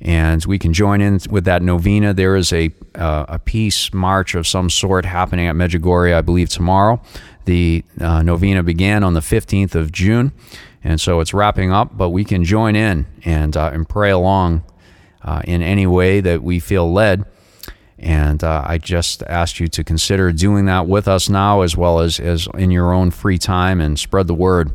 and 0.00 0.44
we 0.44 0.58
can 0.58 0.72
join 0.72 1.00
in 1.00 1.18
with 1.28 1.44
that 1.44 1.62
novena. 1.62 2.14
There 2.14 2.36
is 2.36 2.52
a 2.52 2.70
uh, 2.94 3.26
a 3.28 3.38
peace 3.38 3.92
march 3.92 4.34
of 4.34 4.46
some 4.46 4.70
sort 4.70 5.04
happening 5.04 5.46
at 5.48 5.54
Medjugorje, 5.54 6.14
I 6.14 6.20
believe, 6.20 6.48
tomorrow. 6.48 7.00
The 7.44 7.84
uh, 8.00 8.22
novena 8.22 8.62
began 8.62 9.02
on 9.02 9.14
the 9.14 9.20
15th 9.20 9.74
of 9.74 9.90
June, 9.90 10.32
and 10.84 11.00
so 11.00 11.20
it's 11.20 11.34
wrapping 11.34 11.72
up. 11.72 11.96
But 11.96 12.10
we 12.10 12.24
can 12.24 12.44
join 12.44 12.76
in 12.76 13.06
and 13.24 13.56
uh, 13.56 13.70
and 13.72 13.88
pray 13.88 14.10
along 14.10 14.64
uh, 15.22 15.42
in 15.44 15.62
any 15.62 15.86
way 15.86 16.20
that 16.20 16.42
we 16.42 16.60
feel 16.60 16.90
led. 16.92 17.24
And 17.98 18.44
uh, 18.44 18.64
I 18.64 18.78
just 18.78 19.22
ask 19.24 19.58
you 19.58 19.66
to 19.68 19.82
consider 19.82 20.30
doing 20.32 20.66
that 20.66 20.86
with 20.86 21.08
us 21.08 21.28
now, 21.28 21.62
as 21.62 21.76
well 21.76 22.00
as 22.00 22.20
as 22.20 22.48
in 22.54 22.70
your 22.70 22.92
own 22.92 23.10
free 23.10 23.38
time, 23.38 23.80
and 23.80 23.98
spread 23.98 24.26
the 24.26 24.34
word. 24.34 24.70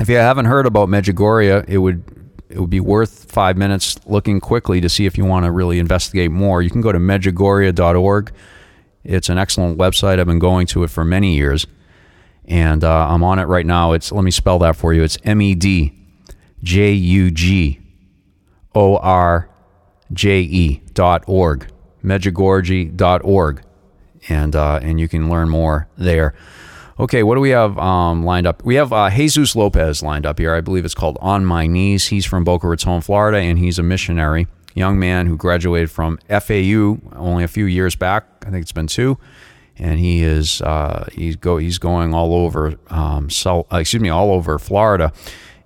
If 0.00 0.08
you 0.08 0.16
haven't 0.16 0.46
heard 0.46 0.66
about 0.66 0.88
Medjugorje, 0.88 1.68
it 1.68 1.78
would 1.78 2.02
it 2.48 2.58
would 2.58 2.70
be 2.70 2.80
worth 2.80 3.30
five 3.30 3.56
minutes 3.56 3.98
looking 4.06 4.40
quickly 4.40 4.80
to 4.80 4.88
see 4.88 5.06
if 5.06 5.18
you 5.18 5.24
want 5.24 5.44
to 5.44 5.52
really 5.52 5.78
investigate 5.78 6.30
more. 6.30 6.62
You 6.62 6.70
can 6.70 6.80
go 6.80 6.92
to 6.92 6.98
medjugorje.org. 6.98 8.32
It's 9.04 9.28
an 9.28 9.38
excellent 9.38 9.78
website. 9.78 10.18
I've 10.18 10.26
been 10.26 10.38
going 10.38 10.66
to 10.68 10.82
it 10.84 10.90
for 10.90 11.04
many 11.04 11.34
years, 11.34 11.66
and 12.48 12.82
uh, 12.82 13.08
I'm 13.08 13.22
on 13.22 13.38
it 13.38 13.44
right 13.44 13.66
now. 13.66 13.92
It's 13.92 14.10
let 14.10 14.24
me 14.24 14.32
spell 14.32 14.58
that 14.60 14.74
for 14.74 14.92
you. 14.92 15.04
It's 15.04 15.18
M 15.22 15.40
E 15.40 15.54
D 15.54 15.92
J 16.64 16.92
U 16.92 17.30
G 17.30 17.78
O 18.74 18.96
R 18.96 19.48
J 20.12 20.40
E 20.40 20.82
dot 20.94 21.22
org, 21.26 21.68
dot 22.96 23.20
org, 23.22 23.62
and 24.28 24.56
uh, 24.56 24.80
and 24.82 24.98
you 24.98 25.06
can 25.08 25.30
learn 25.30 25.48
more 25.48 25.86
there. 25.96 26.34
Okay, 26.98 27.22
what 27.22 27.36
do 27.36 27.40
we 27.40 27.50
have 27.50 27.78
um, 27.78 28.24
lined 28.24 28.46
up? 28.46 28.64
We 28.64 28.74
have 28.74 28.92
uh, 28.92 29.08
Jesus 29.08 29.54
Lopez 29.54 30.02
lined 30.02 30.26
up 30.26 30.40
here. 30.40 30.52
I 30.54 30.60
believe 30.60 30.84
it's 30.84 30.96
called 30.96 31.16
On 31.20 31.44
My 31.44 31.68
Knees. 31.68 32.08
He's 32.08 32.24
from 32.26 32.42
Boca 32.42 32.66
Raton, 32.66 33.02
Florida, 33.02 33.38
and 33.38 33.56
he's 33.56 33.78
a 33.78 33.84
missionary. 33.84 34.48
young 34.74 34.98
man 34.98 35.26
who 35.26 35.36
graduated 35.36 35.90
from 35.90 36.18
FAU 36.28 36.98
only 37.14 37.44
a 37.44 37.48
few 37.48 37.66
years 37.66 37.94
back. 37.94 38.24
I 38.46 38.50
think 38.50 38.62
it's 38.62 38.72
been 38.72 38.86
two, 38.86 39.18
and 39.78 39.98
he 39.98 40.22
is 40.22 40.60
uh, 40.62 41.08
he's 41.12 41.36
go 41.36 41.56
he's 41.58 41.78
going 41.78 42.14
all 42.14 42.34
over 42.34 42.74
um, 42.88 43.30
so, 43.30 43.66
uh, 43.72 43.78
excuse 43.78 44.02
me 44.02 44.08
all 44.08 44.32
over 44.32 44.58
Florida, 44.58 45.12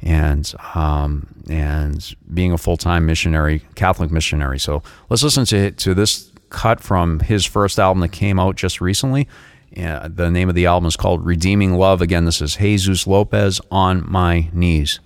and 0.00 0.52
um, 0.74 1.26
and 1.48 2.14
being 2.32 2.52
a 2.52 2.58
full 2.58 2.76
time 2.76 3.06
missionary, 3.06 3.62
Catholic 3.74 4.10
missionary. 4.10 4.58
So 4.58 4.82
let's 5.08 5.22
listen 5.22 5.44
to 5.46 5.70
to 5.70 5.94
this 5.94 6.30
cut 6.50 6.80
from 6.80 7.20
his 7.20 7.46
first 7.46 7.78
album 7.78 8.00
that 8.00 8.12
came 8.12 8.38
out 8.38 8.56
just 8.56 8.80
recently. 8.80 9.28
Uh, 9.76 10.06
the 10.08 10.30
name 10.30 10.50
of 10.50 10.54
the 10.54 10.66
album 10.66 10.86
is 10.86 10.96
called 10.96 11.24
Redeeming 11.24 11.74
Love. 11.74 12.02
Again, 12.02 12.26
this 12.26 12.42
is 12.42 12.56
Jesus 12.56 13.06
Lopez 13.06 13.60
on 13.70 14.04
my 14.10 14.50
knees. 14.52 15.00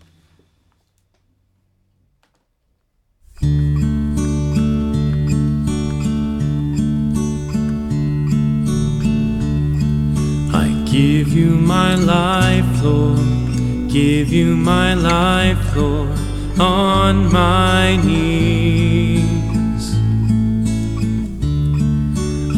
Give 10.97 11.28
you 11.28 11.51
my 11.51 11.94
life, 11.94 12.82
Lord. 12.82 13.18
Give 13.90 14.32
you 14.32 14.57
my 14.57 14.94
life, 14.94 15.76
Lord, 15.76 16.18
on 16.59 17.30
my 17.30 17.97
knees. 17.97 19.84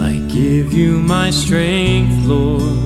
I 0.09 0.13
give 0.29 0.73
you 0.73 1.01
my 1.01 1.31
strength, 1.31 2.27
Lord. 2.27 2.79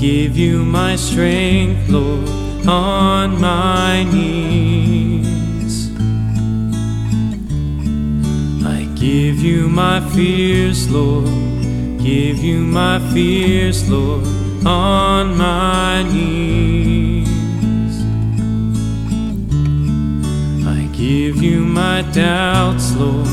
Give 0.00 0.38
you 0.38 0.64
my 0.64 0.96
strength, 0.96 1.90
Lord, 1.90 2.26
on 2.66 3.38
my 3.38 4.04
knees. 4.04 5.90
I 8.64 8.88
give 8.94 9.38
you 9.40 9.68
my 9.68 10.00
fears, 10.14 10.88
Lord. 10.90 11.28
Give 11.98 12.38
you 12.38 12.60
my 12.60 12.98
fears, 13.12 13.88
Lord, 13.90 14.24
on 14.66 15.36
my 15.36 16.02
knees. 16.02 17.28
I 20.66 20.88
give 20.92 21.42
you 21.42 21.60
my 21.60 22.02
doubts, 22.12 22.94
Lord. 22.96 23.28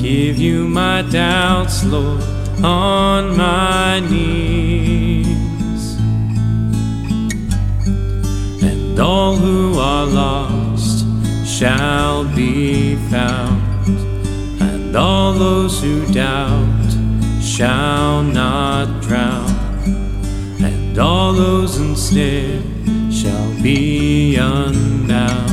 Give 0.00 0.38
you 0.38 0.66
my 0.68 1.02
doubts, 1.02 1.84
Lord, 1.84 2.22
on 2.64 3.36
my 3.36 4.00
knees. 4.00 5.96
And 8.62 8.98
all 8.98 9.36
who 9.36 9.78
are 9.78 10.06
lost 10.06 11.06
shall 11.46 12.24
be 12.34 12.96
found 13.10 13.62
and 14.92 15.00
all 15.00 15.32
those 15.32 15.80
who 15.80 16.04
doubt 16.12 16.90
shall 17.40 18.22
not 18.22 19.00
drown, 19.00 19.51
and 20.92 21.00
all 21.00 21.32
those 21.32 21.78
ensnared 21.78 22.62
shall 23.10 23.62
be 23.62 24.36
unbound. 24.36 25.50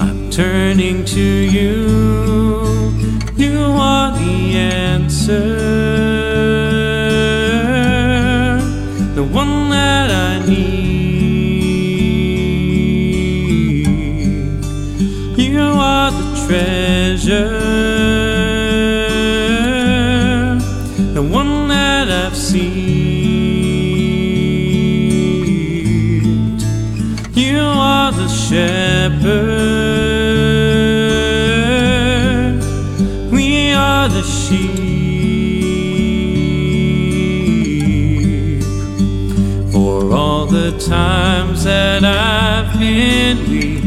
I'm 0.00 0.30
turning 0.30 1.04
to 1.04 1.20
you, 1.20 1.84
you 3.36 3.60
are 3.60 4.10
the 4.16 4.56
answer, 4.56 5.50
the 9.14 9.22
one 9.22 9.68
that 9.68 10.10
I 10.10 10.46
need. 10.46 10.62
You 15.36 15.60
are 15.60 16.10
the 16.10 16.46
treasure, 16.46 17.71
the 40.72 40.78
times 40.78 41.64
that 41.64 42.04
I've 42.04 42.78
been 42.78 43.38
weak. 43.50 43.82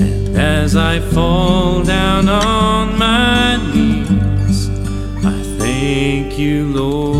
And 0.00 0.36
as 0.36 0.76
I 0.76 1.00
fall 1.00 1.82
down 1.82 2.28
on 2.28 2.98
my 2.98 3.56
knees, 3.72 4.70
I 5.24 5.42
thank 5.58 6.38
you, 6.38 6.72
Lord. 6.72 7.15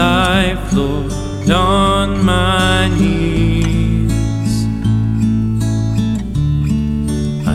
Life, 0.00 0.72
Lord, 0.72 1.12
on 1.50 2.24
my 2.24 2.88
knees. 2.98 4.54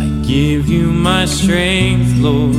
I 0.01 0.05
give 0.31 0.63
you 0.75 0.85
my 1.09 1.25
strength, 1.25 2.11
Lord. 2.27 2.55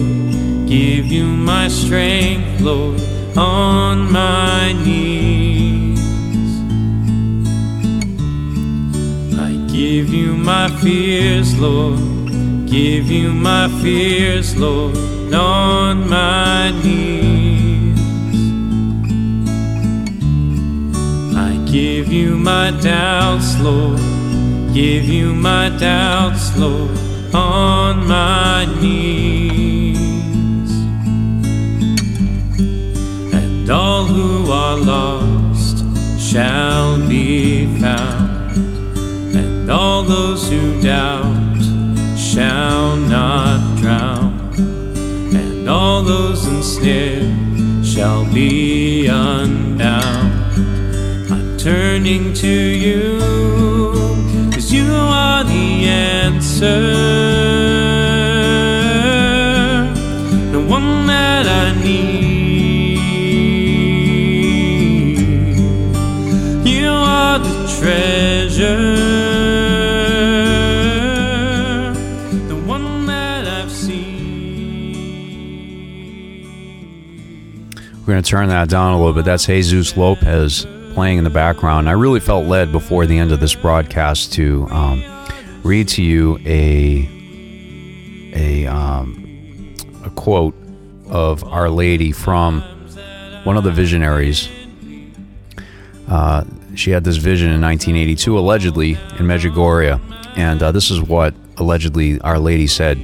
Give 0.66 1.07
you 1.16 1.26
my 1.53 1.68
strength, 1.68 2.61
Lord, 2.61 3.01
on 3.37 4.11
my 4.11 4.72
knees. 4.84 6.01
I 9.49 9.53
give 9.78 10.09
you 10.18 10.30
my 10.53 10.66
fears, 10.82 11.51
Lord. 11.66 12.01
Give 12.76 13.07
you 13.18 13.28
my 13.32 13.68
fears, 13.82 14.49
Lord, 14.57 14.97
on 15.32 16.09
my 16.09 16.72
knees. 16.82 17.16
Give 22.07 22.14
you 22.14 22.36
my 22.36 22.70
doubts, 22.70 23.59
Lord. 23.61 23.98
Give 24.72 25.04
you 25.04 25.34
my 25.34 25.70
doubts, 25.70 26.57
Lord, 26.57 26.90
on 27.34 28.07
my 28.07 28.64
knees. 28.80 29.98
And 33.34 33.68
all 33.68 34.04
who 34.04 34.52
are 34.52 34.76
lost 34.76 35.84
shall 36.20 36.96
be 37.09 37.66
found 37.80 38.57
and 39.36 39.70
all 39.70 40.04
those 40.04 40.48
who 40.48 40.80
doubt 40.80 41.61
shall 42.16 42.96
not 42.96 43.78
drown, 43.78 44.54
and 45.34 45.68
all 45.68 46.02
those 46.02 46.46
ensnared 46.46 47.84
shall 47.84 48.24
be 48.32 49.09
unbound. 49.09 50.26
Turning 51.67 52.33
to 52.33 52.47
you, 52.47 53.19
cause 54.53 54.71
you 54.73 54.87
are 54.89 55.43
the 55.43 55.89
answer, 55.89 56.81
the 60.53 60.61
one 60.64 61.09
that 61.09 61.47
I 61.49 61.73
need. 61.83 63.01
You 66.64 66.89
are 66.89 67.41
the 67.41 67.67
treasure, 67.81 68.77
the 72.47 72.55
one 72.64 73.07
that 73.07 73.45
I've 73.49 73.73
seen. 73.73 74.93
We're 78.03 78.12
going 78.12 78.23
to 78.23 78.31
turn 78.31 78.51
that 78.51 78.69
down 78.69 78.93
a 78.93 78.99
little 78.99 79.14
bit. 79.14 79.25
That's 79.25 79.47
Jesus 79.47 79.97
Lopez 79.97 80.64
playing 80.97 81.18
in 81.18 81.24
the 81.24 81.30
background. 81.30 81.90
I 81.90 81.92
really 81.92 82.20
felt 82.20 82.47
led 82.47 82.72
before 82.72 83.05
the 83.05 83.18
end 83.18 83.30
of 83.30 83.38
this 83.38 83.55
broadcast 83.55 84.32
to 84.32 84.66
um, 84.70 85.05
read 85.62 85.88
to 85.88 86.03
you 86.03 86.38
a 86.47 87.07
a, 88.34 88.64
um, 88.64 89.74
a 90.07 90.11
quote 90.11 90.55
of 91.07 91.44
Our 91.44 91.68
Lady 91.68 92.12
from 92.12 92.62
one 93.44 93.59
of 93.59 93.64
the 93.64 93.72
visionaries. 93.72 94.49
Uh, 96.09 96.44
she 96.74 96.92
had 96.92 97.05
this 97.05 97.18
vision 97.18 97.53
in 97.53 97.61
1982, 97.61 98.38
allegedly 98.38 98.92
in 98.92 99.26
Medjugorje, 99.26 100.01
and 100.38 100.62
uh, 100.62 100.72
this 100.72 100.90
is 100.90 101.03
what 101.03 101.34
allegedly 101.59 102.18
Our 102.22 102.38
Lady 102.38 102.66
said. 102.66 102.99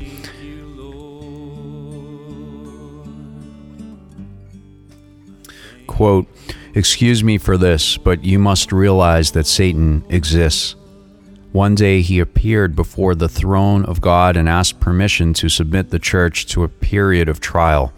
Quote 5.87 6.27
Excuse 6.75 7.23
me 7.23 7.37
for 7.37 7.59
this, 7.59 7.99
but 7.99 8.25
you 8.25 8.39
must 8.39 8.73
realize 8.73 9.33
that 9.33 9.47
Satan 9.47 10.05
exists. 10.09 10.75
One 11.53 11.75
day 11.75 12.01
he 12.01 12.19
appeared 12.19 12.75
before 12.75 13.15
the 13.15 13.29
throne 13.29 13.85
of 13.85 14.01
God 14.01 14.39
and 14.39 14.49
asked 14.49 14.81
permission 14.81 15.35
to 15.35 15.51
submit 15.51 15.91
the 15.91 15.99
church 15.99 16.47
to 16.47 16.65
a 16.65 16.69
period 16.69 17.29
of 17.29 17.41
trial. 17.41 17.93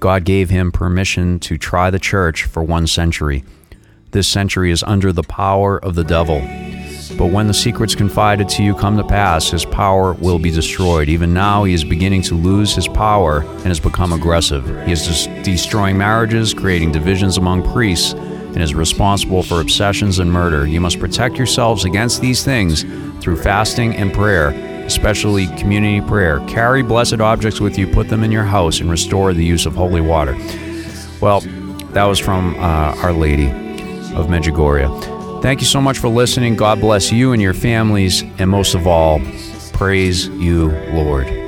God 0.00 0.24
gave 0.24 0.48
him 0.48 0.72
permission 0.72 1.38
to 1.40 1.58
try 1.58 1.90
the 1.90 1.98
church 1.98 2.44
for 2.44 2.62
one 2.62 2.86
century. 2.86 3.44
This 4.12 4.26
century 4.26 4.70
is 4.70 4.82
under 4.84 5.12
the 5.12 5.22
power 5.22 5.78
of 5.78 5.94
the 5.94 6.04
devil. 6.04 6.40
But 7.10 7.26
when 7.26 7.46
the 7.46 7.54
secrets 7.54 7.94
confided 7.94 8.48
to 8.50 8.62
you 8.62 8.74
come 8.74 8.96
to 8.96 9.04
pass, 9.04 9.50
his 9.50 9.64
power 9.64 10.14
will 10.14 10.38
be 10.38 10.50
destroyed. 10.50 11.08
Even 11.08 11.32
now, 11.32 11.64
he 11.64 11.74
is 11.74 11.84
beginning 11.84 12.22
to 12.22 12.34
lose 12.34 12.74
his 12.74 12.88
power 12.88 13.40
and 13.40 13.66
has 13.66 13.80
become 13.80 14.12
aggressive. 14.12 14.64
He 14.86 14.92
is 14.92 15.26
des- 15.26 15.42
destroying 15.42 15.98
marriages, 15.98 16.54
creating 16.54 16.92
divisions 16.92 17.36
among 17.36 17.70
priests, 17.72 18.12
and 18.14 18.62
is 18.62 18.74
responsible 18.74 19.42
for 19.42 19.60
obsessions 19.60 20.18
and 20.18 20.32
murder. 20.32 20.66
You 20.66 20.80
must 20.80 21.00
protect 21.00 21.36
yourselves 21.36 21.84
against 21.84 22.20
these 22.20 22.44
things 22.44 22.82
through 23.22 23.36
fasting 23.36 23.96
and 23.96 24.12
prayer, 24.12 24.48
especially 24.86 25.46
community 25.56 26.00
prayer. 26.00 26.40
Carry 26.46 26.82
blessed 26.82 27.20
objects 27.20 27.60
with 27.60 27.78
you, 27.78 27.86
put 27.86 28.08
them 28.08 28.22
in 28.22 28.32
your 28.32 28.44
house, 28.44 28.80
and 28.80 28.90
restore 28.90 29.32
the 29.32 29.44
use 29.44 29.66
of 29.66 29.74
holy 29.74 30.00
water. 30.00 30.36
Well, 31.20 31.40
that 31.92 32.04
was 32.04 32.18
from 32.18 32.54
uh, 32.56 32.94
Our 33.02 33.12
Lady 33.12 33.48
of 34.14 34.26
Medjugorje. 34.26 35.13
Thank 35.44 35.60
you 35.60 35.66
so 35.66 35.78
much 35.78 35.98
for 35.98 36.08
listening. 36.08 36.56
God 36.56 36.80
bless 36.80 37.12
you 37.12 37.34
and 37.34 37.42
your 37.42 37.52
families, 37.52 38.22
and 38.38 38.48
most 38.48 38.74
of 38.74 38.86
all, 38.86 39.20
praise 39.74 40.26
you, 40.28 40.70
Lord. 40.94 41.43